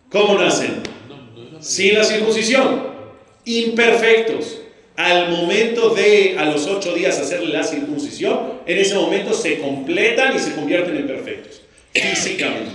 ¿cómo 0.10 0.38
nacen? 0.38 0.84
Sin 1.60 1.96
la 1.96 2.04
circuncisión. 2.04 2.97
Imperfectos. 3.48 4.60
Al 4.98 5.30
momento 5.30 5.92
de, 5.92 6.36
a 6.38 6.46
los 6.46 6.68
ocho 6.68 6.94
días, 6.94 7.18
hacerle 7.18 7.54
la 7.54 7.64
circuncisión, 7.64 8.40
en 8.66 8.78
ese 8.78 8.96
momento 8.96 9.34
se 9.34 9.60
completan 9.60 10.36
y 10.36 10.40
se 10.40 10.54
convierten 10.54 10.98
en 10.98 11.08
perfectos. 11.08 11.62
Físicamente. 11.94 12.72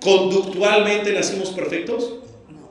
¿Conductualmente 0.00 1.12
nacimos 1.12 1.48
perfectos? 1.50 2.16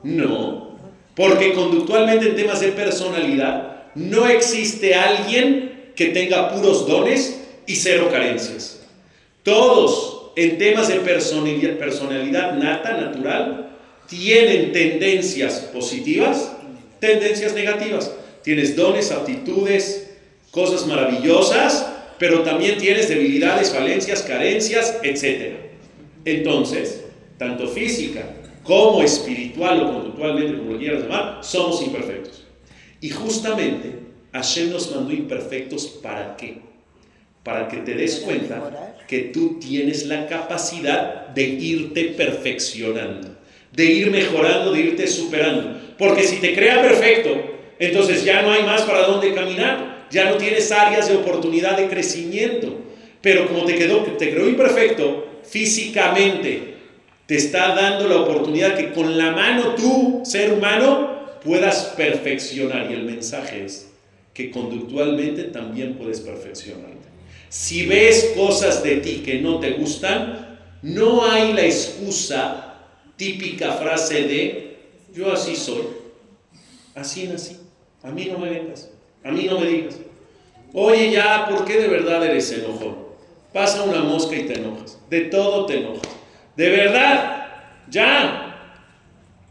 No, 0.04 0.78
porque 1.14 1.52
conductualmente 1.52 2.28
en 2.28 2.36
temas 2.36 2.60
de 2.60 2.68
personalidad 2.68 3.84
no 3.94 4.28
existe 4.28 4.94
alguien 4.94 5.92
que 5.96 6.06
tenga 6.06 6.54
puros 6.54 6.86
dones 6.86 7.40
y 7.66 7.76
cero 7.76 8.08
carencias. 8.10 8.80
Todos 9.42 10.30
en 10.36 10.58
temas 10.58 10.88
de 10.88 10.96
personalidad, 10.96 11.76
personalidad 11.76 12.54
nata, 12.54 12.96
natural, 12.96 13.70
tienen 14.08 14.72
tendencias 14.72 15.70
positivas, 15.72 16.53
tendencias 17.04 17.54
negativas. 17.54 18.10
Tienes 18.42 18.76
dones, 18.76 19.10
aptitudes, 19.10 20.10
cosas 20.50 20.86
maravillosas, 20.86 21.86
pero 22.18 22.42
también 22.42 22.78
tienes 22.78 23.08
debilidades, 23.08 23.70
falencias, 23.70 24.22
carencias, 24.22 24.98
etc. 25.02 25.56
Entonces, 26.24 27.04
tanto 27.38 27.68
física 27.68 28.22
como 28.62 29.02
espiritual 29.02 29.82
o 29.82 29.92
conductualmente, 29.92 30.56
como 30.56 30.72
lo 30.72 30.78
quieras 30.78 31.02
llamar, 31.02 31.38
somos 31.42 31.82
imperfectos. 31.82 32.44
Y 33.00 33.10
justamente 33.10 33.98
Hashem 34.32 34.70
nos 34.70 34.90
mandó 34.94 35.12
imperfectos 35.12 35.86
para 36.02 36.36
qué? 36.36 36.58
Para 37.42 37.68
que 37.68 37.78
te 37.78 37.94
des 37.94 38.16
cuenta 38.20 38.96
que 39.06 39.20
tú 39.34 39.58
tienes 39.60 40.06
la 40.06 40.26
capacidad 40.26 41.28
de 41.28 41.42
irte 41.42 42.04
perfeccionando, 42.16 43.36
de 43.72 43.84
ir 43.84 44.10
mejorando, 44.10 44.72
de 44.72 44.80
irte 44.80 45.06
superando. 45.06 45.83
Porque 45.98 46.24
si 46.24 46.36
te 46.36 46.54
crea 46.54 46.82
perfecto, 46.82 47.30
entonces 47.78 48.24
ya 48.24 48.42
no 48.42 48.52
hay 48.52 48.62
más 48.62 48.82
para 48.82 49.06
dónde 49.06 49.34
caminar, 49.34 50.06
ya 50.10 50.30
no 50.30 50.36
tienes 50.36 50.70
áreas 50.72 51.08
de 51.08 51.16
oportunidad 51.16 51.76
de 51.76 51.88
crecimiento. 51.88 52.78
Pero 53.20 53.48
como 53.48 53.64
te 53.64 53.76
quedó, 53.76 53.98
te 54.02 54.30
creó 54.30 54.48
imperfecto 54.48 55.40
físicamente, 55.44 56.74
te 57.26 57.36
está 57.36 57.74
dando 57.74 58.08
la 58.08 58.16
oportunidad 58.16 58.76
que 58.76 58.92
con 58.92 59.16
la 59.16 59.30
mano 59.32 59.74
tú, 59.74 60.22
ser 60.24 60.52
humano, 60.52 61.38
puedas 61.42 61.94
perfeccionar. 61.96 62.90
Y 62.90 62.94
el 62.94 63.04
mensaje 63.04 63.64
es 63.64 63.90
que 64.34 64.50
conductualmente 64.50 65.44
también 65.44 65.94
puedes 65.94 66.20
perfeccionarte. 66.20 67.08
Si 67.48 67.86
ves 67.86 68.32
cosas 68.36 68.82
de 68.82 68.96
ti 68.96 69.22
que 69.24 69.40
no 69.40 69.60
te 69.60 69.70
gustan, 69.70 70.58
no 70.82 71.24
hay 71.24 71.52
la 71.52 71.64
excusa, 71.64 72.74
típica 73.16 73.72
frase 73.72 74.22
de 74.24 74.63
yo 75.14 75.32
así 75.32 75.54
soy, 75.54 75.84
así 76.94 77.28
nací, 77.28 77.58
a 78.02 78.10
mí 78.10 78.28
no 78.30 78.38
me 78.38 78.50
vengas, 78.50 78.90
a 79.22 79.30
mí 79.30 79.46
no 79.48 79.60
me 79.60 79.66
digas. 79.66 79.98
Oye 80.72 81.12
ya, 81.12 81.46
¿por 81.48 81.64
qué 81.64 81.80
de 81.80 81.88
verdad 81.88 82.24
eres 82.24 82.50
enojón? 82.52 82.96
Pasa 83.52 83.84
una 83.84 84.00
mosca 84.00 84.34
y 84.34 84.44
te 84.44 84.54
enojas, 84.54 84.98
de 85.08 85.22
todo 85.22 85.66
te 85.66 85.78
enojas. 85.78 86.02
De 86.56 86.68
verdad, 86.68 87.46
ya. 87.88 88.40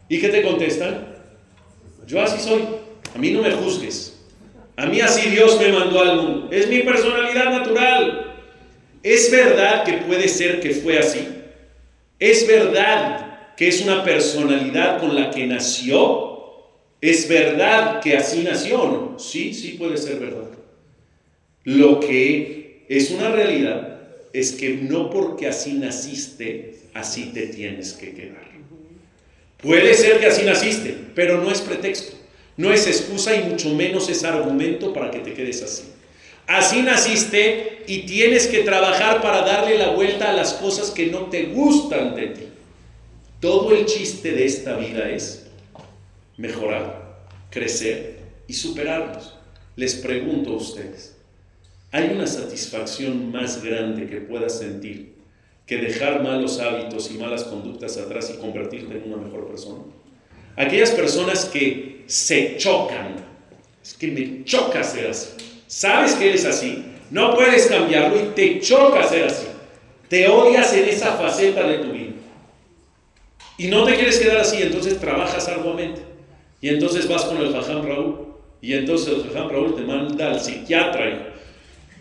¿Y 0.08 0.20
qué 0.20 0.28
te 0.28 0.42
contestan? 0.42 1.06
Yo 2.06 2.20
así 2.20 2.38
soy. 2.38 2.64
A 3.14 3.18
mí 3.18 3.30
no 3.30 3.42
me 3.42 3.52
juzgues. 3.52 4.22
A 4.76 4.86
mí 4.86 5.00
así 5.00 5.30
Dios 5.30 5.58
me 5.58 5.72
mandó 5.72 6.00
al 6.00 6.16
mundo. 6.16 6.48
Es 6.50 6.68
mi 6.68 6.80
personalidad 6.80 7.58
natural. 7.58 8.34
Es 9.02 9.30
verdad 9.30 9.84
que 9.84 9.94
puede 9.98 10.28
ser 10.28 10.60
que 10.60 10.70
fue 10.70 10.98
así. 10.98 11.28
Es 12.18 12.46
verdad 12.46 13.23
que 13.56 13.68
es 13.68 13.80
una 13.80 14.04
personalidad 14.04 15.00
con 15.00 15.14
la 15.14 15.30
que 15.30 15.46
nació. 15.46 16.32
Es 17.00 17.28
verdad 17.28 18.00
que 18.00 18.16
así 18.16 18.42
nació, 18.42 18.78
¿no? 18.78 19.18
Sí, 19.18 19.54
sí 19.54 19.76
puede 19.78 19.96
ser 19.96 20.18
verdad. 20.18 20.50
Lo 21.64 22.00
que 22.00 22.84
es 22.88 23.10
una 23.10 23.30
realidad 23.30 23.98
es 24.32 24.52
que 24.52 24.70
no 24.70 25.10
porque 25.10 25.46
así 25.46 25.74
naciste, 25.74 26.74
así 26.92 27.30
te 27.32 27.46
tienes 27.46 27.92
que 27.92 28.12
quedar. 28.12 28.44
Puede 29.58 29.94
ser 29.94 30.20
que 30.20 30.26
así 30.26 30.44
naciste, 30.44 30.94
pero 31.14 31.42
no 31.42 31.50
es 31.50 31.62
pretexto, 31.62 32.16
no 32.56 32.70
es 32.72 32.86
excusa 32.86 33.34
y 33.34 33.44
mucho 33.44 33.70
menos 33.70 34.10
es 34.10 34.22
argumento 34.22 34.92
para 34.92 35.10
que 35.10 35.20
te 35.20 35.32
quedes 35.32 35.62
así. 35.62 35.84
Así 36.46 36.82
naciste 36.82 37.84
y 37.86 38.00
tienes 38.00 38.46
que 38.46 38.58
trabajar 38.58 39.22
para 39.22 39.40
darle 39.40 39.78
la 39.78 39.90
vuelta 39.90 40.30
a 40.30 40.34
las 40.34 40.52
cosas 40.54 40.90
que 40.90 41.06
no 41.06 41.30
te 41.30 41.44
gustan 41.44 42.14
de 42.14 42.26
ti. 42.26 42.42
Todo 43.44 43.72
el 43.72 43.84
chiste 43.84 44.32
de 44.32 44.46
esta 44.46 44.74
vida 44.78 45.10
es 45.10 45.44
mejorar, 46.38 47.26
crecer 47.50 48.20
y 48.48 48.54
superarnos. 48.54 49.34
Les 49.76 49.96
pregunto 49.96 50.54
a 50.54 50.56
ustedes, 50.56 51.14
¿hay 51.92 52.08
una 52.14 52.26
satisfacción 52.26 53.30
más 53.30 53.62
grande 53.62 54.06
que 54.06 54.22
puedas 54.22 54.60
sentir 54.60 55.16
que 55.66 55.76
dejar 55.76 56.22
malos 56.22 56.58
hábitos 56.58 57.10
y 57.10 57.18
malas 57.18 57.44
conductas 57.44 57.98
atrás 57.98 58.32
y 58.34 58.40
convertirte 58.40 58.96
en 58.96 59.12
una 59.12 59.22
mejor 59.22 59.46
persona? 59.46 59.84
Aquellas 60.56 60.92
personas 60.92 61.44
que 61.44 62.04
se 62.06 62.56
chocan, 62.56 63.16
es 63.82 63.92
que 63.92 64.06
me 64.06 64.42
choca 64.44 64.82
ser 64.82 65.10
así 65.10 65.28
sabes 65.66 66.14
que 66.14 66.30
eres 66.30 66.46
así, 66.46 66.82
no 67.10 67.34
puedes 67.34 67.66
cambiarlo 67.66 68.18
y 68.18 68.34
te 68.34 68.58
choca 68.60 69.06
ser 69.06 69.24
así. 69.24 69.48
Te 70.08 70.28
odias 70.28 70.72
en 70.72 70.88
esa 70.88 71.12
faceta 71.18 71.66
de 71.66 71.78
tu 71.80 71.92
vida. 71.92 72.13
Y 73.56 73.68
no 73.68 73.84
te 73.84 73.94
quieres 73.94 74.18
quedar 74.18 74.38
así, 74.38 74.62
entonces 74.62 74.98
trabajas 74.98 75.48
arduamente. 75.48 76.02
Y 76.60 76.68
entonces 76.68 77.08
vas 77.08 77.24
con 77.24 77.36
el 77.38 77.52
Jajam 77.52 77.86
Raúl. 77.86 78.34
Y 78.60 78.72
entonces 78.72 79.14
el 79.14 79.24
Jajam 79.24 79.50
Raúl 79.50 79.74
te 79.74 79.82
manda 79.82 80.32
al 80.32 80.40
psiquiatra 80.40 81.34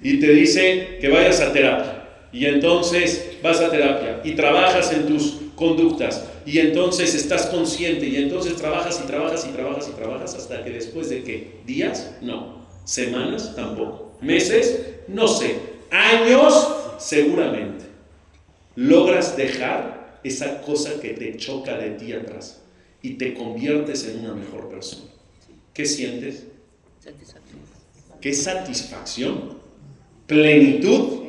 y 0.01 0.19
te 0.19 0.31
dice 0.31 0.97
que 0.99 1.09
vayas 1.09 1.41
a 1.41 1.51
terapia. 1.51 2.07
Y 2.31 2.45
entonces 2.45 3.37
vas 3.43 3.59
a 3.59 3.69
terapia 3.69 4.21
y 4.23 4.31
trabajas 4.31 4.91
en 4.91 5.07
tus 5.07 5.35
conductas. 5.55 6.29
Y 6.45 6.59
entonces 6.59 7.13
estás 7.13 7.47
consciente. 7.47 8.07
Y 8.07 8.17
entonces 8.17 8.55
trabajas 8.55 9.01
y 9.03 9.07
trabajas 9.07 9.45
y 9.47 9.53
trabajas 9.53 9.89
y 9.89 9.95
trabajas 9.95 10.35
hasta 10.35 10.63
que 10.63 10.71
después 10.71 11.09
de 11.09 11.23
qué? 11.23 11.51
¿Días? 11.65 12.15
No 12.21 12.63
Semanas 12.85 13.55
tampoco. 13.55 14.11
Meses, 14.21 14.95
no 15.07 15.27
sé. 15.27 15.57
Años, 15.91 16.69
seguramente. 16.97 17.85
Logras 18.75 19.37
dejar 19.37 20.02
esa 20.23 20.61
cosa 20.61 20.99
que 20.99 21.09
te 21.09 21.37
choca 21.37 21.77
de 21.77 21.91
ti 21.91 22.13
atrás 22.13 22.61
y 23.01 23.15
te 23.15 23.33
conviertes 23.33 24.07
en 24.07 24.19
una 24.19 24.33
mejor 24.33 24.69
persona. 24.69 25.09
¿Qué 25.73 25.85
sientes? 25.85 26.45
¿Qué 28.21 28.33
satisfacción? 28.33 29.57
Plenitud. 30.27 31.23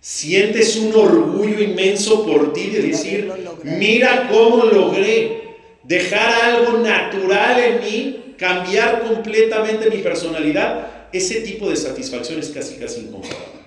Sientes 0.00 0.76
un 0.76 0.94
orgullo 0.94 1.60
inmenso 1.60 2.26
por 2.26 2.52
ti 2.52 2.70
de 2.70 2.82
decir, 2.82 3.30
mira 3.62 4.28
cómo 4.30 4.64
logré 4.64 5.42
dejar 5.84 6.32
algo 6.42 6.78
natural 6.78 7.60
en 7.60 7.80
mí 7.80 8.22
cambiar 8.36 9.02
completamente 9.02 9.88
mi 9.88 9.98
personalidad, 9.98 11.08
ese 11.12 11.42
tipo 11.42 11.70
de 11.70 11.76
satisfacción 11.76 12.40
es 12.40 12.48
casi, 12.48 12.76
casi 12.76 13.02
incomparable. 13.02 13.62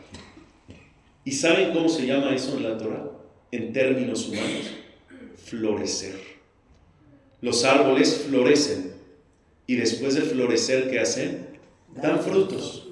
¿Y 1.24 1.32
saben 1.32 1.72
cómo 1.72 1.88
se 1.88 2.06
llama 2.06 2.36
eso 2.36 2.58
en 2.58 2.64
la 2.64 2.78
Torah? 2.78 3.15
En 3.56 3.72
términos 3.72 4.28
humanos, 4.28 4.70
florecer. 5.46 6.16
Los 7.40 7.64
árboles 7.64 8.26
florecen 8.28 8.92
y 9.66 9.78
después 9.78 10.16
de 10.16 10.24
florecer, 10.24 10.90
¿qué 10.92 11.00
hacen? 11.00 11.48
Dan 11.96 12.20
frutos 12.20 12.90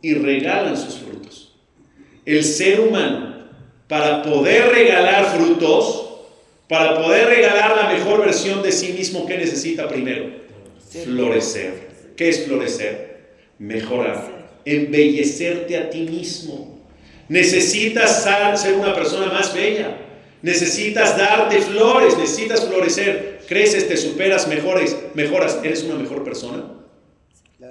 y 0.00 0.14
regalan 0.14 0.78
sus 0.78 0.94
frutos. 0.94 1.54
El 2.24 2.42
ser 2.42 2.80
humano, 2.80 3.48
para 3.86 4.22
poder 4.22 4.70
regalar 4.70 5.26
frutos, 5.26 6.10
para 6.70 7.02
poder 7.02 7.28
regalar 7.28 7.76
la 7.76 7.92
mejor 7.92 8.20
versión 8.20 8.62
de 8.62 8.72
sí 8.72 8.94
mismo, 8.94 9.26
¿qué 9.26 9.36
necesita 9.36 9.88
primero? 9.88 10.40
florecer. 11.04 11.90
¿Qué 12.16 12.30
es 12.30 12.46
florecer? 12.46 13.26
Mejorar, 13.58 14.48
embellecerte 14.64 15.76
a 15.76 15.90
ti 15.90 16.00
mismo. 16.00 16.71
Necesitas 17.32 18.28
ser 18.60 18.74
una 18.74 18.94
persona 18.94 19.32
más 19.32 19.54
bella. 19.54 19.96
Necesitas 20.42 21.16
darte 21.16 21.62
flores, 21.62 22.18
necesitas 22.18 22.66
florecer. 22.66 23.40
Creces, 23.48 23.88
te 23.88 23.96
superas, 23.96 24.46
mejores, 24.48 24.94
mejoras. 25.14 25.58
¿Eres 25.64 25.82
una 25.84 25.94
mejor 25.94 26.24
persona? 26.24 26.62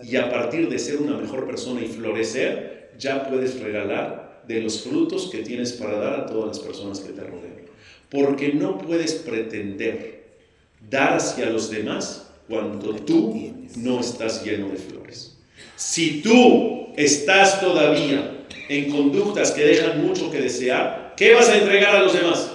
Y 0.03 0.15
a 0.15 0.31
partir 0.31 0.67
de 0.67 0.79
ser 0.79 0.97
una 0.97 1.15
mejor 1.15 1.45
persona 1.45 1.79
y 1.79 1.87
florecer, 1.87 2.93
ya 2.97 3.29
puedes 3.29 3.59
regalar 3.59 4.41
de 4.47 4.61
los 4.61 4.81
frutos 4.81 5.29
que 5.31 5.43
tienes 5.43 5.73
para 5.73 5.99
dar 5.99 6.21
a 6.21 6.25
todas 6.25 6.57
las 6.57 6.59
personas 6.59 6.99
que 6.99 7.13
te 7.13 7.21
rodean. 7.21 7.61
Porque 8.09 8.53
no 8.53 8.79
puedes 8.79 9.13
pretender 9.13 10.23
dar 10.89 11.17
hacia 11.17 11.51
los 11.51 11.69
demás 11.69 12.31
cuando 12.49 12.95
tú 12.95 13.37
no 13.75 13.99
estás 13.99 14.43
lleno 14.43 14.69
de 14.69 14.77
flores. 14.77 15.37
Si 15.75 16.23
tú 16.23 16.93
estás 16.97 17.61
todavía 17.61 18.39
en 18.69 18.91
conductas 18.91 19.51
que 19.51 19.63
dejan 19.63 20.05
mucho 20.05 20.31
que 20.31 20.41
desear, 20.41 21.13
¿qué 21.17 21.33
vas 21.33 21.49
a 21.49 21.57
entregar 21.57 21.95
a 21.95 22.03
los 22.03 22.13
demás? 22.13 22.51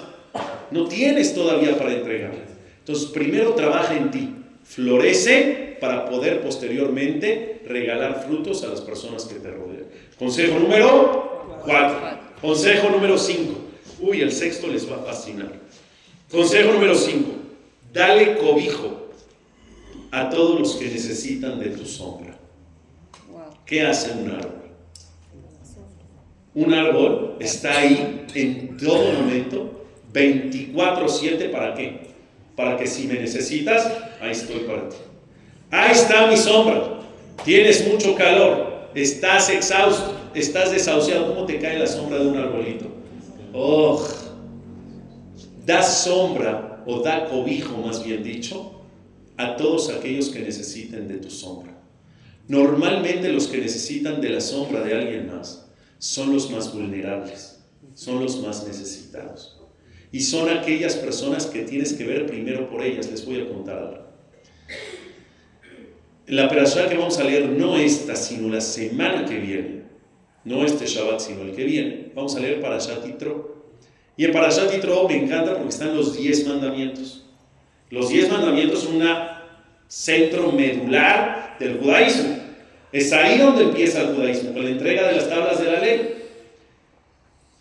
No 0.70 0.86
tienes 0.86 1.34
todavía 1.34 1.76
para 1.78 1.92
entregar. 1.92 2.32
Entonces, 2.78 3.06
primero 3.06 3.54
trabaja 3.54 3.96
en 3.96 4.10
ti, 4.10 4.34
florece 4.64 5.76
para 5.80 6.04
poder 6.06 6.42
posteriormente 6.42 7.62
regalar 7.66 8.24
frutos 8.26 8.62
a 8.64 8.68
las 8.68 8.80
personas 8.80 9.24
que 9.24 9.36
te 9.36 9.50
rodean. 9.50 9.84
Consejo 10.18 10.58
número 10.58 11.60
4. 11.64 12.00
Consejo 12.40 12.90
número 12.90 13.18
5. 13.18 13.54
Uy, 14.00 14.20
el 14.20 14.32
sexto 14.32 14.66
les 14.66 14.90
va 14.90 14.96
a 14.96 15.00
fascinar. 15.00 15.52
Consejo 16.30 16.72
número 16.72 16.94
5. 16.94 17.30
Dale 17.92 18.36
cobijo 18.36 19.08
a 20.10 20.30
todos 20.30 20.60
los 20.60 20.76
que 20.76 20.86
necesitan 20.86 21.58
de 21.58 21.70
tu 21.70 21.84
sombra. 21.86 22.36
¿Qué 23.64 23.82
hace 23.82 24.12
un 24.12 24.30
árbol? 24.30 24.65
Un 26.56 26.72
árbol 26.72 27.36
está 27.38 27.80
ahí 27.80 28.24
en 28.34 28.78
todo 28.78 29.12
momento, 29.12 29.84
24/7, 30.10 31.50
¿para 31.50 31.74
qué? 31.74 32.00
Para 32.56 32.78
que 32.78 32.86
si 32.86 33.06
me 33.06 33.20
necesitas, 33.20 33.86
ahí 34.22 34.30
estoy 34.30 34.60
para 34.60 34.88
ti. 34.88 34.96
Ahí 35.70 35.92
está 35.92 36.26
mi 36.28 36.36
sombra. 36.38 37.00
Tienes 37.44 37.86
mucho 37.86 38.14
calor, 38.14 38.88
estás 38.94 39.50
exhausto, 39.50 40.14
estás 40.34 40.72
desahuciado. 40.72 41.34
¿Cómo 41.34 41.44
te 41.44 41.58
cae 41.58 41.78
la 41.78 41.86
sombra 41.86 42.20
de 42.20 42.26
un 42.26 42.38
arbolito? 42.38 42.86
Oh, 43.52 44.02
da 45.66 45.82
sombra 45.82 46.82
o 46.86 47.00
da 47.00 47.26
cobijo, 47.26 47.76
más 47.76 48.02
bien 48.02 48.22
dicho, 48.22 48.80
a 49.36 49.56
todos 49.56 49.90
aquellos 49.90 50.30
que 50.30 50.38
necesiten 50.38 51.06
de 51.06 51.18
tu 51.18 51.28
sombra. 51.30 51.76
Normalmente 52.48 53.30
los 53.30 53.46
que 53.46 53.58
necesitan 53.58 54.22
de 54.22 54.30
la 54.30 54.40
sombra 54.40 54.80
de 54.80 54.94
alguien 54.94 55.26
más 55.26 55.65
son 55.98 56.32
los 56.32 56.50
más 56.50 56.72
vulnerables, 56.72 57.60
son 57.94 58.22
los 58.22 58.40
más 58.42 58.66
necesitados. 58.66 59.60
Y 60.12 60.20
son 60.20 60.48
aquellas 60.48 60.96
personas 60.96 61.46
que 61.46 61.62
tienes 61.62 61.92
que 61.92 62.04
ver 62.04 62.26
primero 62.26 62.70
por 62.70 62.82
ellas. 62.82 63.10
Les 63.10 63.26
voy 63.26 63.40
a 63.40 63.48
contar 63.48 63.78
algo. 63.78 64.06
La 66.26 66.48
persona 66.48 66.88
que 66.88 66.96
vamos 66.96 67.18
a 67.18 67.24
leer 67.24 67.48
no 67.50 67.76
esta, 67.76 68.16
sino 68.16 68.48
la 68.48 68.60
semana 68.60 69.24
que 69.24 69.38
viene. 69.38 69.82
No 70.44 70.64
este 70.64 70.86
Shabbat, 70.86 71.20
sino 71.20 71.42
el 71.42 71.54
que 71.54 71.64
viene. 71.64 72.12
Vamos 72.14 72.36
a 72.36 72.40
leer 72.40 72.60
para 72.60 72.78
Yitro. 72.78 73.56
Y 74.16 74.24
en 74.24 74.32
Parashat 74.32 74.72
Yitro 74.72 75.06
me 75.08 75.16
encanta 75.16 75.54
porque 75.54 75.68
están 75.68 75.94
los 75.94 76.16
diez 76.16 76.46
mandamientos. 76.46 77.26
Los 77.90 78.08
diez 78.08 78.30
mandamientos 78.30 78.80
son 78.80 79.02
un 79.02 79.08
centro 79.88 80.50
medular 80.52 81.56
del 81.60 81.78
judaísmo. 81.78 82.45
Es 82.96 83.12
ahí 83.12 83.36
donde 83.36 83.64
empieza 83.64 84.00
el 84.00 84.14
judaísmo, 84.14 84.54
con 84.54 84.64
la 84.64 84.70
entrega 84.70 85.08
de 85.08 85.16
las 85.16 85.28
tablas 85.28 85.60
de 85.60 85.70
la 85.70 85.80
ley. 85.80 86.14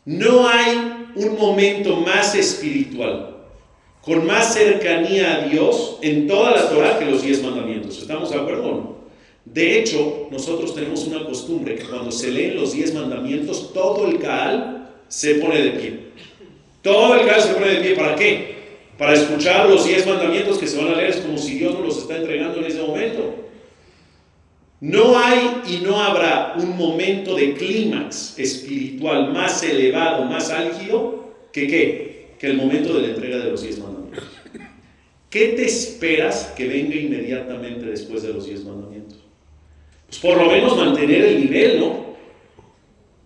No 0.05 0.47
hay 0.47 1.09
un 1.13 1.37
momento 1.37 1.97
más 1.97 2.35
espiritual, 2.35 3.35
con 4.01 4.25
más 4.25 4.53
cercanía 4.53 5.35
a 5.35 5.47
Dios 5.49 5.97
en 6.01 6.25
toda 6.25 6.51
la 6.51 6.69
Torah 6.69 6.97
que 6.97 7.03
los 7.03 7.21
diez 7.21 7.43
mandamientos. 7.43 7.97
¿Estamos 7.99 8.29
de 8.29 8.37
acuerdo? 8.37 8.95
De 9.43 9.77
hecho, 9.77 10.29
nosotros 10.31 10.73
tenemos 10.73 11.05
una 11.05 11.25
costumbre 11.25 11.75
que 11.75 11.83
cuando 11.83 12.13
se 12.13 12.31
leen 12.31 12.55
los 12.55 12.71
diez 12.71 12.93
mandamientos, 12.93 13.73
todo 13.73 14.07
el 14.07 14.19
Kaal 14.19 14.89
se 15.09 15.35
pone 15.35 15.61
de 15.61 15.71
pie. 15.71 15.99
Todo 16.81 17.15
el 17.15 17.27
Kaal 17.27 17.41
se 17.41 17.53
pone 17.55 17.67
de 17.73 17.81
pie. 17.81 17.95
¿Para 17.95 18.15
qué? 18.15 18.55
para 18.97 19.13
escuchar 19.13 19.69
los 19.69 19.85
diez 19.85 20.07
mandamientos 20.07 20.57
que 20.57 20.67
se 20.67 20.77
van 20.77 20.93
a 20.93 20.95
leer 20.95 21.09
es 21.09 21.17
como 21.17 21.37
si 21.37 21.57
Dios 21.57 21.73
nos 21.73 21.83
los 21.83 21.97
está 21.97 22.15
entregando 22.15 22.59
en 22.59 22.65
ese 22.65 22.81
momento. 22.81 23.34
No 24.81 25.17
hay 25.17 25.61
y 25.67 25.77
no 25.77 26.01
habrá 26.01 26.55
un 26.57 26.77
momento 26.77 27.35
de 27.35 27.53
clímax 27.53 28.37
espiritual 28.37 29.31
más 29.31 29.63
elevado, 29.63 30.25
más 30.25 30.49
álgido, 30.49 31.33
que 31.51 31.67
qué? 31.67 32.15
que 32.39 32.47
el 32.47 32.57
momento 32.57 32.93
de 32.95 33.01
la 33.01 33.07
entrega 33.13 33.37
de 33.37 33.51
los 33.51 33.61
diez 33.61 33.79
mandamientos. 33.79 34.23
¿Qué 35.29 35.49
te 35.49 35.65
esperas 35.65 36.53
que 36.55 36.67
venga 36.67 36.95
inmediatamente 36.95 37.85
después 37.85 38.23
de 38.23 38.33
los 38.33 38.45
diez 38.45 38.63
mandamientos? 38.63 39.19
Pues 40.07 40.19
por 40.19 40.37
lo 40.37 40.49
menos 40.49 40.77
mantener 40.77 41.25
el 41.25 41.41
nivel, 41.41 41.79
¿no? 41.79 42.05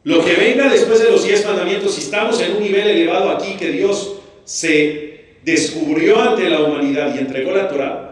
Lo 0.03 0.23
que 0.23 0.33
venga 0.33 0.69
después 0.69 1.03
de 1.03 1.11
los 1.11 1.23
diez 1.23 1.45
mandamientos, 1.45 1.93
si 1.93 2.01
estamos 2.01 2.41
en 2.41 2.55
un 2.55 2.63
nivel 2.63 2.87
elevado 2.87 3.29
aquí 3.29 3.53
que 3.57 3.71
Dios 3.71 4.15
se 4.43 5.35
descubrió 5.43 6.19
ante 6.19 6.49
la 6.49 6.61
humanidad 6.61 7.13
y 7.15 7.19
entregó 7.19 7.51
la 7.51 7.67
Torah, 7.67 8.08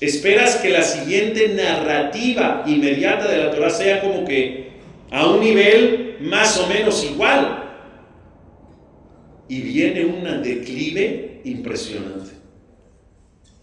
esperas 0.00 0.56
que 0.56 0.70
la 0.70 0.82
siguiente 0.82 1.48
narrativa 1.48 2.64
inmediata 2.66 3.28
de 3.28 3.38
la 3.38 3.50
Torah 3.50 3.70
sea 3.70 4.00
como 4.00 4.24
que 4.24 4.70
a 5.10 5.26
un 5.26 5.40
nivel 5.40 6.16
más 6.20 6.58
o 6.58 6.66
menos 6.66 7.04
igual. 7.04 7.56
Y 9.48 9.60
viene 9.62 10.04
un 10.04 10.42
declive 10.42 11.40
impresionante. 11.44 12.30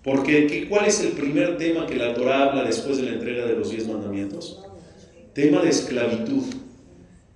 Porque 0.03 0.67
¿cuál 0.69 0.85
es 0.85 1.01
el 1.01 1.11
primer 1.11 1.57
tema 1.57 1.85
que 1.85 1.95
la 1.95 2.13
Torah 2.13 2.43
habla 2.43 2.63
después 2.63 2.97
de 2.97 3.03
la 3.03 3.11
entrega 3.11 3.45
de 3.45 3.55
los 3.55 3.71
diez 3.71 3.87
mandamientos? 3.87 4.63
Tema 5.33 5.61
de 5.61 5.69
esclavitud. 5.69 6.43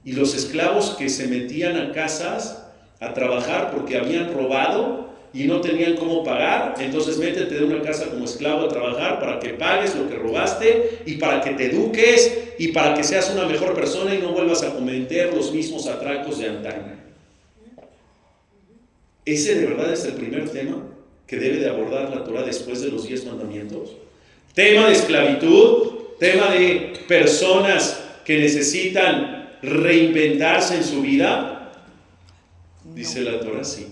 Y 0.04 0.14
los 0.14 0.36
esclavos 0.36 0.92
que 0.92 1.10
se 1.10 1.28
metían 1.28 1.78
a 1.78 1.92
casas 1.92 2.68
a 3.00 3.14
trabajar 3.14 3.72
porque 3.72 3.98
habían 3.98 4.34
robado 4.34 5.01
y 5.34 5.46
no 5.46 5.62
tenían 5.62 5.96
cómo 5.96 6.24
pagar, 6.24 6.76
entonces 6.80 7.18
métete 7.18 7.56
de 7.56 7.64
una 7.64 7.82
casa 7.82 8.10
como 8.10 8.26
esclavo 8.26 8.66
a 8.66 8.68
trabajar 8.68 9.20
para 9.20 9.40
que 9.40 9.50
pagues 9.50 9.96
lo 9.96 10.10
que 10.10 10.16
robaste 10.16 11.00
y 11.06 11.16
para 11.16 11.42
que 11.42 11.52
te 11.52 11.68
eduques 11.68 12.54
y 12.58 12.70
para 12.70 12.94
que 12.94 13.04
seas 13.04 13.32
una 13.34 13.46
mejor 13.46 13.74
persona 13.74 14.14
y 14.14 14.20
no 14.20 14.34
vuelvas 14.34 14.64
a 14.64 14.74
cometer 14.74 15.34
los 15.34 15.54
mismos 15.54 15.88
atracos 15.88 16.40
de 16.40 16.48
antaño. 16.48 16.98
Ese 19.24 19.56
de 19.56 19.68
verdad 19.68 19.94
es 19.94 20.04
el 20.06 20.14
primer 20.14 20.50
tema 20.50 20.84
que 21.28 21.38
debe 21.38 21.58
de 21.58 21.70
abordar 21.70 22.10
la 22.10 22.24
Torah 22.24 22.44
después 22.44 22.82
de 22.82 22.90
los 22.90 23.08
diez 23.08 23.26
mandamientos. 23.26 23.92
Tema 24.54 24.88
de 24.88 24.94
esclavitud, 24.94 25.92
tema 26.20 26.52
de 26.52 26.94
personas 27.08 28.04
que 28.26 28.38
necesitan 28.38 29.50
reinventarse 29.62 30.76
en 30.76 30.84
su 30.84 31.02
vida? 31.02 31.72
Dice 32.94 33.22
la 33.22 33.40
Torah, 33.40 33.64
sí. 33.64 33.88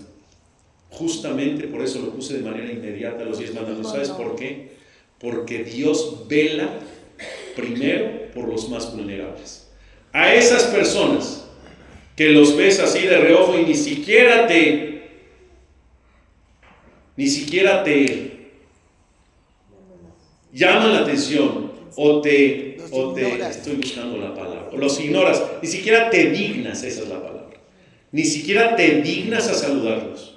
Justamente 0.90 1.68
por 1.68 1.82
eso 1.82 2.00
lo 2.00 2.10
puse 2.10 2.38
de 2.38 2.42
manera 2.42 2.70
inmediata 2.70 3.24
los 3.24 3.38
diez 3.38 3.54
mandamientos. 3.54 3.92
¿Sabes 3.92 4.10
por 4.10 4.36
qué? 4.36 4.72
Porque 5.18 5.64
Dios 5.64 6.26
vela 6.28 6.68
primero 7.56 8.30
por 8.34 8.48
los 8.48 8.68
más 8.68 8.94
vulnerables. 8.94 9.68
A 10.12 10.34
esas 10.34 10.64
personas 10.64 11.46
que 12.16 12.30
los 12.30 12.56
ves 12.56 12.80
así 12.80 13.06
de 13.06 13.18
reojo 13.18 13.58
y 13.58 13.64
ni 13.64 13.74
siquiera 13.74 14.46
te, 14.46 15.08
ni 17.16 17.28
siquiera 17.28 17.84
te 17.84 18.50
llaman 20.52 20.92
la 20.92 21.00
atención 21.00 21.70
o 21.96 22.20
te 22.20 22.70
o 22.92 23.12
te 23.12 23.40
estoy 23.40 23.76
buscando 23.76 24.16
la 24.16 24.34
palabra, 24.34 24.68
o 24.72 24.76
los 24.76 24.98
ignoras, 25.00 25.42
ni 25.62 25.68
siquiera 25.68 26.10
te 26.10 26.30
dignas, 26.30 26.82
esa 26.82 27.02
es 27.02 27.08
la 27.08 27.22
palabra, 27.22 27.56
ni 28.12 28.24
siquiera 28.24 28.76
te 28.76 29.00
dignas 29.00 29.48
a 29.48 29.54
saludarlos. 29.54 30.29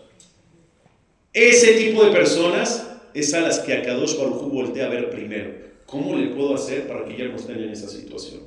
Ese 1.33 1.73
tipo 1.73 2.03
de 2.05 2.11
personas 2.11 2.87
es 3.13 3.33
a 3.33 3.41
las 3.41 3.59
que 3.59 3.73
Akadosh 3.73 4.17
Baruj 4.17 4.51
voltea 4.51 4.85
a 4.85 4.89
ver 4.89 5.09
primero. 5.09 5.51
¿Cómo 5.85 6.15
le 6.15 6.27
puedo 6.27 6.55
hacer 6.55 6.87
para 6.87 7.05
que 7.05 7.17
ya 7.17 7.25
no 7.25 7.35
estén 7.35 7.59
en 7.59 7.69
esa 7.69 7.87
situación? 7.87 8.41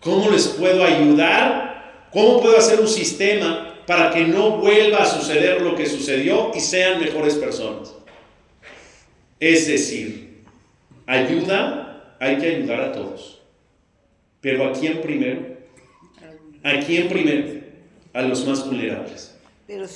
¿Cómo 0.00 0.30
les 0.30 0.46
puedo 0.48 0.84
ayudar? 0.84 2.08
¿Cómo 2.12 2.40
puedo 2.40 2.56
hacer 2.56 2.80
un 2.80 2.88
sistema 2.88 3.82
para 3.86 4.10
que 4.10 4.20
no 4.26 4.58
vuelva 4.58 4.98
a 4.98 5.06
suceder 5.06 5.62
lo 5.62 5.74
que 5.74 5.86
sucedió 5.86 6.50
y 6.54 6.60
sean 6.60 7.00
mejores 7.00 7.34
personas? 7.34 7.94
Es 9.40 9.66
decir, 9.66 10.42
ayuda 11.06 12.16
hay 12.20 12.36
que 12.38 12.54
ayudar 12.54 12.80
a 12.80 12.92
todos. 12.92 13.40
Pero 14.40 14.64
¿a 14.64 14.72
quién 14.72 15.00
primero? 15.00 15.56
¿A 16.62 16.78
quién 16.78 17.08
primero? 17.08 17.62
A 18.12 18.22
los 18.22 18.46
más 18.46 18.64
vulnerables. 18.64 19.31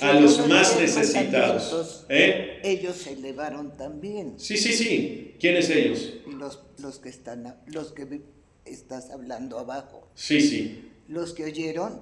A 0.01 0.13
los 0.13 0.47
más 0.47 0.79
necesitados. 0.79 2.05
¿Eh? 2.09 2.59
Ellos 2.63 2.95
se 2.95 3.13
elevaron 3.13 3.75
también. 3.77 4.35
Sí, 4.37 4.57
sí, 4.57 4.73
sí. 4.73 5.35
¿Quiénes 5.39 5.69
ellos? 5.69 6.13
Los, 6.27 6.59
los 6.79 6.99
que 6.99 7.09
están, 7.09 7.55
los 7.67 7.91
que 7.91 8.21
estás 8.65 9.11
hablando 9.11 9.59
abajo. 9.59 10.07
Sí, 10.15 10.41
sí. 10.41 10.91
Los 11.07 11.33
que 11.33 11.45
oyeron 11.45 12.01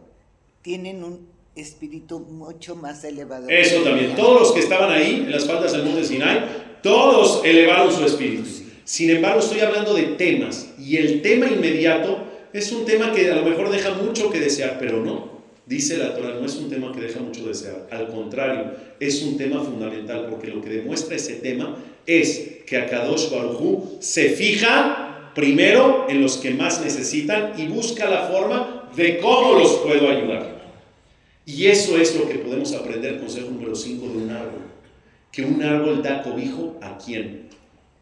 tienen 0.62 1.04
un 1.04 1.28
espíritu 1.56 2.20
mucho 2.20 2.76
más 2.76 3.04
elevado. 3.04 3.48
Eso 3.50 3.82
también. 3.84 4.16
Todos 4.16 4.42
los 4.42 4.52
que 4.52 4.60
estaban 4.60 4.92
ahí, 4.92 5.24
en 5.26 5.32
las 5.32 5.46
faldas 5.46 5.72
del 5.72 5.84
monte 5.84 6.04
Sinai, 6.04 6.80
todos 6.82 7.44
elevaron 7.46 7.92
su 7.92 8.06
espíritu. 8.06 8.44
Sin 8.84 9.10
embargo, 9.10 9.40
estoy 9.40 9.62
hablando 9.62 9.94
de 9.94 10.04
temas 10.04 10.74
y 10.78 10.98
el 10.98 11.22
tema 11.22 11.48
inmediato 11.48 12.24
es 12.54 12.72
un 12.72 12.86
tema 12.86 13.12
que 13.12 13.30
a 13.32 13.36
lo 13.36 13.44
mejor 13.44 13.70
deja 13.70 13.92
mucho 13.96 14.30
que 14.30 14.40
desear, 14.40 14.78
pero 14.80 15.04
no. 15.04 15.35
Dice 15.66 15.98
la 15.98 16.14
Torah, 16.14 16.36
no 16.40 16.46
es 16.46 16.56
un 16.58 16.70
tema 16.70 16.92
que 16.92 17.02
deja 17.02 17.20
mucho 17.20 17.46
desear. 17.46 17.88
Al 17.92 18.08
contrario, 18.08 18.74
es 19.00 19.24
un 19.24 19.36
tema 19.36 19.64
fundamental 19.64 20.28
porque 20.30 20.48
lo 20.48 20.62
que 20.62 20.70
demuestra 20.70 21.16
ese 21.16 21.36
tema 21.36 21.76
es 22.06 22.60
que 22.68 22.78
Akadosh 22.78 23.32
Baruj 23.32 24.00
se 24.00 24.30
fija 24.30 25.32
primero 25.34 26.06
en 26.08 26.22
los 26.22 26.38
que 26.38 26.52
más 26.52 26.82
necesitan 26.82 27.54
y 27.58 27.68
busca 27.68 28.08
la 28.08 28.28
forma 28.28 28.90
de 28.96 29.18
cómo 29.18 29.60
los 29.60 29.72
puedo 29.78 30.08
ayudar. 30.10 30.56
Y 31.48 31.66
eso 31.66 31.98
es 31.98 32.16
lo 32.16 32.28
que 32.30 32.36
podemos 32.36 32.74
aprender, 32.74 33.20
consejo 33.20 33.50
número 33.50 33.76
5 33.76 34.08
de 34.08 34.18
un 34.18 34.30
árbol. 34.30 34.62
Que 35.32 35.44
un 35.44 35.62
árbol 35.64 36.02
da 36.02 36.24
cobijo 36.24 36.78
a 36.82 36.98
quién? 36.98 37.50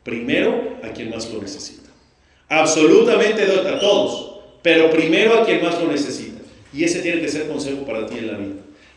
Primero 0.04 0.78
a 0.84 0.90
quien 0.90 1.10
más 1.10 1.32
lo 1.32 1.42
necesita. 1.42 1.90
Absolutamente 2.50 3.44
a 3.44 3.80
todos, 3.80 4.42
pero 4.62 4.90
primero 4.92 5.34
a 5.34 5.46
quien 5.46 5.62
más 5.64 5.82
lo 5.82 5.92
necesita. 5.92 6.43
Y 6.74 6.84
ese 6.84 7.00
tiene 7.00 7.22
que 7.22 7.30
ser 7.30 7.48
consejo 7.48 7.86
para 7.86 8.08
ti 8.08 8.18
en 8.18 8.28
la 8.28 8.38
vida. 8.38 8.56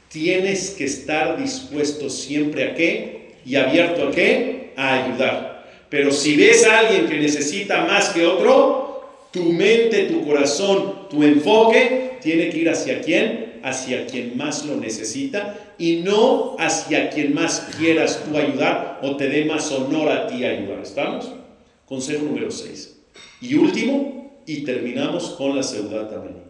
Tienes 0.09 0.71
que 0.71 0.85
estar 0.85 1.41
dispuesto 1.41 2.09
siempre 2.09 2.65
a 2.65 2.75
qué 2.75 3.35
y 3.45 3.57
abierto 3.57 4.09
a 4.09 4.11
qué? 4.11 4.73
A 4.77 5.05
ayudar. 5.05 5.67
Pero 5.89 6.11
si 6.11 6.37
ves 6.37 6.65
a 6.65 6.81
alguien 6.81 7.07
que 7.07 7.19
necesita 7.19 7.85
más 7.85 8.11
que 8.11 8.25
otro, 8.25 9.27
tu 9.31 9.53
mente, 9.53 10.05
tu 10.05 10.25
corazón, 10.25 11.09
tu 11.11 11.23
enfoque 11.23 12.19
tiene 12.23 12.49
que 12.49 12.59
ir 12.59 12.71
hacia 12.71 13.01
quién? 13.01 13.61
Hacia 13.63 14.07
quien 14.07 14.37
más 14.37 14.65
lo 14.65 14.77
necesita 14.77 15.75
y 15.79 15.97
no 15.97 16.57
hacia 16.59 17.11
quien 17.11 17.35
más 17.35 17.69
quieras 17.79 18.25
tú 18.25 18.37
ayudar 18.37 19.01
o 19.03 19.17
te 19.17 19.29
dé 19.29 19.45
más 19.45 19.71
honor 19.73 20.11
a 20.11 20.27
ti 20.27 20.45
ayudar. 20.45 20.81
¿Estamos? 20.83 21.31
Consejo 21.85 22.25
número 22.25 22.51
6. 22.51 22.97
Y 23.43 23.55
último, 23.55 24.43
y 24.47 24.65
terminamos 24.65 25.31
con 25.31 25.57
la 25.57 25.63
ciudad 25.63 26.09
también. 26.09 26.46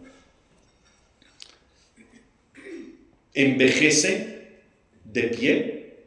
Envejece 3.37 4.61
de 5.05 5.23
pie 5.23 5.97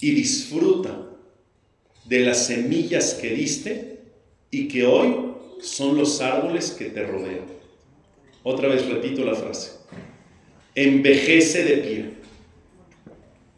y 0.00 0.10
disfruta 0.12 1.10
de 2.04 2.20
las 2.20 2.46
semillas 2.46 3.14
que 3.14 3.30
diste 3.30 3.98
y 4.50 4.68
que 4.68 4.84
hoy 4.84 5.32
son 5.60 5.96
los 5.96 6.20
árboles 6.20 6.70
que 6.70 6.86
te 6.86 7.04
rodean. 7.04 7.46
Otra 8.42 8.68
vez 8.68 8.86
repito 8.86 9.24
la 9.24 9.34
frase 9.34 9.84
envejece 10.74 11.64
de 11.64 11.76
pie, 11.78 12.10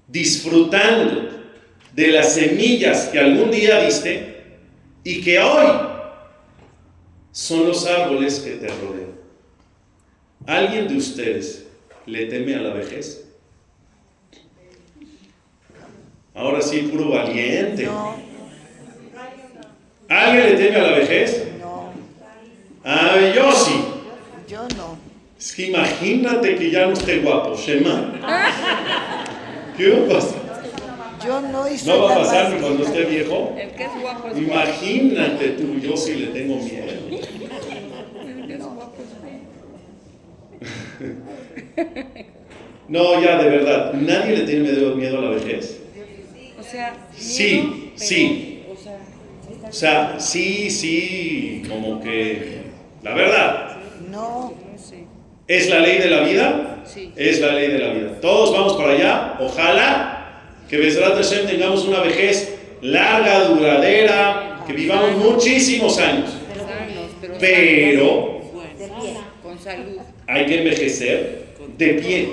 disfrutando 0.06 1.30
de 1.94 2.08
las 2.08 2.34
semillas 2.34 3.06
que 3.06 3.18
algún 3.18 3.50
día 3.50 3.84
diste 3.84 4.44
y 5.02 5.22
que 5.22 5.38
hoy 5.38 5.88
son 7.32 7.66
los 7.66 7.86
árboles 7.86 8.40
que 8.40 8.52
te 8.52 8.68
rodean. 8.68 9.16
¿Alguien 10.46 10.88
de 10.88 10.96
ustedes 10.96 11.65
le 12.06 12.26
teme 12.26 12.54
a 12.54 12.60
la 12.60 12.72
vejez? 12.72 13.24
Ahora 16.34 16.60
sí, 16.60 16.88
puro 16.90 17.10
valiente. 17.10 17.88
¿Alguien 20.08 20.44
le 20.44 20.56
teme 20.56 20.76
a 20.76 20.82
la 20.82 20.98
vejez? 20.98 21.48
No. 21.60 21.92
Ah, 22.84 23.16
yo 23.34 23.52
sí. 23.52 23.84
Yo 24.48 24.68
no. 24.76 24.98
Es 25.38 25.52
que 25.52 25.66
imagínate 25.66 26.56
que 26.56 26.70
ya 26.70 26.86
no 26.86 26.92
esté 26.92 27.18
guapo, 27.18 27.56
Shema. 27.56 28.12
¿Qué 29.76 29.90
va 29.90 30.04
a 30.04 30.08
pasar? 30.08 30.46
Yo 31.24 31.40
no 31.40 31.64
¿No 31.86 32.02
va 32.02 32.14
a 32.14 32.18
pasar 32.18 32.60
cuando 32.60 32.84
esté 32.84 33.04
viejo? 33.04 33.54
El 33.58 33.70
que 33.70 33.84
es 33.84 34.00
guapo 34.00 34.28
es 34.28 34.38
Imagínate 34.38 35.48
tú, 35.50 35.78
yo 35.80 35.96
sí 35.96 36.14
le 36.14 36.26
tengo 36.28 36.56
miedo. 36.56 36.92
El 37.10 38.46
que 38.46 38.54
es 38.54 38.62
guapo 38.62 38.94
es 40.60 40.85
No, 42.88 43.20
ya, 43.20 43.36
de 43.42 43.50
verdad, 43.50 43.92
nadie 43.94 44.36
le 44.36 44.42
tiene 44.44 44.70
miedo 44.70 45.18
a 45.18 45.22
la 45.22 45.30
vejez. 45.30 45.80
O 46.58 46.62
sea, 46.62 46.94
Sí, 47.16 47.90
sí. 47.96 48.62
O 48.70 48.76
sea, 48.76 48.98
O 49.68 49.72
sea, 49.72 50.20
sí, 50.20 50.70
sí, 50.70 51.62
como 51.68 52.00
que, 52.00 52.60
la 53.02 53.14
verdad, 53.14 53.76
No. 54.08 54.54
¿es 55.48 55.68
la 55.68 55.80
ley 55.80 55.98
de 55.98 56.10
la 56.10 56.20
vida? 56.20 56.82
Sí. 56.84 57.12
Es 57.16 57.40
la 57.40 57.52
ley 57.52 57.68
de 57.72 57.78
la 57.78 57.92
vida. 57.92 58.20
Todos 58.20 58.52
vamos 58.52 58.74
para 58.74 58.92
allá. 58.92 59.36
Ojalá 59.40 60.42
que 60.68 60.76
Besrat 60.76 61.14
Hashem 61.14 61.46
tengamos 61.46 61.84
una 61.86 62.00
vejez 62.00 62.56
larga, 62.82 63.44
duradera, 63.48 64.62
que 64.66 64.72
vivamos 64.72 65.16
muchísimos 65.16 65.98
años. 65.98 66.30
Pero 67.38 67.38
Pero 67.40 68.40
con 69.42 69.58
salud. 69.58 69.98
Hay 70.26 70.46
que 70.46 70.58
envejecer 70.58 71.46
de 71.76 71.94
pie. 71.94 72.28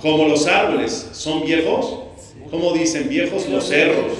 Como 0.00 0.26
los 0.28 0.46
árboles 0.46 1.08
son 1.12 1.44
viejos, 1.44 2.00
como 2.50 2.72
dicen 2.72 3.08
viejos 3.08 3.48
los 3.48 3.68
cerros. 3.68 4.18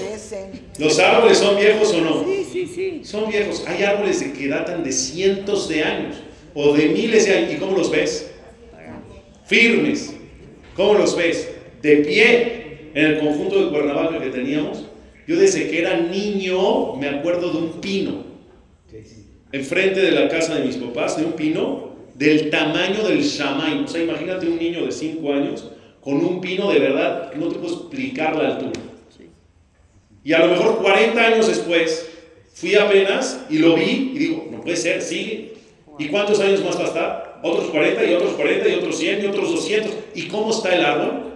¿Los 0.79 0.97
árboles 0.97 1.37
son 1.37 1.57
viejos 1.57 1.93
o 1.93 2.01
no? 2.01 2.25
Sí, 2.25 2.45
sí, 2.51 2.67
sí. 2.67 3.01
Son 3.03 3.29
viejos. 3.29 3.63
Hay 3.67 3.83
árboles 3.83 4.23
que 4.23 4.47
datan 4.47 4.83
de 4.83 4.91
cientos 4.91 5.69
de 5.69 5.83
años 5.83 6.15
o 6.55 6.73
de 6.73 6.87
miles 6.87 7.25
de 7.27 7.37
años. 7.37 7.53
¿Y 7.53 7.57
cómo 7.57 7.77
los 7.77 7.91
ves? 7.91 8.31
Firmes. 9.45 10.15
¿Cómo 10.75 10.95
los 10.95 11.15
ves? 11.15 11.49
De 11.81 11.97
pie. 11.97 12.63
En 12.95 13.05
el 13.05 13.19
conjunto 13.19 13.63
de 13.63 13.71
Cuernavaca 13.71 14.19
que 14.19 14.29
teníamos, 14.29 14.85
yo 15.27 15.35
desde 15.35 15.67
que 15.67 15.79
era 15.79 15.97
niño 15.97 16.95
me 16.95 17.09
acuerdo 17.09 17.51
de 17.51 17.57
un 17.57 17.81
pino. 17.81 18.23
Enfrente 19.51 19.99
de 19.99 20.11
la 20.11 20.27
casa 20.27 20.55
de 20.55 20.65
mis 20.65 20.77
papás, 20.77 21.17
de 21.17 21.25
un 21.25 21.33
pino 21.33 21.92
del 22.15 22.49
tamaño 22.49 23.07
del 23.07 23.21
shamay. 23.21 23.83
O 23.83 23.87
sea, 23.87 24.03
imagínate 24.03 24.47
un 24.47 24.57
niño 24.57 24.85
de 24.85 24.91
5 24.91 25.33
años 25.33 25.71
con 26.01 26.15
un 26.15 26.41
pino 26.41 26.71
de 26.71 26.79
verdad 26.79 27.31
que 27.31 27.37
no 27.37 27.47
te 27.47 27.59
puedo 27.59 27.73
explicar 27.75 28.35
la 28.35 28.55
altura. 28.55 28.79
Y 30.23 30.33
a 30.33 30.39
lo 30.39 30.47
mejor 30.47 30.81
40 30.81 31.21
años 31.21 31.47
después, 31.47 32.09
fui 32.53 32.75
apenas 32.75 33.45
y 33.49 33.57
lo 33.57 33.75
vi 33.75 34.11
y 34.13 34.17
digo, 34.17 34.47
no 34.51 34.61
puede 34.61 34.77
ser, 34.77 35.01
sigue. 35.01 35.53
¿Y 35.99 36.07
cuántos 36.07 36.39
años 36.39 36.63
más 36.63 36.77
va 36.77 36.83
a 36.83 36.87
estar? 36.87 37.39
Otros 37.43 37.69
40 37.71 38.03
y 38.05 38.13
otros 38.13 38.33
40 38.33 38.69
y 38.69 38.73
otros 38.75 38.97
100 38.97 39.23
y 39.23 39.27
otros 39.27 39.51
200. 39.51 39.91
¿Y 40.15 40.27
cómo 40.27 40.51
está 40.51 40.75
el 40.75 40.85
árbol? 40.85 41.33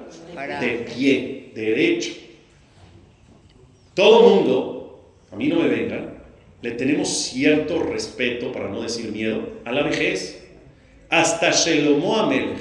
De 0.62 0.86
pie, 0.94 1.52
derecho. 1.54 2.14
Todo 3.94 4.30
mundo, 4.30 5.02
a 5.32 5.36
mí 5.36 5.48
no 5.48 5.60
me 5.60 5.68
vengan, 5.68 6.18
le 6.62 6.72
tenemos 6.72 7.10
cierto 7.10 7.82
respeto, 7.84 8.52
para 8.52 8.70
no 8.70 8.82
decir 8.82 9.12
miedo, 9.12 9.50
a 9.66 9.72
la 9.72 9.84
vejez. 9.84 10.47
Hasta 11.10 11.52
Shelomo 11.52 12.18
Amelech, 12.18 12.60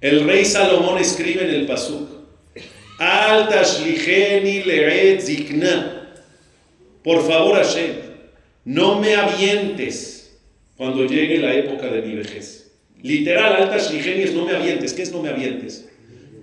el 0.00 0.24
rey 0.26 0.44
Salomón 0.44 0.98
escribe 0.98 1.44
en 1.44 1.50
el 1.50 1.66
Pasuk, 1.66 2.08
Al 2.98 3.48
tashlicheni 3.48 4.64
le'et 4.64 5.20
zikna. 5.20 6.14
Por 7.02 7.26
favor, 7.26 7.56
Hashem, 7.56 7.92
no 8.64 9.00
me 9.00 9.14
avientes 9.14 10.36
cuando 10.76 11.06
llegue 11.06 11.38
la 11.38 11.54
época 11.54 11.86
de 11.86 12.02
mi 12.02 12.14
vejez. 12.14 12.72
Literal, 13.02 13.62
al 13.62 13.70
tashlicheni 13.70 14.22
es 14.22 14.34
no 14.34 14.44
me 14.44 14.56
avientes. 14.56 14.92
¿Qué 14.92 15.02
es 15.02 15.12
no 15.12 15.22
me 15.22 15.28
avientes? 15.28 15.88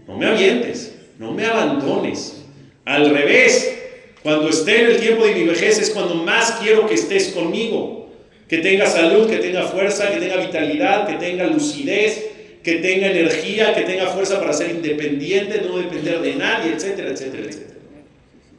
No 0.07 0.17
me 0.17 0.27
avientes, 0.27 0.95
no 1.19 1.31
me 1.31 1.45
abandones. 1.45 2.43
Al 2.85 3.09
revés, 3.09 3.73
cuando 4.21 4.49
esté 4.49 4.81
en 4.81 4.91
el 4.91 4.97
tiempo 4.99 5.25
de 5.25 5.35
mi 5.35 5.43
vejez 5.43 5.79
es 5.79 5.89
cuando 5.89 6.15
más 6.15 6.59
quiero 6.61 6.87
que 6.87 6.93
estés 6.93 7.29
conmigo. 7.29 8.02
Que 8.47 8.57
tenga 8.59 8.85
salud, 8.85 9.29
que 9.29 9.37
tenga 9.37 9.63
fuerza, 9.63 10.11
que 10.11 10.19
tenga 10.19 10.37
vitalidad, 10.37 11.07
que 11.07 11.15
tenga 11.15 11.47
lucidez, 11.47 12.25
que 12.63 12.75
tenga 12.75 13.11
energía, 13.11 13.73
que 13.73 13.81
tenga 13.81 14.07
fuerza 14.07 14.39
para 14.39 14.53
ser 14.53 14.71
independiente, 14.71 15.61
no 15.61 15.77
depender 15.77 16.21
de 16.21 16.35
nadie, 16.35 16.73
etcétera, 16.73 17.09
etcétera, 17.09 17.43
etcétera. 17.43 17.79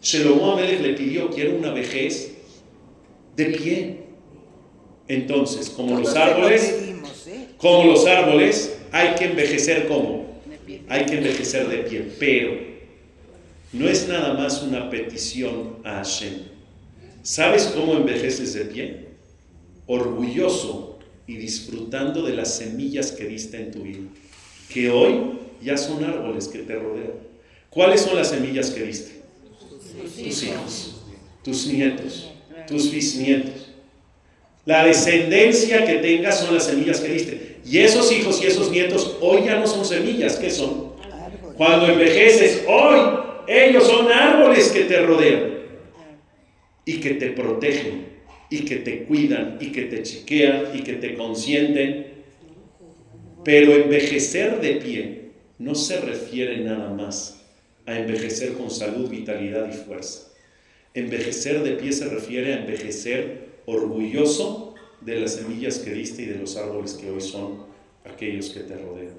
Shelomo 0.02 0.52
Amelech 0.52 0.80
le 0.80 0.92
pidió, 0.92 1.30
quiero 1.30 1.56
una 1.56 1.72
vejez 1.72 2.32
de 3.36 3.44
pie. 3.46 3.96
Entonces, 5.08 5.70
como 5.70 5.98
los 5.98 6.14
árboles, 6.14 6.76
¿eh? 7.26 7.46
como 7.56 7.90
los 7.90 8.06
árboles, 8.06 8.76
hay 8.92 9.14
que 9.14 9.24
envejecer 9.24 9.86
como 9.86 10.24
hay 10.88 11.06
que 11.06 11.18
envejecer 11.18 11.68
de 11.68 11.78
pie, 11.78 12.06
pero 12.18 12.58
no 13.72 13.88
es 13.88 14.08
nada 14.08 14.34
más 14.34 14.62
una 14.62 14.88
petición 14.90 15.78
a 15.84 15.96
Hashem. 15.96 16.42
¿Sabes 17.22 17.72
cómo 17.74 17.94
envejeces 17.94 18.54
de 18.54 18.64
pie? 18.66 19.03
Orgulloso 19.86 20.98
y 21.26 21.36
disfrutando 21.36 22.22
de 22.22 22.34
las 22.34 22.56
semillas 22.56 23.12
que 23.12 23.24
diste 23.24 23.58
en 23.58 23.70
tu 23.70 23.82
vida, 23.82 24.08
que 24.72 24.90
hoy 24.90 25.38
ya 25.62 25.76
son 25.76 26.04
árboles 26.04 26.48
que 26.48 26.60
te 26.60 26.74
rodean. 26.74 27.12
¿Cuáles 27.70 28.02
son 28.02 28.16
las 28.16 28.30
semillas 28.30 28.70
que 28.70 28.82
diste? 28.82 29.22
Tus 30.00 30.42
hijos, 30.42 31.02
tus 31.42 31.66
nietos, 31.66 32.30
tus 32.66 32.90
bisnietos. 32.90 33.70
La 34.64 34.84
descendencia 34.84 35.84
que 35.84 35.94
tengas 35.96 36.40
son 36.40 36.54
las 36.54 36.64
semillas 36.64 37.00
que 37.00 37.08
diste. 37.08 37.56
Y 37.66 37.78
esos 37.78 38.10
hijos 38.12 38.42
y 38.42 38.46
esos 38.46 38.70
nietos 38.70 39.16
hoy 39.20 39.44
ya 39.44 39.58
no 39.58 39.66
son 39.66 39.84
semillas, 39.84 40.36
¿qué 40.36 40.50
son? 40.50 40.94
Cuando 41.56 41.86
envejeces, 41.86 42.64
hoy 42.66 43.00
ellos 43.46 43.86
son 43.86 44.10
árboles 44.10 44.68
que 44.70 44.84
te 44.84 45.02
rodean 45.02 45.54
y 46.84 47.00
que 47.00 47.10
te 47.10 47.30
protegen 47.30 48.03
y 48.54 48.64
que 48.64 48.76
te 48.76 49.02
cuidan 49.02 49.58
y 49.60 49.72
que 49.72 49.82
te 49.82 50.02
chiquean 50.04 50.66
y 50.74 50.82
que 50.82 50.94
te 50.94 51.14
consienten. 51.14 52.06
Pero 53.44 53.74
envejecer 53.74 54.60
de 54.60 54.76
pie 54.76 55.30
no 55.58 55.74
se 55.74 56.00
refiere 56.00 56.58
nada 56.58 56.90
más 56.90 57.42
a 57.84 57.98
envejecer 57.98 58.52
con 58.52 58.70
salud, 58.70 59.10
vitalidad 59.10 59.68
y 59.68 59.76
fuerza. 59.76 60.28
Envejecer 60.94 61.64
de 61.64 61.72
pie 61.72 61.92
se 61.92 62.08
refiere 62.08 62.54
a 62.54 62.60
envejecer 62.60 63.48
orgulloso 63.66 64.74
de 65.00 65.18
las 65.20 65.34
semillas 65.34 65.80
que 65.80 65.92
diste 65.92 66.22
y 66.22 66.26
de 66.26 66.38
los 66.38 66.56
árboles 66.56 66.94
que 66.94 67.10
hoy 67.10 67.20
son 67.20 67.64
aquellos 68.04 68.50
que 68.50 68.60
te 68.60 68.76
rodean. 68.76 69.16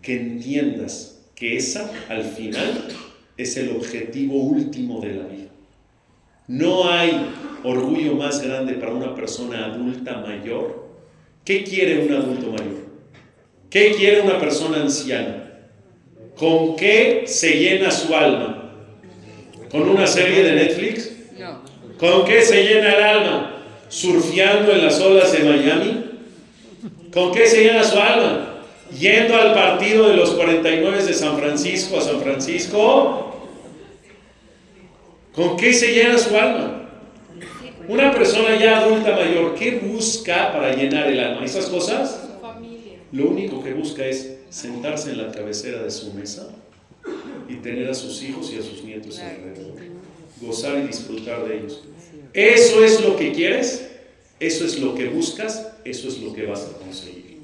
Que 0.00 0.14
entiendas 0.14 1.24
que 1.34 1.56
esa, 1.56 1.90
al 2.08 2.22
final, 2.22 2.86
es 3.36 3.56
el 3.56 3.70
objetivo 3.70 4.36
último 4.36 5.00
de 5.00 5.12
la 5.12 5.26
vida. 5.26 5.45
No 6.48 6.88
hay 6.88 7.26
orgullo 7.64 8.14
más 8.14 8.40
grande 8.40 8.74
para 8.74 8.92
una 8.92 9.14
persona 9.14 9.66
adulta 9.66 10.18
mayor. 10.18 10.86
¿Qué 11.44 11.64
quiere 11.64 12.06
un 12.06 12.12
adulto 12.12 12.50
mayor? 12.50 12.86
¿Qué 13.70 13.94
quiere 13.96 14.20
una 14.20 14.38
persona 14.38 14.82
anciana? 14.82 15.44
¿Con 16.36 16.76
qué 16.76 17.24
se 17.26 17.58
llena 17.58 17.90
su 17.90 18.14
alma? 18.14 18.74
¿Con 19.70 19.88
una 19.88 20.06
serie 20.06 20.44
de 20.44 20.52
Netflix? 20.52 21.10
No. 21.38 21.62
¿Con 21.98 22.24
qué 22.24 22.42
se 22.42 22.62
llena 22.62 22.94
el 22.94 23.02
alma? 23.02 23.52
¿Surfeando 23.88 24.72
en 24.72 24.84
las 24.84 25.00
olas 25.00 25.32
de 25.32 25.38
Miami? 25.40 26.04
¿Con 27.12 27.32
qué 27.32 27.46
se 27.46 27.64
llena 27.64 27.82
su 27.82 27.98
alma? 27.98 28.62
¿Yendo 28.96 29.34
al 29.36 29.52
partido 29.52 30.08
de 30.08 30.16
los 30.16 30.30
49 30.30 31.02
de 31.02 31.12
San 31.12 31.38
Francisco 31.38 31.98
a 31.98 32.02
San 32.02 32.20
Francisco? 32.20 33.35
¿Con 35.36 35.54
qué 35.58 35.70
se 35.74 35.92
llena 35.92 36.16
su 36.16 36.34
alma? 36.34 36.88
Una 37.88 38.10
persona 38.10 38.58
ya 38.58 38.78
adulta 38.78 39.14
mayor, 39.14 39.54
¿qué 39.54 39.72
busca 39.72 40.50
para 40.50 40.74
llenar 40.74 41.08
el 41.08 41.20
alma? 41.20 41.44
¿Esas 41.44 41.66
cosas? 41.66 42.26
Lo 43.12 43.28
único 43.28 43.62
que 43.62 43.74
busca 43.74 44.06
es 44.06 44.38
sentarse 44.48 45.10
en 45.10 45.18
la 45.18 45.30
cabecera 45.30 45.82
de 45.82 45.90
su 45.90 46.14
mesa 46.14 46.48
y 47.50 47.56
tener 47.56 47.90
a 47.90 47.94
sus 47.94 48.22
hijos 48.22 48.50
y 48.50 48.58
a 48.58 48.62
sus 48.62 48.82
nietos 48.82 49.18
alrededor. 49.18 49.74
Gozar 50.40 50.78
y 50.78 50.86
disfrutar 50.86 51.46
de 51.46 51.58
ellos. 51.58 51.84
¿Eso 52.32 52.82
es 52.82 53.02
lo 53.02 53.16
que 53.16 53.32
quieres? 53.32 53.90
¿Eso 54.40 54.64
es 54.64 54.78
lo 54.78 54.94
que 54.94 55.08
buscas? 55.08 55.74
Eso 55.84 56.08
es 56.08 56.18
lo 56.18 56.32
que 56.32 56.46
vas 56.46 56.62
a 56.62 56.78
conseguir. 56.78 57.40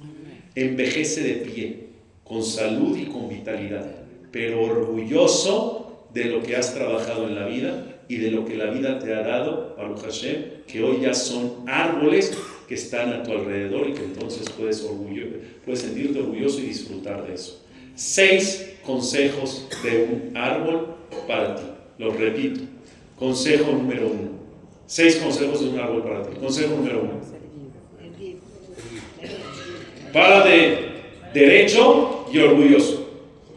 Envejece 0.55 1.23
de 1.23 1.35
pie, 1.35 1.87
con 2.25 2.43
salud 2.43 2.97
y 2.97 3.05
con 3.05 3.29
vitalidad, 3.29 3.87
pero 4.31 4.63
orgulloso 4.63 5.82
de 6.13 6.25
lo 6.27 6.43
que 6.43 6.57
has 6.57 6.75
trabajado 6.75 7.27
en 7.27 7.35
la 7.35 7.47
vida 7.47 7.87
y 8.09 8.17
de 8.17 8.31
lo 8.31 8.45
que 8.45 8.57
la 8.57 8.67
vida 8.67 8.99
te 8.99 9.15
ha 9.15 9.23
dado, 9.23 9.75
Baruch 9.77 10.03
Hashem, 10.03 10.45
que 10.67 10.83
hoy 10.83 11.01
ya 11.03 11.15
son 11.15 11.65
árboles 11.67 12.37
que 12.69 12.75
están 12.75 13.13
a 13.13 13.23
tu 13.23 13.33
alrededor 13.33 13.89
y 13.89 13.95
que 13.95 14.05
entonces 14.05 14.49
puedes, 14.51 14.83
orgullo, 14.83 15.27
puedes 15.65 15.81
sentirte 15.81 16.21
orgulloso 16.21 16.61
y 16.61 16.65
disfrutar 16.65 17.27
de 17.27 17.35
eso. 17.35 17.65
Seis 17.95 18.77
consejos 18.85 19.69
de 19.83 20.05
un 20.05 20.37
árbol 20.37 20.95
para 21.27 21.57
ti. 21.57 21.63
Los 21.99 22.17
repito. 22.17 22.61
Consejo 23.19 23.73
número 23.73 24.09
uno. 24.09 24.31
Seis 24.87 25.17
consejos 25.17 25.61
de 25.61 25.69
un 25.69 25.79
árbol 25.79 26.03
para 26.03 26.23
ti. 26.23 26.37
Consejo 26.41 26.77
número 26.77 27.03
uno. 27.03 27.21
Párate 30.13 30.79
derecho 31.33 32.27
y 32.33 32.39
orgulloso. 32.39 33.09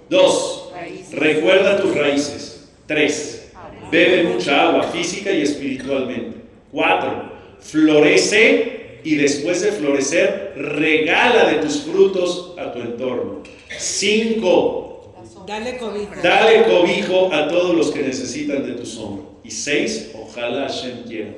Dos. 0.09 0.69
Recuerda 1.11 1.81
tus 1.81 1.95
raíces. 1.95 2.44
Tres. 2.87 3.51
Bebe 3.91 4.23
mucha 4.23 4.69
agua 4.69 4.83
física 4.83 5.31
y 5.31 5.41
espiritualmente. 5.41 6.37
Cuatro. 6.71 7.31
Florece 7.59 8.99
y 9.03 9.15
después 9.15 9.61
de 9.61 9.71
florecer, 9.71 10.53
regala 10.55 11.45
de 11.51 11.59
tus 11.59 11.81
frutos 11.81 12.53
a 12.57 12.71
tu 12.71 12.79
entorno. 12.79 13.43
Cinco. 13.77 15.13
Dale 15.47 15.77
cobijo. 15.77 16.11
Dale 16.23 16.63
cobijo 16.63 17.31
a 17.31 17.47
todos 17.47 17.75
los 17.75 17.91
que 17.91 18.01
necesitan 18.01 18.65
de 18.65 18.73
tu 18.73 18.85
sombra. 18.85 19.25
Y 19.43 19.51
seis, 19.51 20.11
ojalá 20.15 20.67
Hashem 20.67 21.03
quiera, 21.03 21.29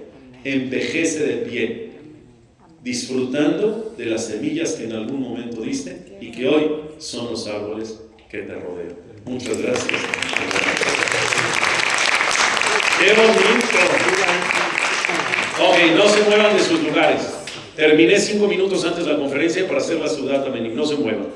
envejece 0.45 1.25
de 1.25 1.33
pie 1.45 1.87
disfrutando 2.81 3.93
de 3.97 4.05
las 4.05 4.27
semillas 4.27 4.73
que 4.73 4.85
en 4.85 4.93
algún 4.93 5.19
momento 5.19 5.61
diste 5.61 6.17
y 6.21 6.31
que 6.31 6.47
hoy 6.47 6.71
son 6.99 7.31
los 7.31 7.45
árboles 7.47 7.99
que 8.29 8.39
te 8.39 8.55
rodean. 8.55 8.95
Muchas 9.25 9.61
gracias. 9.61 10.66
¡Qué 12.99 13.13
bonito! 13.13 13.77
Ok, 15.59 15.77
no 15.95 16.09
se 16.09 16.21
muevan 16.23 16.57
de 16.57 16.63
sus 16.63 16.81
lugares. 16.83 17.21
Terminé 17.75 18.19
cinco 18.19 18.47
minutos 18.47 18.83
antes 18.85 19.05
de 19.05 19.13
la 19.13 19.19
conferencia 19.19 19.67
para 19.67 19.79
hacer 19.79 19.97
la 19.99 20.09
ciudad 20.09 20.43
también. 20.43 20.75
No 20.75 20.85
se 20.85 20.95
muevan. 20.95 21.27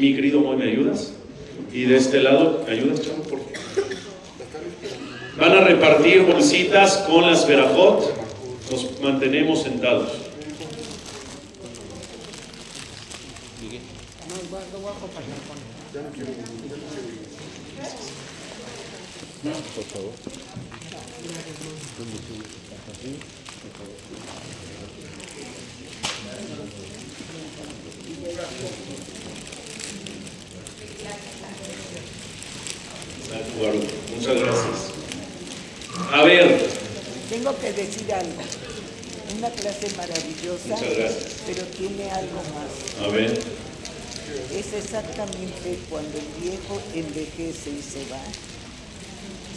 Mi 0.00 0.14
querido 0.14 0.40
Moy, 0.40 0.56
¿me 0.56 0.64
ayudas? 0.64 1.12
Y 1.72 1.84
de 1.84 1.96
este 1.96 2.22
lado, 2.22 2.64
¿me 2.66 2.72
ayudas, 2.72 3.02
chavo? 3.02 3.22
Por 3.24 3.38
favor. 3.40 3.52
Van 5.38 5.52
a 5.52 5.60
repartir 5.60 6.22
bolsitas 6.22 6.98
con 7.08 7.30
las 7.30 7.46
verajot. 7.46 8.10
Nos 8.70 9.00
mantenemos 9.00 9.62
sentados. 9.62 10.12
Muchas 34.14 34.36
gracias. 34.36 34.92
A 36.12 36.24
ver, 36.24 36.68
Tengo 37.30 37.58
que 37.58 37.72
decir 37.72 38.12
algo. 38.12 38.42
Una 39.38 39.48
clase 39.50 39.88
maravillosa, 39.96 40.76
pero 41.46 41.62
tiene 41.76 42.10
algo 42.10 42.42
más. 42.54 43.06
a 43.06 43.08
ver. 43.10 43.40
Es 44.52 44.72
exactamente 44.74 45.78
cuando 45.88 46.18
el 46.18 46.42
viejo 46.42 46.80
envejece 46.94 47.70
y 47.70 47.82
se 47.82 48.00
va. 48.10 48.20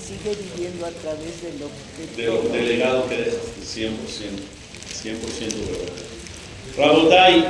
Sigue 0.05 0.37
viviendo 0.53 0.85
a 0.85 0.91
través 0.91 1.41
de 1.41 1.51
lo 1.59 1.67
que 1.95 2.21
de 2.21 2.27
lo 2.27 2.41
delegado 2.53 3.09
que 3.09 3.17
dejaste, 3.17 3.87
100%, 3.87 3.89
100% 5.03 5.15
verdad. 5.71 5.93
Rabotai, 6.77 7.45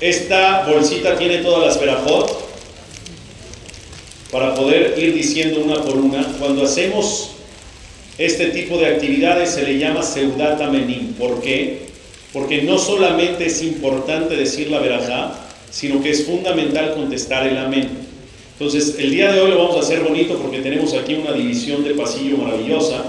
esta 0.00 0.64
bolsita 0.64 1.18
tiene 1.18 1.38
todas 1.38 1.66
las 1.66 1.80
verajot 1.80 2.40
para 4.30 4.54
poder 4.54 4.96
ir 4.96 5.12
diciendo 5.12 5.58
una 5.58 5.82
por 5.82 5.96
una. 5.96 6.22
Cuando 6.38 6.62
hacemos 6.62 7.32
este 8.16 8.50
tipo 8.50 8.78
de 8.78 8.86
actividades 8.86 9.50
se 9.50 9.64
le 9.64 9.76
llama 9.78 10.04
seudata 10.04 10.70
menim. 10.70 11.14
¿Por 11.14 11.40
qué? 11.42 11.88
Porque 12.32 12.62
no 12.62 12.78
solamente 12.78 13.46
es 13.46 13.60
importante 13.60 14.36
decir 14.36 14.70
la 14.70 14.78
verajá, 14.78 15.34
sino 15.70 16.00
que 16.00 16.10
es 16.10 16.26
fundamental 16.26 16.94
contestar 16.94 17.44
el 17.48 17.58
amén. 17.58 18.11
Entonces, 18.58 18.96
el 18.98 19.10
día 19.10 19.32
de 19.32 19.40
hoy 19.40 19.50
lo 19.50 19.58
vamos 19.58 19.76
a 19.76 19.80
hacer 19.80 20.00
bonito 20.00 20.38
porque 20.38 20.60
tenemos 20.60 20.94
aquí 20.94 21.14
una 21.14 21.32
división 21.32 21.82
de 21.84 21.94
pasillo 21.94 22.36
maravillosa. 22.38 23.04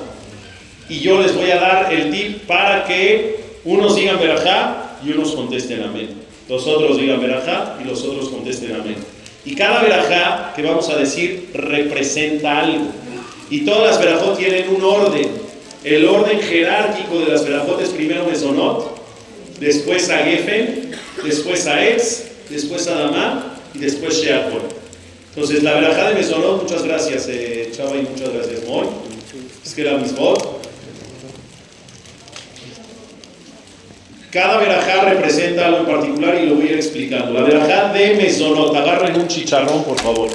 Y 0.89 0.99
yo 0.99 1.21
les 1.21 1.35
voy 1.35 1.51
a 1.51 1.57
dar 1.57 1.93
el 1.93 2.11
tip 2.11 2.45
para 2.45 2.85
que 2.85 3.37
unos 3.63 3.95
digan 3.95 4.19
verajá 4.19 4.97
y 5.05 5.11
unos 5.11 5.33
contesten 5.33 5.83
amén. 5.83 6.09
Los 6.49 6.67
otros 6.67 6.97
digan 6.97 7.21
verajá 7.21 7.77
y 7.81 7.87
los 7.87 8.03
otros 8.03 8.29
contesten 8.29 8.75
amén. 8.75 8.95
Y 9.45 9.55
cada 9.55 9.81
verajá 9.81 10.53
que 10.55 10.61
vamos 10.61 10.89
a 10.89 10.97
decir 10.97 11.49
representa 11.53 12.61
algo. 12.61 12.87
Y 13.49 13.61
todas 13.65 13.91
las 13.91 13.99
verajot 13.99 14.37
tienen 14.37 14.69
un 14.69 14.83
orden. 14.83 15.29
El 15.83 16.07
orden 16.07 16.39
jerárquico 16.39 17.19
de 17.19 17.27
las 17.27 17.43
verajot 17.43 17.81
es 17.81 17.89
primero 17.89 18.25
Mesonot, 18.25 18.97
después 19.59 20.09
a 20.09 20.19
Gefen, 20.19 20.91
después 21.23 21.67
a 21.67 21.85
Etz, 21.85 22.23
después 22.49 22.87
a 22.87 22.95
Damá 22.95 23.57
y 23.73 23.79
después 23.79 24.21
Sheakol. 24.21 24.61
Entonces, 25.35 25.63
la 25.63 25.73
verajá 25.73 26.09
de 26.09 26.15
Mesonot, 26.15 26.61
muchas 26.61 26.83
gracias, 26.83 27.27
eh, 27.27 27.71
Chava, 27.75 27.95
y 27.95 28.03
muchas 28.03 28.31
gracias, 28.31 28.67
Moy. 28.67 28.85
Es 29.65 29.73
que 29.73 29.81
era 29.81 29.97
mismot. 29.97 30.61
Cada 34.29 34.57
verajá 34.57 35.09
representa 35.09 35.67
algo 35.67 35.79
en 35.79 35.85
particular 35.85 36.35
y 36.35 36.45
lo 36.47 36.55
voy 36.55 36.67
a 36.67 36.71
ir 36.71 36.77
explicando. 36.77 37.33
La 37.33 37.43
verajá 37.43 37.93
de 37.93 38.13
Mesonot, 38.15 38.75
agarren 38.75 39.15
un 39.19 39.27
chicharrón, 39.27 39.83
por 39.83 39.99
favor. 39.99 40.29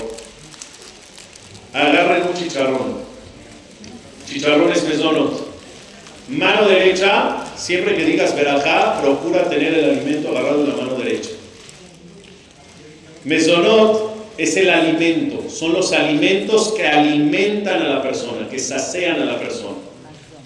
Agarren 1.72 2.22
un 2.28 2.34
chicharrón. 2.34 2.98
Chicharrón 4.28 4.72
es 4.72 4.82
Mesonot. 4.82 5.48
Mano 6.28 6.68
derecha, 6.68 7.44
siempre 7.56 7.96
que 7.96 8.04
digas 8.04 8.34
verajá, 8.34 9.00
procura 9.00 9.48
tener 9.48 9.74
el 9.74 9.90
alimento 9.90 10.30
agarrado 10.30 10.64
en 10.64 10.70
la 10.70 10.76
mano 10.76 10.94
derecha. 10.96 11.30
Mesonot 13.24 14.07
es 14.38 14.56
el 14.56 14.70
alimento, 14.70 15.50
son 15.50 15.72
los 15.72 15.92
alimentos 15.92 16.72
que 16.76 16.86
alimentan 16.86 17.82
a 17.82 17.88
la 17.88 18.02
persona, 18.02 18.48
que 18.48 18.58
sacian 18.60 19.20
a 19.20 19.24
la 19.24 19.38
persona. 19.38 19.76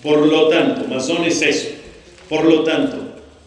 Por 0.02 0.26
lo 0.26 0.48
tanto, 0.48 0.88
Masón 0.88 1.24
es 1.24 1.42
eso. 1.42 1.68
Por 2.28 2.44
lo 2.44 2.64
tanto, 2.64 2.96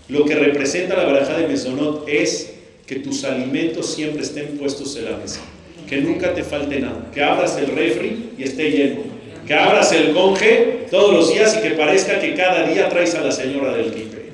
lo 0.08 0.24
que 0.24 0.36
representa 0.36 0.96
la 0.96 1.04
baraja 1.04 1.36
de 1.38 1.48
Mesonot 1.48 2.08
es 2.08 2.54
que 2.86 2.98
tus 2.98 3.24
alimentos 3.24 3.94
siempre 3.94 4.22
estén 4.22 4.58
puestos 4.60 4.96
en 4.96 5.06
la 5.06 5.18
mesa. 5.18 5.42
Que 5.90 5.98
nunca 5.98 6.34
te 6.34 6.44
falte 6.44 6.80
nada. 6.80 7.10
Que 7.12 7.24
abras 7.24 7.58
el 7.58 7.68
refri 7.68 8.30
y 8.38 8.44
esté 8.44 8.70
lleno. 8.70 9.02
Que 9.48 9.56
abras 9.56 9.92
el 9.92 10.14
conge 10.14 10.86
todos 10.92 11.12
los 11.12 11.34
días 11.34 11.58
y 11.58 11.68
que 11.68 11.76
parezca 11.76 12.20
que 12.20 12.36
cada 12.36 12.68
día 12.68 12.88
traes 12.90 13.16
a 13.16 13.22
la 13.22 13.32
señora 13.32 13.76
del 13.76 13.92
kipe. 13.92 14.30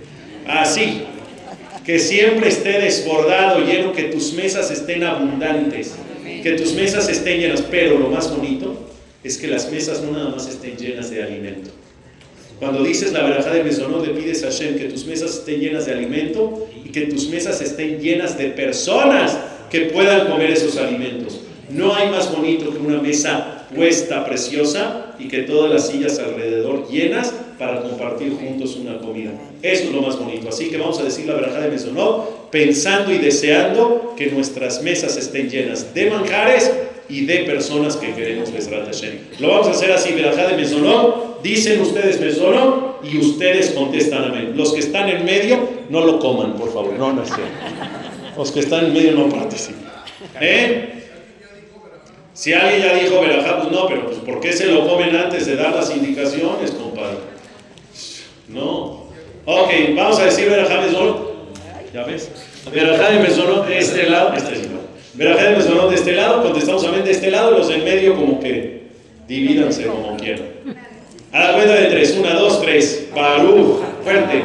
Así. 0.45 1.03
Que 1.85 1.97
siempre 1.97 2.49
esté 2.49 2.79
desbordado, 2.79 3.65
lleno, 3.65 3.93
que 3.93 4.03
tus 4.03 4.33
mesas 4.33 4.69
estén 4.69 5.03
abundantes. 5.03 5.95
Que 6.41 6.53
tus 6.53 6.73
mesas 6.73 7.09
estén 7.09 7.39
llenas. 7.39 7.61
Pero 7.69 7.99
lo 7.99 8.09
más 8.09 8.35
bonito 8.35 8.75
es 9.23 9.37
que 9.37 9.47
las 9.47 9.71
mesas 9.71 10.01
no 10.01 10.11
nada 10.11 10.29
más 10.29 10.47
estén 10.47 10.77
llenas 10.77 11.09
de 11.09 11.23
alimento. 11.23 11.69
Cuando 12.59 12.83
dices 12.83 13.11
la 13.11 13.23
verajá 13.23 13.53
de 13.53 13.63
Mesonot, 13.63 14.05
le 14.05 14.13
pides 14.13 14.43
a 14.43 14.47
Hashem 14.47 14.77
que 14.77 14.85
tus 14.85 15.05
mesas 15.05 15.33
estén 15.35 15.59
llenas 15.59 15.87
de 15.87 15.93
alimento 15.93 16.67
y 16.85 16.89
que 16.89 17.07
tus 17.07 17.27
mesas 17.29 17.59
estén 17.61 17.99
llenas 17.99 18.37
de 18.37 18.47
personas 18.49 19.37
que 19.71 19.81
puedan 19.81 20.27
comer 20.27 20.51
esos 20.51 20.77
alimentos. 20.77 21.41
No 21.69 21.95
hay 21.95 22.09
más 22.09 22.31
bonito 22.35 22.71
que 22.71 22.77
una 22.77 23.01
mesa 23.01 23.65
puesta, 23.73 24.25
preciosa, 24.25 25.15
y 25.17 25.27
que 25.27 25.43
todas 25.43 25.71
las 25.71 25.87
sillas 25.87 26.19
alrededor 26.19 26.87
llenas 26.89 27.33
para 27.59 27.81
compartir 27.81 28.33
juntos 28.33 28.75
una 28.75 28.97
comida. 28.97 29.31
Eso 29.61 29.83
es 29.83 29.91
lo 29.91 30.01
más 30.01 30.17
bonito. 30.17 30.49
Así 30.49 30.69
que 30.69 30.77
vamos 30.77 30.99
a 30.99 31.03
decir 31.03 31.27
la 31.27 31.35
verajá 31.35 31.61
de 31.61 31.69
Mesonot, 31.69 32.40
pensando 32.51 33.13
y 33.13 33.17
deseando 33.17 34.13
que 34.17 34.27
nuestras 34.27 34.83
mesas 34.83 35.17
estén 35.17 35.49
llenas 35.49 35.93
de 35.93 36.09
manjares 36.09 36.71
y 37.07 37.25
de 37.25 37.39
personas 37.39 37.97
que 37.97 38.13
queremos 38.13 38.51
Besrat 38.53 38.85
Hashem. 38.85 39.19
Lo 39.39 39.49
vamos 39.49 39.67
a 39.67 39.71
hacer 39.71 39.91
así, 39.91 40.13
verajá 40.13 40.47
de 40.47 40.57
Mesonot, 40.57 41.41
dicen 41.41 41.81
ustedes 41.81 42.19
Mesonot 42.19 43.03
y 43.03 43.17
ustedes 43.17 43.71
contestan 43.71 44.25
amén. 44.25 44.53
Los 44.55 44.73
que 44.73 44.79
están 44.79 45.09
en 45.09 45.25
medio, 45.25 45.57
no 45.89 46.05
lo 46.05 46.19
coman, 46.19 46.53
por 46.53 46.73
favor. 46.73 46.93
No, 46.93 47.11
no 47.13 47.23
es 47.23 47.29
cierto. 47.29 47.51
Los 48.37 48.51
que 48.51 48.61
están 48.61 48.85
en 48.85 48.93
medio 48.93 49.11
no 49.13 49.29
participen. 49.29 49.85
¿Eh? 50.39 51.03
Si 52.33 52.53
alguien 52.53 52.81
ya 52.81 52.95
dijo 52.95 53.19
verajá, 53.21 53.59
pues 53.61 53.71
no, 53.71 53.87
pero 53.87 54.05
pues 54.05 54.17
¿por 54.19 54.39
qué 54.39 54.53
se 54.53 54.67
lo 54.67 54.87
comen 54.87 55.15
antes 55.15 55.45
de 55.45 55.55
dar 55.55 55.75
las 55.75 55.93
indicaciones, 55.93 56.71
compadre? 56.71 57.17
No. 58.47 59.05
Ok, 59.45 59.69
vamos 59.95 60.19
a 60.19 60.25
decir 60.25 60.49
verajá 60.49 60.81
de 60.81 60.87
Mesonot. 60.87 61.30
¿Ya 61.93 62.03
ves? 62.05 62.31
Verajá 62.73 63.11
de 63.11 63.19
Mesonot 63.19 63.67
de 63.67 63.77
este 63.77 64.09
lado, 64.09 64.33
este 64.33 64.53
es 64.53 64.63
igual. 64.63 64.81
Verajá 65.13 65.43
de 65.49 65.57
Mesonot 65.57 65.89
de 65.89 65.95
este 65.95 66.13
lado, 66.13 66.41
contestamos 66.41 66.85
amén 66.85 67.03
de 67.03 67.11
este 67.11 67.29
lado, 67.31 67.51
los 67.51 67.69
en 67.69 67.83
medio 67.83 68.15
como 68.15 68.39
que 68.39 68.83
divídanse 69.27 69.87
como 69.87 70.15
quieran. 70.15 70.45
A 71.33 71.39
la 71.39 71.53
cuenta 71.53 71.75
de 71.75 71.85
tres, 71.87 72.15
una, 72.17 72.33
dos, 72.33 72.61
tres. 72.61 73.09
Baruch, 73.13 73.79
fuerte. 74.03 74.43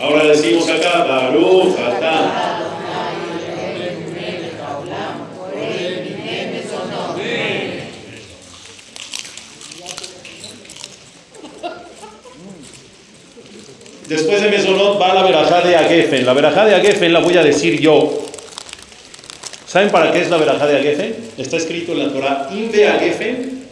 Ahora 0.00 0.24
decimos 0.24 0.68
acá, 0.68 1.04
Baruch, 1.04 1.78
Atá. 1.78 2.55
Después 14.08 14.40
de 14.40 14.50
Mesonot 14.50 15.00
va 15.00 15.14
la 15.14 15.22
verajá 15.22 15.62
de 15.62 15.76
Agefen. 15.76 16.24
La 16.24 16.32
verajá 16.32 16.64
de 16.64 16.74
Agefen 16.74 17.12
la 17.12 17.18
voy 17.18 17.36
a 17.36 17.42
decir 17.42 17.80
yo. 17.80 18.26
¿Saben 19.66 19.90
para 19.90 20.12
qué 20.12 20.20
es 20.20 20.30
la 20.30 20.36
verajá 20.36 20.66
de 20.66 20.78
Agefen? 20.78 21.16
Está 21.36 21.56
escrito 21.56 21.92
en 21.92 21.98
la 21.98 22.12
Torah. 22.12 22.48
Inde 22.52 22.86
Agefen, 22.86 23.64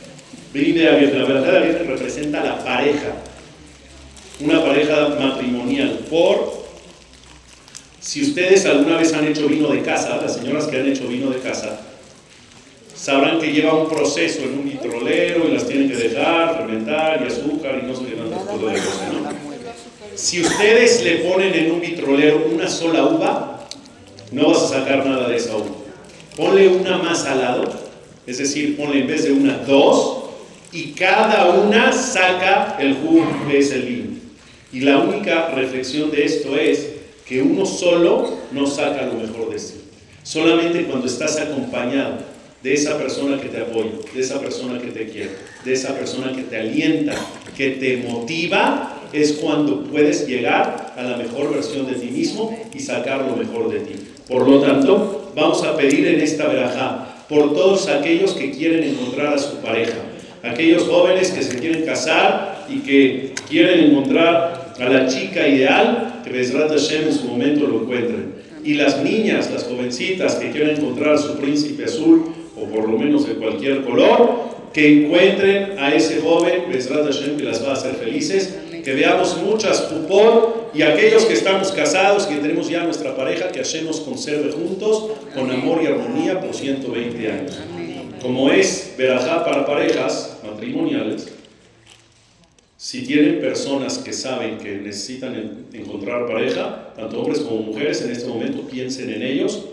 Inde 0.54 0.88
Agefen. 0.88 1.18
La 1.18 1.24
verajá 1.24 1.52
de 1.52 1.58
Agefen 1.58 1.86
representa 1.86 2.44
la 2.44 2.64
pareja. 2.64 3.12
Una 4.40 4.64
pareja 4.64 5.10
matrimonial. 5.20 6.00
Por 6.10 6.64
si 8.04 8.22
ustedes 8.22 8.66
alguna 8.66 8.98
vez 8.98 9.14
han 9.14 9.26
hecho 9.26 9.46
vino 9.46 9.68
de 9.68 9.80
casa, 9.82 10.20
las 10.20 10.34
señoras 10.34 10.66
que 10.66 10.78
han 10.78 10.86
hecho 10.86 11.06
vino 11.08 11.30
de 11.30 11.38
casa, 11.38 11.80
sabrán 12.94 13.38
que 13.38 13.50
lleva 13.50 13.74
un 13.74 13.88
proceso 13.88 14.42
en 14.42 14.58
un 14.58 14.64
vitrolero 14.64 15.48
y 15.48 15.52
las 15.52 15.66
tienen 15.66 15.88
que 15.88 15.96
dejar, 15.96 16.56
fermentar 16.56 17.22
y 17.22 17.32
azúcar 17.32 17.80
y 17.82 17.86
no 17.86 17.96
sé 17.96 18.04
qué 18.04 18.14
de 18.16 18.30
más 18.30 18.42
cosas, 18.42 19.12
no. 19.12 19.23
Si 20.16 20.40
ustedes 20.40 21.02
le 21.02 21.16
ponen 21.16 21.52
en 21.54 21.72
un 21.72 21.80
vitrolero 21.80 22.46
una 22.52 22.68
sola 22.68 23.04
uva, 23.04 23.66
no 24.30 24.48
vas 24.48 24.62
a 24.62 24.68
sacar 24.68 25.04
nada 25.04 25.28
de 25.28 25.36
esa 25.36 25.56
uva. 25.56 25.66
Ponle 26.36 26.68
una 26.68 26.98
más 26.98 27.24
al 27.24 27.40
lado, 27.40 27.64
es 28.26 28.38
decir, 28.38 28.76
ponle 28.76 29.00
en 29.00 29.06
vez 29.08 29.24
de 29.24 29.32
una 29.32 29.58
dos, 29.58 30.24
y 30.72 30.92
cada 30.92 31.50
una 31.50 31.92
saca 31.92 32.76
el 32.80 32.94
jugo 32.94 33.26
que 33.48 33.58
es 33.58 33.70
el 33.72 33.82
vino. 33.82 34.16
Y 34.72 34.80
la 34.80 34.98
única 34.98 35.50
reflexión 35.50 36.10
de 36.10 36.24
esto 36.24 36.56
es 36.56 36.90
que 37.26 37.42
uno 37.42 37.64
solo 37.64 38.38
no 38.52 38.66
saca 38.66 39.06
lo 39.06 39.14
mejor 39.14 39.50
de 39.50 39.58
sí. 39.58 39.82
Solamente 40.22 40.84
cuando 40.84 41.06
estás 41.06 41.38
acompañado 41.38 42.18
de 42.62 42.74
esa 42.74 42.98
persona 42.98 43.40
que 43.40 43.48
te 43.48 43.60
apoya, 43.60 43.90
de 44.12 44.20
esa 44.20 44.40
persona 44.40 44.80
que 44.80 44.88
te 44.88 45.08
quiere, 45.08 45.30
de 45.64 45.72
esa 45.72 45.94
persona 45.94 46.34
que 46.34 46.42
te 46.42 46.56
alienta, 46.56 47.14
que 47.56 47.72
te 47.72 47.98
motiva, 47.98 48.93
es 49.14 49.34
cuando 49.34 49.84
puedes 49.84 50.26
llegar 50.26 50.92
a 50.96 51.02
la 51.02 51.16
mejor 51.16 51.54
versión 51.54 51.86
de 51.86 51.94
ti 51.94 52.08
mismo 52.08 52.56
y 52.74 52.80
sacar 52.80 53.24
lo 53.24 53.36
mejor 53.36 53.72
de 53.72 53.80
ti. 53.80 53.94
Por 54.28 54.48
lo 54.48 54.60
tanto, 54.60 55.30
vamos 55.36 55.62
a 55.62 55.76
pedir 55.76 56.06
en 56.08 56.20
esta 56.20 56.48
verajá 56.48 57.14
por 57.28 57.54
todos 57.54 57.88
aquellos 57.88 58.32
que 58.32 58.50
quieren 58.50 58.82
encontrar 58.82 59.34
a 59.34 59.38
su 59.38 59.58
pareja, 59.58 59.98
aquellos 60.42 60.82
jóvenes 60.84 61.30
que 61.30 61.42
se 61.42 61.58
quieren 61.58 61.84
casar 61.84 62.66
y 62.68 62.80
que 62.80 63.34
quieren 63.48 63.90
encontrar 63.90 64.74
a 64.80 64.88
la 64.88 65.06
chica 65.06 65.46
ideal, 65.46 66.22
que 66.24 66.30
Bezrat 66.30 66.70
Hashem 66.70 67.04
en 67.08 67.14
su 67.14 67.26
momento 67.26 67.66
lo 67.66 67.82
encuentren. 67.82 68.34
Y 68.64 68.74
las 68.74 69.02
niñas, 69.02 69.50
las 69.52 69.64
jovencitas 69.64 70.36
que 70.36 70.50
quieren 70.50 70.76
encontrar 70.76 71.14
a 71.14 71.18
su 71.18 71.36
príncipe 71.38 71.84
azul, 71.84 72.32
o 72.56 72.64
por 72.64 72.88
lo 72.88 72.98
menos 72.98 73.28
de 73.28 73.34
cualquier 73.34 73.82
color, 73.82 74.54
que 74.72 75.04
encuentren 75.04 75.78
a 75.78 75.94
ese 75.94 76.20
joven, 76.20 76.64
Bezrat 76.72 77.04
Hashem, 77.04 77.36
que 77.36 77.44
las 77.44 77.64
va 77.64 77.70
a 77.70 77.74
hacer 77.74 77.94
felices, 77.94 78.58
que 78.84 78.92
veamos 78.94 79.36
muchas 79.42 79.80
cupón 79.82 80.40
y 80.74 80.82
aquellos 80.82 81.24
que 81.24 81.32
estamos 81.32 81.72
casados, 81.72 82.26
que 82.26 82.36
tenemos 82.36 82.68
ya 82.68 82.84
nuestra 82.84 83.16
pareja, 83.16 83.48
que 83.50 83.58
Hashem 83.60 83.86
nos 83.86 84.00
conserve 84.00 84.52
juntos 84.52 85.06
con 85.34 85.50
amor 85.50 85.80
y 85.82 85.86
armonía 85.86 86.40
por 86.40 86.54
120 86.54 87.30
años. 87.32 87.58
Como 88.20 88.50
es 88.50 88.94
verajá 88.98 89.44
para 89.44 89.64
parejas 89.66 90.38
matrimoniales, 90.44 91.28
si 92.76 93.06
tienen 93.06 93.40
personas 93.40 93.98
que 93.98 94.12
saben 94.12 94.58
que 94.58 94.76
necesitan 94.76 95.34
en- 95.34 95.80
encontrar 95.80 96.26
pareja, 96.26 96.92
tanto 96.96 97.20
hombres 97.20 97.40
como 97.40 97.62
mujeres, 97.62 98.02
en 98.02 98.10
este 98.12 98.28
momento 98.28 98.62
piensen 98.68 99.10
en 99.10 99.22
ellos 99.22 99.64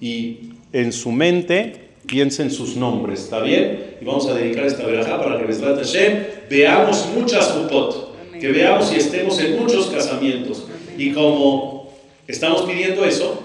y 0.00 0.50
en 0.72 0.92
su 0.92 1.10
mente 1.10 1.88
piensen 2.06 2.50
sus 2.50 2.76
nombres, 2.76 3.20
¿está 3.20 3.40
bien? 3.40 3.96
Y 4.00 4.04
vamos 4.04 4.26
a 4.28 4.34
dedicar 4.34 4.64
esta 4.66 4.84
verajá 4.84 5.22
para 5.22 5.38
que 5.38 5.44
Besrat 5.44 5.76
Hashem 5.78 6.24
veamos 6.50 7.06
muchas 7.16 7.46
jupot, 7.52 8.09
que 8.40 8.50
veamos 8.50 8.92
y 8.92 8.96
estemos 8.96 9.38
en 9.40 9.60
muchos 9.60 9.86
casamientos. 9.88 10.64
Y 10.96 11.12
como 11.12 11.92
estamos 12.26 12.62
pidiendo 12.62 13.04
eso, 13.04 13.44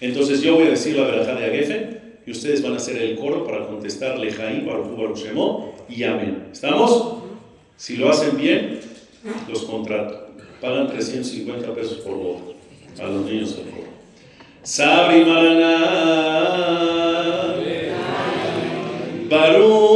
entonces 0.00 0.40
yo 0.40 0.54
voy 0.54 0.68
a 0.68 0.70
decir 0.70 0.96
la 0.96 1.04
verajá 1.04 1.34
de 1.34 1.46
Agefen 1.46 2.00
y 2.26 2.30
ustedes 2.30 2.62
van 2.62 2.74
a 2.74 2.76
hacer 2.76 2.96
el 2.96 3.18
coro 3.18 3.44
para 3.44 3.66
contestar 3.66 4.18
Lejaim, 4.18 4.66
Baruch 4.66 4.86
Hu, 4.92 4.96
Baruch 4.96 5.18
Shemo 5.18 5.74
y 5.88 6.04
Amén. 6.04 6.48
¿Estamos? 6.52 7.16
Si 7.76 7.96
lo 7.96 8.10
hacen 8.10 8.36
bien, 8.36 8.80
los 9.48 9.62
contrato. 9.62 10.28
Pagan 10.60 10.88
350 10.88 11.74
pesos 11.74 11.98
por 11.98 12.16
boda 12.16 12.40
a 13.00 13.06
los 13.06 13.24
niños 13.24 13.56
del 13.56 13.66
coro. 13.66 13.88
Sabri 14.62 15.24
Maraná, 15.24 16.30
Baruch 19.28 19.89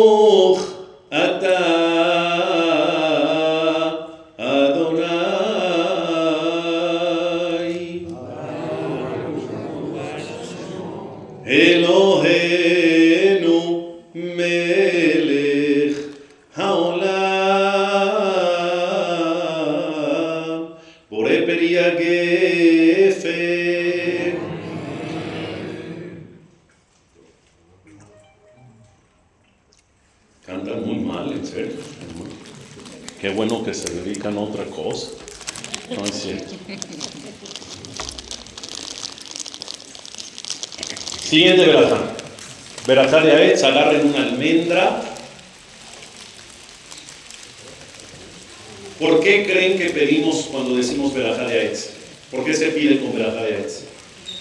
Siguiente 41.35 41.67
verajá. 41.67 41.99
Verajá 42.87 43.21
de 43.23 43.33
Aetz, 43.33 43.65
agarren 43.65 44.07
una 44.07 44.23
almendra. 44.23 45.03
¿Por 49.01 49.19
qué 49.19 49.45
creen 49.45 49.77
que 49.77 49.87
pedimos 49.87 50.47
cuando 50.53 50.77
decimos 50.77 51.13
verajá 51.13 51.49
de 51.49 51.59
Aetz? 51.59 51.91
¿Por 52.31 52.45
qué 52.45 52.55
se 52.55 52.67
pide 52.67 53.01
con 53.01 53.17
verajá 53.17 53.43
de 53.43 53.55
Aetz? 53.57 53.81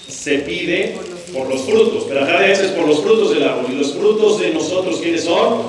Se 0.07 0.37
pide 0.39 0.95
por 1.33 1.49
los 1.49 1.61
frutos. 1.61 2.07
Verajá 2.07 2.39
de 2.39 2.45
Aetz 2.45 2.59
es 2.59 2.71
por 2.73 2.87
los 2.87 3.01
frutos 3.01 3.33
del 3.33 3.41
árbol. 3.41 3.71
¿Y 3.71 3.75
los 3.75 3.95
frutos 3.95 4.39
de 4.39 4.51
nosotros 4.51 4.99
quiénes 5.01 5.23
son? 5.23 5.63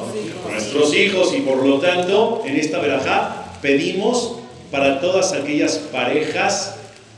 Nuestros 0.51 0.95
hijos. 0.95 1.35
Y 1.35 1.41
por 1.41 1.65
lo 1.65 1.79
tanto, 1.79 2.43
en 2.45 2.59
esta 2.59 2.81
verajá 2.81 3.59
pedimos 3.63 4.41
para 4.71 5.01
todas 5.01 5.33
aquellas 5.33 5.79
parejas 5.91 6.75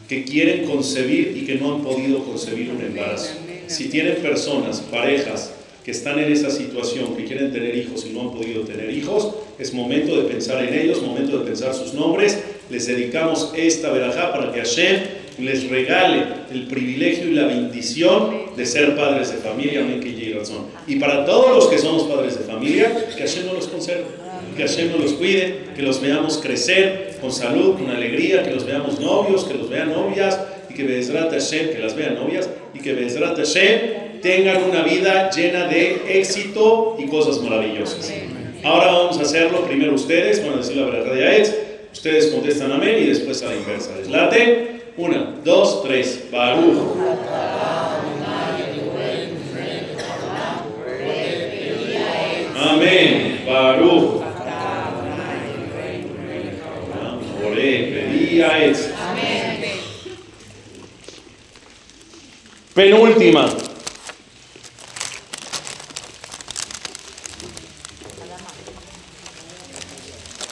que 0.09 0.25
quieren 0.25 0.65
concebir 0.65 1.37
y 1.37 1.45
que 1.45 1.57
no 1.57 1.75
han 1.75 1.83
podido 1.83 2.23
concebir 2.23 2.71
un 2.71 2.81
embarazo. 2.81 3.46
Si 3.67 3.89
tienen 3.89 4.17
personas, 4.17 4.81
parejas, 4.81 5.53
que 5.85 5.93
están 5.93 6.19
en 6.19 6.33
esa 6.33 6.51
situación, 6.51 7.17
que 7.17 7.25
quieren 7.25 7.53
tener 7.53 7.77
hijos 7.77 8.05
y 8.05 8.13
no 8.13 8.23
han 8.23 8.33
podido 8.33 8.63
tener 8.63 8.91
hijos, 8.91 9.35
es 9.59 9.73
momento 9.73 10.21
de 10.21 10.29
pensar 10.29 10.65
en 10.65 10.75
ellos, 10.75 11.01
momento 11.01 11.39
de 11.39 11.45
pensar 11.45 11.75
sus 11.75 11.95
nombres. 11.95 12.43
Les 12.71 12.87
dedicamos 12.87 13.53
esta 13.57 13.93
verajá 13.93 14.33
para 14.33 14.51
que 14.51 14.59
Hashem 14.59 15.01
les 15.39 15.69
regale 15.69 16.25
el 16.51 16.67
privilegio 16.67 17.29
y 17.29 17.35
la 17.35 17.47
bendición 17.47 18.57
de 18.57 18.67
ser 18.67 18.97
padres 18.97 19.31
de 19.31 19.39
familia, 19.39 19.81
amén, 19.81 20.01
que 20.01 20.13
llegue. 20.13 20.41
Y 20.87 20.97
para 20.97 21.25
todos 21.25 21.55
los 21.55 21.69
que 21.69 21.79
somos 21.79 22.05
padres 22.05 22.39
de 22.39 22.45
familia, 22.45 22.93
que 23.15 23.23
Hashem 23.23 23.47
nos 23.47 23.55
los 23.55 23.67
conserve, 23.69 24.05
que 24.57 24.63
Hashem 24.67 24.91
nos 24.91 25.01
los 25.01 25.13
cuide, 25.13 25.67
que 25.77 25.83
los 25.83 26.01
veamos 26.01 26.39
crecer 26.39 27.17
con 27.21 27.31
salud, 27.31 27.75
con 27.75 27.91
alegría, 27.91 28.43
que 28.43 28.51
los 28.51 28.65
veamos 28.65 28.99
novios, 28.99 29.45
que 29.45 29.55
los 29.55 29.69
vean 29.69 29.93
novias, 29.93 30.39
que 30.77 30.85
Bezrat 30.85 31.33
Hashem, 31.33 31.71
que 31.71 31.79
las 31.79 31.97
vean 31.97 32.15
novias, 32.15 32.49
y 32.75 32.81
que 32.81 32.93
Bezrat 32.93 33.37
Hashem 33.37 34.21
tengan 34.21 34.63
una 34.65 34.83
vida 34.83 35.31
llena 35.31 35.67
de 35.67 36.03
éxito 36.21 36.97
y 36.99 37.07
cosas 37.07 37.41
maravillosas. 37.41 38.13
Ahora 38.63 38.87
vamos 38.87 39.19
a 39.19 39.23
hacerlo 39.23 39.65
primero 39.67 39.95
ustedes, 39.95 40.45
van 40.45 40.55
a 40.55 40.57
decir 40.59 40.77
la 40.77 40.87
verdad 40.87 41.13
de 41.15 41.27
Aetz, 41.27 41.55
ustedes 41.93 42.27
contestan 42.27 42.73
amén 42.73 42.97
y 43.01 43.07
después 43.07 43.43
a 43.43 43.47
la 43.47 43.57
inversa. 43.57 43.91
¿Les 43.97 44.09
late? 44.09 44.77
Una, 44.97 45.35
dos, 45.45 45.83
tres. 45.83 46.25
Baruch. 46.31 46.77
Amén. 52.59 53.43
Baruch. 53.47 54.23
Oré, 57.47 57.93
pedí 57.93 58.43
a 58.43 58.49
Aetz. 58.49 58.91
Penúltima. 62.77 63.49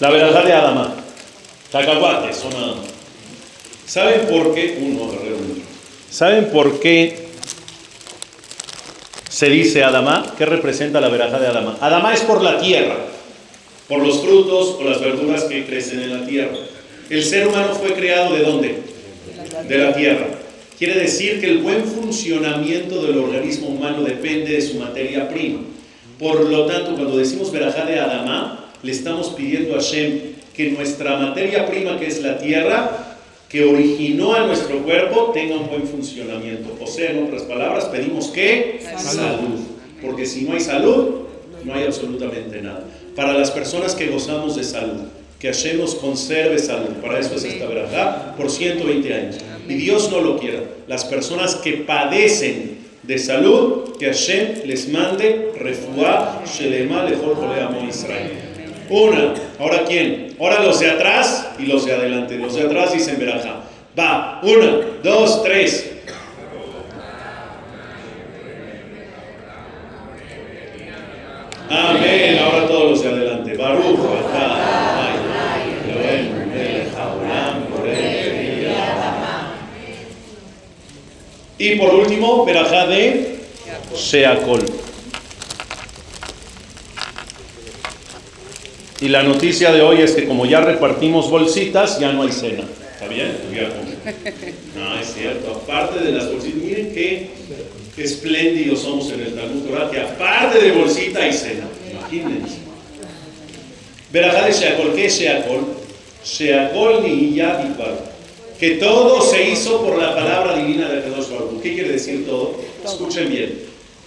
La 0.01 0.11
verdad 0.11 0.43
de 0.43 0.53
Adama. 0.55 0.95
Cacahuates, 1.71 2.39
son 2.39 2.55
Adama. 2.55 2.81
¿Saben 3.85 4.23
por 4.23 4.55
qué? 4.55 4.79
Uno, 4.81 5.03
uno. 5.03 5.63
¿Saben 6.09 6.47
por 6.47 6.81
qué 6.81 7.29
se 9.29 9.51
dice 9.51 9.85
Adama? 9.85 10.25
¿Qué 10.39 10.47
representa 10.47 11.03
la 11.03 11.11
verajá 11.11 11.39
de 11.39 11.49
Adama? 11.49 11.77
Adama 11.83 12.15
es 12.15 12.23
por 12.23 12.43
la 12.43 12.59
tierra, 12.59 12.97
por 13.87 13.99
los 13.99 14.23
frutos 14.23 14.77
o 14.81 14.85
las 14.85 14.99
verduras 14.99 15.45
que 15.45 15.67
crecen 15.67 16.01
en 16.01 16.19
la 16.19 16.27
tierra. 16.27 16.57
El 17.11 17.23
ser 17.23 17.49
humano 17.49 17.75
fue 17.75 17.93
creado 17.93 18.33
de 18.35 18.43
dónde? 18.45 18.83
De 19.69 19.77
la 19.79 19.93
tierra. 19.93 20.44
Quiere 20.79 20.99
decir 21.01 21.41
que 21.41 21.47
el 21.47 21.59
buen 21.59 21.85
funcionamiento 21.85 23.03
del 23.05 23.19
organismo 23.19 23.69
humano 23.69 24.03
depende 24.03 24.55
de 24.55 24.61
su 24.61 24.79
materia 24.79 25.29
prima. 25.29 25.61
Por 26.19 26.49
lo 26.49 26.67
tanto, 26.67 26.95
cuando 26.95 27.17
decimos 27.17 27.53
verajá 27.53 27.85
de 27.85 28.01
Adama, 28.01 28.71
le 28.83 28.93
estamos 28.93 29.31
pidiendo 29.31 29.75
a 29.75 29.79
Hashem 29.79 30.35
que 30.55 30.71
nuestra 30.71 31.17
materia 31.19 31.67
prima, 31.67 31.99
que 31.99 32.07
es 32.07 32.23
la 32.23 32.39
tierra, 32.39 33.19
que 33.49 33.65
originó 33.65 34.35
a 34.35 34.47
nuestro 34.47 34.83
cuerpo, 34.83 35.31
tenga 35.33 35.57
un 35.57 35.69
buen 35.69 35.87
funcionamiento. 35.87 36.77
O 36.81 36.87
sea, 36.87 37.13
en 37.13 37.25
otras 37.25 37.43
palabras, 37.43 37.85
pedimos 37.85 38.29
que 38.29 38.81
salud. 38.99 39.61
porque 40.03 40.27
si 40.27 40.43
no 40.43 40.55
hay 40.55 40.61
salud, 40.61 41.21
no 41.65 41.73
hay 41.73 41.85
absolutamente 41.85 42.61
nada. 42.61 42.85
Para 43.15 43.33
las 43.33 43.53
personas 43.53 43.95
que 43.95 44.09
gozamos 44.09 44.57
de 44.57 44.65
salud, 44.65 45.03
que 45.39 45.49
Hashem 45.49 45.79
nos 45.79 45.95
conserve 45.95 46.59
salud, 46.59 46.95
para 47.01 47.21
eso 47.21 47.37
es 47.37 47.45
esta 47.45 47.67
verdad, 47.67 48.35
por 48.37 48.51
120 48.51 49.15
años. 49.15 49.37
Y 49.69 49.75
Dios 49.75 50.11
no 50.11 50.21
lo 50.21 50.39
quiera. 50.39 50.61
Las 50.87 51.05
personas 51.05 51.57
que 51.57 51.73
padecen 51.73 52.79
de 53.03 53.19
salud, 53.19 53.97
que 53.99 54.07
Hashem 54.07 54.67
les 54.67 54.89
mande 54.89 55.53
refuá, 55.59 56.43
shelema, 56.47 57.05
lejol, 57.05 57.37
amo 57.61 57.87
Israel. 57.89 58.33
Una, 58.89 59.35
ahora 59.59 59.85
quién? 59.87 60.37
Ahora 60.39 60.63
los 60.63 60.81
de 60.81 60.91
atrás 60.91 61.49
y 61.59 61.67
los 61.67 61.87
de 61.87 61.93
adelante. 61.95 62.37
Los 62.37 62.55
de 62.55 62.63
atrás 62.63 62.93
dicen 62.93 63.19
verajá. 63.19 63.63
Va, 63.99 64.41
una, 64.43 64.81
dos, 65.03 65.43
tres. 65.43 65.91
Amén. 71.71 72.39
Ahora 72.39 72.67
todos 72.67 72.91
los 72.91 73.03
de 73.03 73.09
adelante. 73.09 73.57
Baruch, 73.57 73.99
Y 81.65 81.77
por 81.77 81.95
último, 81.95 82.45
verajá 82.45 82.87
de 82.87 83.39
Sheakol. 83.97 84.61
Y 89.01 89.09
la 89.09 89.23
noticia 89.23 89.73
de 89.73 89.81
hoy 89.81 90.03
es 90.03 90.13
que 90.13 90.27
como 90.27 90.45
ya 90.45 90.61
repartimos 90.61 91.31
bolsitas, 91.31 91.99
ya 91.99 92.13
no 92.13 92.25
hay 92.25 92.33
cena. 92.33 92.65
¿Está 92.93 93.09
bien? 93.09 93.33
No, 94.77 95.01
es 95.01 95.15
cierto. 95.15 95.53
Aparte 95.53 96.05
de 96.05 96.13
las 96.13 96.31
bolsitas, 96.31 96.61
miren 96.61 96.93
qué 96.93 97.31
espléndidos 97.97 98.83
somos 98.83 99.11
en 99.13 99.21
el 99.21 99.35
Talmud 99.35 99.63
Torah, 99.63 99.91
que 99.91 100.01
aparte 100.01 100.61
de 100.61 100.71
bolsita 100.73 101.21
hay 101.21 101.33
cena. 101.33 101.67
Imagínense. 101.91 102.59
Verajá 104.13 104.49
de 104.49 104.53
Sheakol. 104.53 104.95
¿Qué 104.95 105.07
es 105.07 105.19
Sheakol? 105.19 105.65
Sheakol 106.23 107.03
ni 107.05 107.35
Yadikbar 107.37 108.14
que 108.59 108.73
todo 108.73 109.21
se 109.21 109.51
hizo 109.51 109.83
por 109.83 109.99
la 110.01 110.15
palabra 110.15 110.57
divina 110.57 110.89
de 110.89 111.03
Kadosh 111.03 111.31
Baruch. 111.31 111.61
¿Qué 111.63 111.75
quiere 111.75 111.93
decir 111.93 112.27
todo? 112.27 112.55
Escuchen 112.85 113.29
bien. 113.29 113.59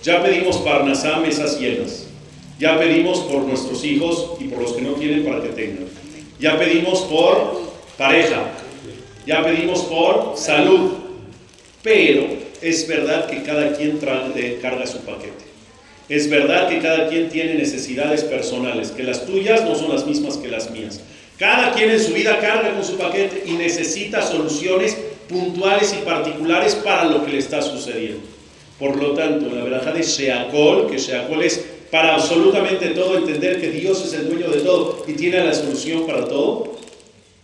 Ya 0.04 0.24
pedimos 0.24 0.58
Parnasá, 0.58 1.18
mesas 1.18 1.60
llenas. 1.60 2.08
Ya 2.60 2.80
pedimos 2.80 3.20
por 3.20 3.44
nuestros 3.44 3.84
hijos 3.84 4.32
y 4.40 4.46
por 4.46 4.62
los 4.62 4.74
que 4.74 4.82
no 4.82 4.94
tienen 4.94 5.26
para 5.26 5.42
que 5.42 5.50
tengan. 5.50 5.86
Ya 6.40 6.58
pedimos 6.58 7.02
por 7.02 7.62
pareja. 7.98 8.52
Ya 9.26 9.44
pedimos 9.44 9.82
por 9.82 10.34
salud. 10.38 10.92
Pero 11.84 12.28
es 12.62 12.88
verdad 12.88 13.28
que 13.30 13.44
cada 13.44 13.74
quien 13.74 14.00
carga 14.62 14.88
su 14.88 15.00
paquete. 15.00 15.46
Es 16.10 16.30
verdad 16.30 16.70
que 16.70 16.80
cada 16.80 17.10
quien 17.10 17.30
tiene 17.30 17.56
necesidades 17.56 18.24
personales, 18.24 18.92
que 18.92 19.04
las 19.04 19.26
tuyas 19.26 19.66
no 19.66 19.76
son 19.76 19.94
las 19.94 20.06
mismas 20.06 20.38
que 20.38 20.48
las 20.48 20.72
mías. 20.72 21.02
Cada 21.38 21.72
quien 21.74 21.92
en 21.92 22.00
su 22.00 22.14
vida 22.14 22.40
carga 22.40 22.74
con 22.74 22.84
su 22.84 22.98
paquete 22.98 23.44
y 23.46 23.52
necesita 23.52 24.22
soluciones 24.22 24.98
puntuales 25.30 25.94
y 25.94 26.04
particulares 26.04 26.76
para 26.76 27.06
lo 27.06 27.24
que 27.24 27.34
le 27.34 27.38
está 27.38 27.62
sucediendo. 27.62 28.22
Por 28.80 28.96
lo 28.98 29.14
tanto, 29.14 29.54
la 29.54 29.64
verdad 29.64 29.94
de 29.94 30.04
Sheakol, 30.04 30.90
que 30.90 30.98
Sheakol 30.98 31.44
es 31.44 31.64
para 31.92 32.16
absolutamente 32.16 32.88
todo, 32.90 33.18
entender 33.18 33.62
que 33.62 33.72
Dios 33.72 34.06
es 34.06 34.14
el 34.14 34.30
dueño 34.30 34.50
de 34.50 34.62
todo 34.62 35.04
y 35.08 35.14
tiene 35.14 35.44
la 35.44 35.54
solución 35.54 36.06
para 36.06 36.26
todo, 36.26 36.76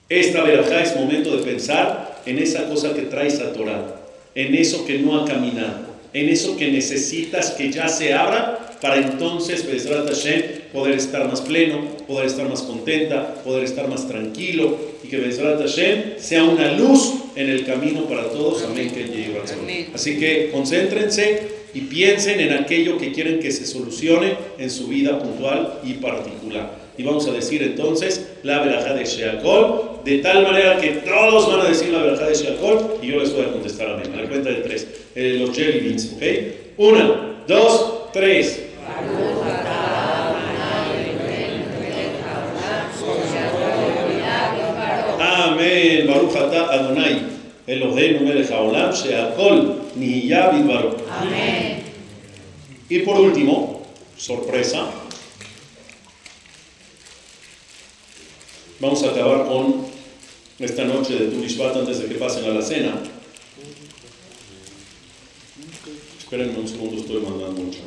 esta 0.10 0.44
verajá 0.44 0.82
es 0.82 0.96
momento 0.96 1.36
de 1.36 1.44
pensar 1.44 2.22
en 2.26 2.40
esa 2.40 2.68
cosa 2.68 2.94
que 2.94 3.04
traes 3.04 3.40
a 3.40 3.54
Torah, 3.54 3.96
en 4.36 4.54
eso 4.56 4.86
que 4.86 5.00
no 5.00 5.20
ha 5.20 5.26
caminado, 5.26 5.94
en 6.14 6.30
eso 6.30 6.58
que 6.58 6.72
necesitas 6.72 7.52
que 7.52 7.72
ya 7.72 7.88
se 7.88 8.14
abra 8.14 8.78
para 8.82 8.98
entonces, 8.98 9.66
Bezrat 9.66 10.08
Hashem, 10.08 10.44
poder 10.74 10.96
estar 10.96 11.28
más 11.30 11.42
pleno, 11.42 11.82
poder 12.08 12.26
estar 12.26 12.50
más 12.50 12.64
contenta, 12.64 13.36
poder 13.44 13.64
estar 13.64 13.88
más 13.88 14.08
tranquilo 14.08 14.76
y 15.04 15.08
que 15.08 15.18
Bezrat 15.18 15.60
Hashem 15.60 16.18
sea 16.18 16.44
una 16.44 16.72
luz 16.74 17.14
en 17.36 17.50
el 17.50 17.66
camino 17.66 18.06
para 18.06 18.24
todos. 18.30 18.64
Amén. 18.64 18.92
Así 19.94 20.18
que 20.18 20.50
concéntrense 20.52 21.64
y 21.74 21.82
piensen 21.82 22.40
en 22.40 22.54
aquello 22.54 22.98
que 22.98 23.12
quieren 23.12 23.40
que 23.40 23.52
se 23.52 23.66
solucione 23.66 24.36
en 24.58 24.70
su 24.70 24.88
vida 24.88 25.20
puntual 25.20 25.80
y 25.84 25.94
particular. 25.94 26.84
Y 26.98 27.04
vamos 27.04 27.28
a 27.28 27.32
decir 27.32 27.64
entonces 27.64 28.34
la 28.44 28.60
verajá 28.64 28.94
de 28.94 29.06
Sheakol, 29.06 30.02
de 30.06 30.20
tal 30.20 30.44
manera 30.44 30.80
que 30.80 30.90
todos 30.90 31.48
van 31.52 31.62
a 31.62 31.70
decir 31.70 31.90
la 31.90 32.04
verajá 32.04 32.28
de 32.28 32.36
Sheakol 32.36 33.00
y 33.02 33.08
yo 33.08 33.20
les 33.20 33.34
voy 33.34 33.44
a 33.46 33.52
contestar 33.52 33.90
amén. 33.90 34.12
A 34.14 34.22
la 34.22 34.30
cuenta 34.30 34.50
de 34.50 34.58
tres. 34.58 34.88
Eh, 35.16 35.38
los 35.40 35.56
jelly 35.56 35.80
beans, 35.80 36.14
¿ok? 36.16 36.24
Una, 36.78 37.44
dos, 37.48 38.12
tres. 38.14 38.60
Amén. 45.64 46.08
Baruch 46.08 46.36
ata 46.36 46.68
Adonai. 46.76 47.24
Eloheinu 47.68 48.28
melech 48.28 48.52
haolam 48.52 48.92
sheakol 48.92 49.80
nihiyah 49.96 50.52
bidbaro. 50.52 51.00
Amén. 51.08 51.80
Y 52.90 53.00
por 53.00 53.20
último, 53.20 53.82
sorpresa, 54.18 54.92
vamos 58.80 59.04
a 59.04 59.12
acabar 59.12 59.48
con 59.48 59.88
esta 60.60 60.84
noche 60.84 61.16
de 61.16 61.28
Turishvat 61.32 61.78
antes 61.78 62.00
de 62.00 62.08
que 62.08 62.16
pasen 62.16 62.44
a 62.44 62.50
la 62.50 62.62
cena. 62.62 63.00
Espérenme 66.20 66.60
un 66.60 66.68
segundo, 66.68 66.98
estoy 66.98 67.22
mandando 67.22 67.62
mucho. 67.62 67.80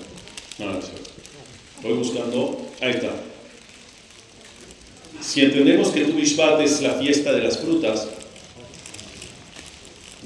No, 0.58 0.72
no, 0.72 0.78
Estoy 0.78 1.92
buscando. 1.92 2.70
Ahí 2.80 2.92
está. 2.92 3.10
Si 5.20 5.40
entendemos 5.40 5.88
que 5.88 6.04
Tu 6.04 6.18
es 6.18 6.82
la 6.82 6.94
fiesta 6.94 7.32
de 7.32 7.42
las 7.42 7.58
frutas 7.58 8.08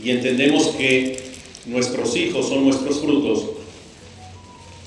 y 0.02 0.10
entendemos 0.10 0.68
que 0.68 1.18
nuestros 1.66 2.16
hijos 2.16 2.48
son 2.48 2.64
nuestros 2.64 3.00
frutos, 3.00 3.44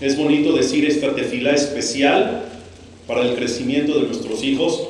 es 0.02 0.18
bonito 0.18 0.54
decir 0.54 0.86
esta 0.86 1.16
tefila 1.16 1.52
especial 1.52 2.46
para 3.08 3.22
el 3.22 3.36
crecimiento 3.36 4.00
de 4.00 4.08
nuestros 4.08 4.44
hijos, 4.44 4.88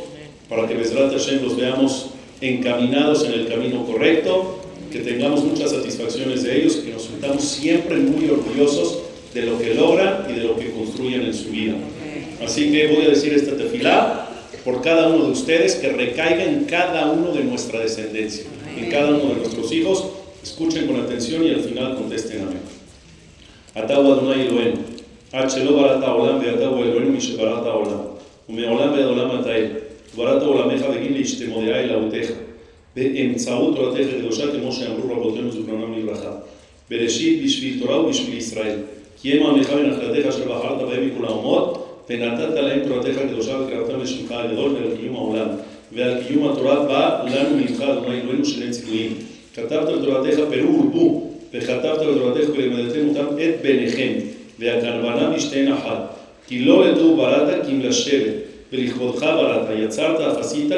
para 0.50 0.68
que 0.68 0.76
Besrat 0.76 1.12
Hashem 1.12 1.44
los 1.44 1.56
veamos 1.56 2.08
encaminados 2.42 3.24
en 3.26 3.34
el 3.34 3.48
camino 3.48 3.86
correcto, 3.86 4.60
que 4.92 5.00
tengamos 5.00 5.44
muchas 5.44 5.72
satisfacciones 5.72 6.44
de 6.44 6.58
ellos, 6.58 6.76
que 6.78 6.92
nos 6.92 7.04
sintamos 7.04 7.44
siempre 7.44 7.98
muy 7.98 8.30
orgullosos 8.30 9.00
de 9.34 9.44
lo 9.44 9.58
que 9.58 9.74
logran 9.74 10.28
y 10.30 10.34
de 10.34 10.44
lo 10.44 10.58
que 10.58 10.72
construyen 10.72 11.22
en 11.24 11.34
su 11.34 11.50
vida. 11.50 11.74
Así 12.44 12.72
que 12.72 12.88
voy 12.88 13.06
a 13.06 13.10
decir 13.10 13.34
esta 13.34 13.56
tefilá 13.56 14.33
por 14.65 14.83
cada 14.83 15.09
uno 15.09 15.25
de 15.27 15.33
ustedes 15.33 15.77
que 15.77 15.89
recaiga 15.89 16.45
en 16.45 16.65
cada 16.65 17.11
uno 17.11 17.33
de 17.33 17.45
nuestra 17.45 17.81
descendencia, 17.81 18.45
en 18.77 18.91
cada 18.91 19.11
uno 19.11 19.35
de 19.35 19.37
nuestros 19.37 19.73
hijos. 19.73 20.05
Escuchen 20.43 20.87
con 20.87 21.01
atención 21.01 21.45
y 21.45 21.51
al 21.51 21.61
final 21.61 21.97
contesten 21.97 22.43
amén. 22.43 22.61
Atahu 23.75 24.13
Adonai 24.13 24.47
Elohenu, 24.47 24.79
Achelo 25.33 25.77
barata 25.77 26.15
olam 26.15 26.41
ve'atahu 26.41 26.83
Elohenu 26.85 27.11
mishebarata 27.11 27.75
olam, 27.75 28.19
ומעולם 28.49 28.93
ועד 28.93 29.05
עולם 29.05 29.41
אתה 29.41 29.57
אל, 29.57 29.67
ובראת 30.15 30.43
עולמך 30.43 30.83
בגין 30.83 31.13
להשתמודעה 31.13 31.81
אל 31.81 31.93
אבותיך, 31.93 32.33
באמצעות 32.97 33.77
תורתך 33.77 34.07
הקדושה 34.17 34.45
כמו 34.53 34.73
שאמרו 34.73 35.17
רבותינו 35.17 35.51
זיכרונם 35.51 35.99
לברכה, 35.99 36.31
בראשית 36.91 37.45
בשביל 37.45 37.81
תורה 37.81 38.01
ובשביל 38.01 38.39
ישראל. 38.39 38.79
כי 39.23 39.33
הם 39.33 39.47
עמך 39.47 39.73
ונחלתך 39.77 40.27
אשר 40.27 40.45
בחרת 40.45 40.89
בהם 40.89 41.07
מכל 41.07 41.25
האומות, 41.25 41.82
ונתת 42.10 42.54
להם 42.54 42.80
תורתך 42.88 43.18
הקדושה 43.18 43.58
וקראתם 43.62 44.02
לשמך 44.02 44.32
הגדול 44.32 44.72
ועל 44.72 44.98
קיום 45.00 45.16
העולם. 45.16 45.48
ועל 45.92 46.24
קיום 46.28 46.52
התורה 46.52 46.86
בא 46.86 47.26
לנו 47.26 47.58
ממך, 47.58 47.82
אדוני 47.82 48.22
אלוהינו 48.22 48.46
שני 48.46 48.72
ציוויים. 48.72 49.14
כתבת 49.56 49.90
בתורתך 49.90 50.36
פרו 50.36 50.80
ורבו, 50.80 51.32
וכתבת 51.54 52.00
בתורתך 52.00 52.50
ולמדתם 52.54 53.08
אותם 53.10 53.26
את 53.26 53.62
בניכם, 53.62 54.14
והקרבנה 54.60 55.30
משתיהן 55.30 55.72
אחת. 55.72 56.16
כי 56.48 56.60
לא 56.60 56.88
לדור 56.88 57.16
בראת 57.16 57.66
כי 57.66 57.72
אם 57.72 57.82
לשבת, 57.82 58.34
ולכבודך 58.74 59.22
בראת, 59.22 59.68
יצרת 59.80 60.20
אף 60.20 60.38
עשית 60.38 60.72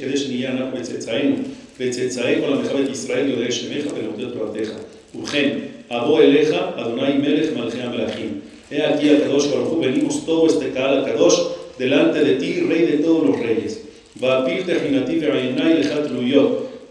כדי 0.00 0.16
שנהיה 0.16 0.52
אנחנו 0.52 0.78
וצאצאינו, 0.78 1.36
וצאצאי 1.80 2.34
כל 2.40 2.52
עמך 2.52 2.90
ישראל 2.90 3.28
יודעי 3.28 3.52
שמך 3.52 3.84
ולומדי 3.94 4.38
תורתך. 4.38 4.70
ובכן, 5.14 5.58
אבוא 5.90 6.20
אליך, 6.20 6.56
אדוני 6.76 7.16
מלך 7.18 7.46
מלכי 7.56 7.80
המלכים. 7.80 8.40
He 8.68 8.82
aquí 8.82 9.08
al 9.10 9.22
Kadosh 9.22 9.50
Baruj 9.50 9.78
venimos 9.80 10.26
todo 10.26 10.46
este 10.48 10.70
Kaal 10.70 11.04
Kadosh 11.04 11.38
delante 11.78 12.20
de 12.24 12.34
ti, 12.34 12.60
Rey 12.68 12.82
de 12.86 12.98
todos 12.98 13.26
los 13.26 13.38
reyes. 13.38 13.82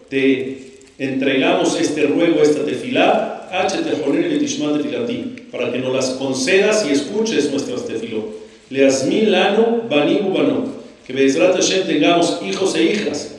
Te 0.09 0.57
entregamos 0.99 1.79
este 1.79 2.03
ruego, 2.03 2.41
esta 2.41 2.63
tefilá, 2.63 3.49
para 5.51 5.71
que 5.71 5.79
nos 5.79 5.93
las 5.93 6.09
concedas 6.11 6.85
y 6.87 6.93
escuches 6.93 7.51
nuestras 7.51 7.85
tefilot. 7.85 8.25
Leazmin 8.69 9.31
Lano 9.31 9.83
Banim 9.89 10.27
Ubano. 10.27 10.75
Que 11.05 11.13
Bezrat 11.13 11.55
Hashem 11.55 11.85
tengamos 11.85 12.39
hijos 12.47 12.75
e 12.75 12.83
hijas. 12.83 13.35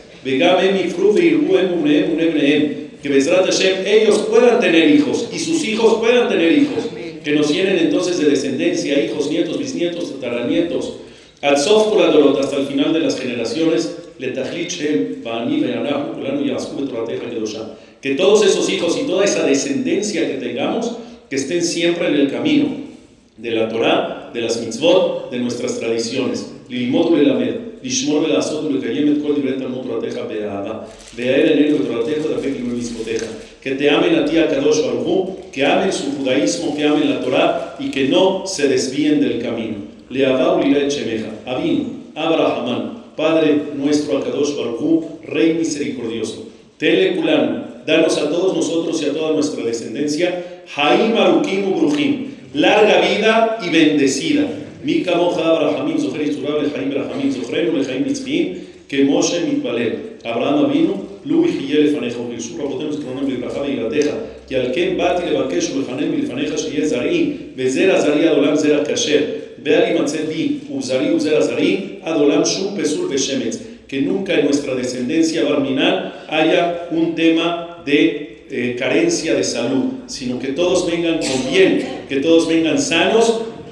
Que 3.03 3.09
Bezrat 3.09 3.45
Hashem 3.47 3.87
ellos 3.87 4.18
puedan 4.30 4.61
tener 4.61 4.91
hijos 4.91 5.28
y 5.32 5.39
sus 5.39 5.64
hijos 5.64 5.99
puedan 5.99 6.28
tener 6.28 6.53
hijos 6.53 6.84
que 7.27 7.33
nos 7.33 7.53
llenen 7.53 7.77
entonces 7.79 8.18
de 8.18 8.31
descendencia, 8.31 9.05
hijos, 9.05 9.29
nietos, 9.29 9.59
bisnietos, 9.59 10.12
tataranietos, 10.20 10.93
al 11.43 11.57
Dorot, 12.12 12.39
hasta 12.39 12.55
el 12.55 12.68
final 12.68 12.93
de 12.93 13.01
las 13.01 13.18
generaciones, 13.18 13.97
que 18.01 18.14
todos 18.14 18.47
esos 18.47 18.70
hijos 18.70 18.97
y 18.97 19.09
toda 19.09 19.24
esa 19.24 19.45
descendencia 19.45 20.24
que 20.24 20.35
tengamos, 20.35 20.99
que 21.29 21.35
estén 21.35 21.64
siempre 21.64 22.07
en 22.07 22.14
el 22.14 22.31
camino 22.31 22.68
de 23.37 23.51
la 23.51 23.68
Torah, 23.70 24.31
de 24.33 24.43
las 24.43 24.61
mitzvot, 24.61 25.29
de 25.33 25.41
nuestras 25.41 25.81
tradiciones 25.81 26.47
que 33.66 33.74
te 33.74 33.90
amen 33.90 34.14
a 34.14 34.24
ti, 34.24 34.38
a 34.38 34.46
Kadosh 34.46 34.78
que 35.50 35.66
amen 35.66 35.92
su 35.92 36.12
judaísmo, 36.12 36.76
que 36.76 36.84
amen 36.84 37.10
la 37.10 37.20
Torah 37.20 37.74
y 37.80 37.90
que 37.90 38.06
no 38.06 38.46
se 38.46 38.68
desvíen 38.68 39.20
del 39.20 39.42
camino. 39.42 39.78
Le 40.08 40.24
Abin, 40.24 42.04
Abraham, 42.14 43.02
Padre 43.16 43.60
nuestro, 43.74 44.18
Akadosh 44.18 44.54
Baruj 44.54 45.24
Rey 45.24 45.54
misericordioso. 45.54 46.46
Teleculán, 46.78 47.82
danos 47.84 48.16
a 48.18 48.30
todos 48.30 48.54
nosotros 48.54 49.02
y 49.02 49.06
a 49.06 49.12
toda 49.12 49.32
nuestra 49.32 49.64
descendencia, 49.64 50.62
Haim 50.76 51.16
Arukim 51.16 51.72
Ubrujim, 51.72 52.36
larga 52.54 53.00
vida 53.00 53.58
y 53.66 53.70
bendecida. 53.70 54.46
Mika 54.84 55.16
Moja 55.16 55.44
Abrahamim 55.44 55.98
Zohar 55.98 56.20
Yitzurab 56.20 56.62
Lehaim 56.62 56.92
Abrahamim 56.92 57.32
Zohrenu 57.32 57.72
Lehaim 57.72 58.04
Yitzchim, 58.04 58.58
que 58.86 59.04
Moshe 59.04 59.40
Mitbalel, 59.40 60.18
Abraham 60.22 60.70
vino 60.72 61.05
לו 61.26 61.45
יחיה 61.45 61.80
לפניך 61.80 62.19
וברשות 62.19 62.59
רבותינו 62.59 62.93
זכרונם 62.93 63.32
לברכה 63.32 63.61
ויגרתך, 63.61 64.11
כי 64.47 64.55
על 64.55 64.65
כן 64.76 64.93
באתי 64.97 65.26
לבקש 65.26 65.72
ולחנן 65.72 66.11
מלפניך 66.11 66.57
שיהיה 66.57 66.88
זרעי, 66.88 67.34
וזרע 67.55 68.01
זרעי 68.01 68.28
עד 68.28 68.38
עולם 68.38 68.55
זרע 68.55 68.86
כשר, 68.86 69.19
ואל 69.63 69.84
יימצא 69.84 70.17
בי 70.28 70.51
וזרעי 70.78 71.13
וזרע 71.13 71.41
זרעי 71.41 71.78
עד 72.01 72.15
עולם 72.15 72.45
שום 72.45 72.78
פסול 72.82 73.07
ושמץ. 73.11 73.57
Que 73.93 74.01
nunca 74.01 74.32
en 74.39 74.45
nuestra 74.45 74.74
descendencia 74.74 75.43
barminal 75.43 75.95
haya 76.30 76.88
un 76.91 77.13
tema 77.13 77.47
de 77.86 77.99
eh, 78.49 78.76
carencia 78.80 79.36
de 79.36 79.43
salud, 79.43 79.86
sino 80.07 80.39
que 80.39 80.53
todos 80.59 80.80
vengan 80.89 81.17
con 81.28 81.39
bien, 81.51 81.72
que 82.07 82.17
todos 82.26 82.47
vengan 82.47 82.80
sanos, 82.80 83.26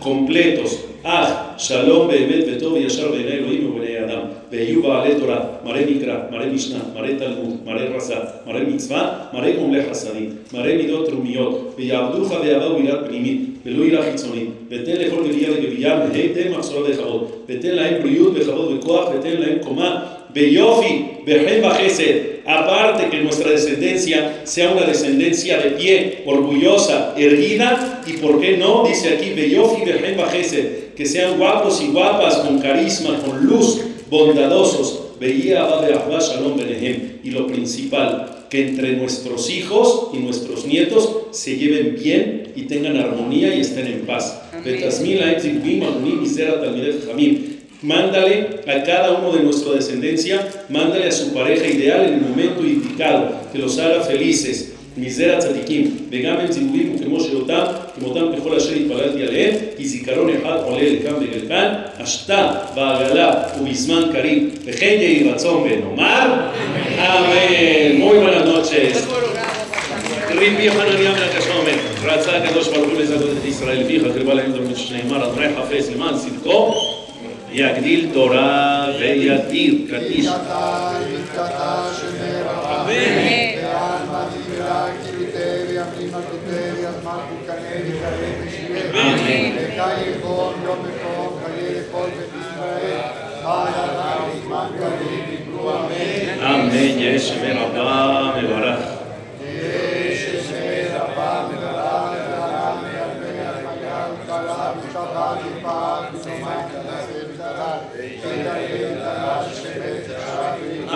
completos, 0.08 0.72
אך 1.04 1.30
שלום 1.58 2.08
באמת 2.08 2.44
וטוב 2.48 2.74
וישר 2.74 3.12
בעיני 3.12 3.32
אלוהים 3.32 3.72
ובעיני 4.04 4.04
האדם. 4.04 4.22
ויהיו 4.52 4.84
בעלי 4.84 5.16
תורה, 5.20 5.40
מראה 5.66 5.82
מקרא, 5.90 6.16
מראה 6.32 6.46
משנה, 6.46 6.80
מראה 6.96 7.16
תלמוד, 7.20 7.58
מראה 7.66 7.86
רס"א, 7.96 8.16
מראה 8.48 8.64
מצווה, 8.64 9.14
מראה 9.34 9.52
גומלי 9.52 9.82
חסדים, 9.90 10.30
מראה 10.54 10.78
מידות 10.78 11.10
תרומיות, 11.10 11.74
ויעבדוך 11.78 12.32
ויעבדו 12.42 12.76
ביראת 12.76 13.08
פנימית, 13.08 13.42
ולא 13.66 13.84
יראה 13.84 14.12
חיצונית, 14.12 14.50
ותן 14.70 14.92
לכל 14.92 15.28
גבייה 15.28 15.50
לגבייה, 15.50 16.06
והיתן 16.14 16.52
מחסורה 16.52 16.90
וכבוד, 16.90 17.32
ותן 17.48 17.70
להם 17.70 18.02
בריאות 18.02 18.34
וכבוד 18.36 18.78
וכוח, 18.78 19.10
ותן 19.16 19.42
להם 19.42 19.58
קומה 19.64 20.06
Beyofi, 20.34 21.24
Behemba 21.26 21.76
Gesed, 21.76 22.44
aparte 22.46 23.10
que 23.10 23.24
nuestra 23.24 23.50
descendencia 23.50 24.42
sea 24.44 24.72
una 24.72 24.86
descendencia 24.86 25.58
de 25.58 25.72
pie, 25.72 26.24
orgullosa, 26.26 27.16
erguida, 27.18 28.04
y 28.06 28.14
por 28.14 28.40
qué 28.40 28.58
no, 28.58 28.88
dice 28.88 29.16
aquí, 29.16 29.32
Beyofi, 29.32 29.86
Behemba 29.86 30.30
Gesed, 30.30 30.94
que 30.96 31.06
sean 31.08 31.40
guapos 31.40 31.82
y 31.82 31.88
guapas, 31.88 32.38
con 32.38 32.60
carisma, 32.60 33.20
con 33.26 33.44
luz, 33.44 33.82
bondadosos, 34.15 35.01
Veía 35.19 35.67
Shalom 36.21 36.57
Benehem, 36.57 37.19
y 37.25 37.31
lo 37.31 37.47
principal, 37.47 38.47
que 38.49 38.69
entre 38.69 38.93
nuestros 38.97 39.51
hijos 39.51 40.11
y 40.13 40.19
nuestros 40.19 40.65
nietos 40.65 41.09
se 41.33 41.57
lleven 41.57 41.97
bien 42.01 42.53
y 42.55 42.63
tengan 42.63 42.97
armonía 42.97 43.55
y 43.55 43.61
estén 43.61 43.87
en 43.87 44.07
paz. 44.07 44.43
Mándale 47.83 48.61
a 48.67 48.83
cada 48.85 49.19
uno 49.19 49.33
de 49.33 49.43
nuestra 49.43 49.73
descendencia, 49.73 50.49
mándale 50.69 51.09
a 51.09 51.13
su 51.13 51.35
pareja 51.35 51.67
ideal 51.67 52.07
en 52.07 52.15
el 52.15 52.21
momento 52.21 52.65
indicado, 52.65 53.33
que 53.53 53.59
los 53.59 53.79
haga 53.79 54.03
felices. 54.03 54.74
מזרע 54.97 55.39
צדיקים, 55.39 55.97
וגם 56.11 56.37
הם 56.37 56.49
ציבורים 56.49 56.97
וכמו 57.01 57.21
שאותם, 57.21 57.65
כמותם 57.95 58.25
ככל 58.37 58.57
אשר 58.57 58.73
התפללתי 58.73 59.23
עליהם, 59.23 59.55
כי 59.77 59.89
זיכרון 59.89 60.31
אחד 60.37 60.57
עולה 60.65 60.83
לכאן 60.83 61.15
ולכאן, 61.15 61.75
השתה 61.99 62.53
בעגלה 62.75 63.35
ובזמן 63.61 64.03
קריב, 64.13 64.59
וכן 64.65 64.97
יהי 65.01 65.31
רצון 65.31 65.63
ונאמר, 65.63 66.35
אמן. 66.99 67.99
Muy 67.99 68.19
buenas 68.19 68.45
noches. 68.47 68.97
ריבי 70.39 70.71
חנניה 70.71 71.13
מן 71.13 71.23
הקשומר, 71.23 71.75
רצה 72.05 72.37
הקדוש 72.37 72.69
ברוך 72.69 72.89
הוא 72.91 73.01
לזכות 73.01 73.31
את 73.41 73.45
ישראל 73.49 73.85
פיך, 73.87 74.03
קרבה 74.03 74.35
להם 74.35 74.53
דורמי 74.53 74.77
שנאמר, 74.77 75.27
אדוני 75.27 75.47
חפש 75.57 75.89
למען 75.95 76.15
צדקו 76.17 76.75
יגדיל 77.53 78.07
תורה 78.13 78.87
ויתיר 79.01 79.75
קדיש. 79.91 80.27
אמן, 82.65 83.44
Heiligtum, 89.85 90.53
Jomikum, 90.65 91.33
Heiligtum, 91.43 92.09
Israel, 92.41 93.05
Παραδείγμα, 93.45 94.71
Καλήνικου, 94.79 95.63
Αμήν. 95.77 96.43
Αμήν, 96.51 96.99
Ιησού, 97.03 97.35
με 97.41 97.51
λαμπά, 97.59 97.99
με 98.35 98.43
βαρά. 98.53 98.75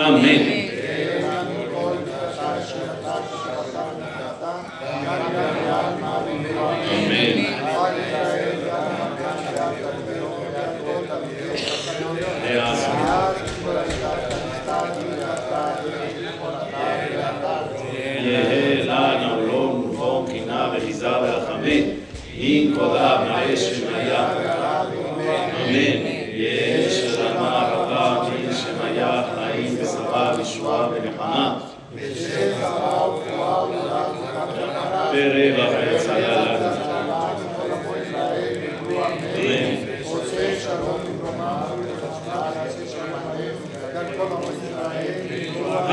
Αμήν. 0.05 0.58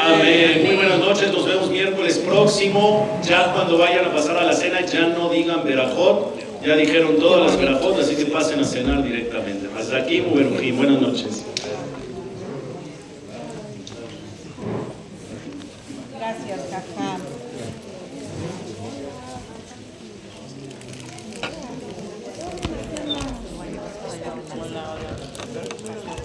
Amén. 0.02 0.62
Muy 0.64 0.76
buenas 0.76 0.98
noches, 0.98 1.32
nos 1.32 1.46
vemos 1.46 1.70
miércoles 1.70 2.18
próximo. 2.18 3.20
Ya 3.26 3.52
cuando 3.52 3.78
vayan 3.78 4.04
a 4.06 4.12
pasar 4.12 4.36
a 4.36 4.44
la 4.44 4.52
cena, 4.52 4.84
ya 4.84 5.08
no 5.08 5.30
digan 5.30 5.64
Berajot. 5.64 6.36
Ya 6.64 6.76
dijeron 6.76 7.18
todas 7.18 7.46
las 7.46 7.58
Berajot, 7.58 7.98
así 8.00 8.16
que 8.16 8.26
pasen 8.26 8.60
a 8.60 8.64
cenar 8.64 9.02
directamente. 9.02 9.68
Hasta 9.78 9.98
aquí, 9.98 10.20
Buenas 10.20 11.00
noches. 11.00 11.55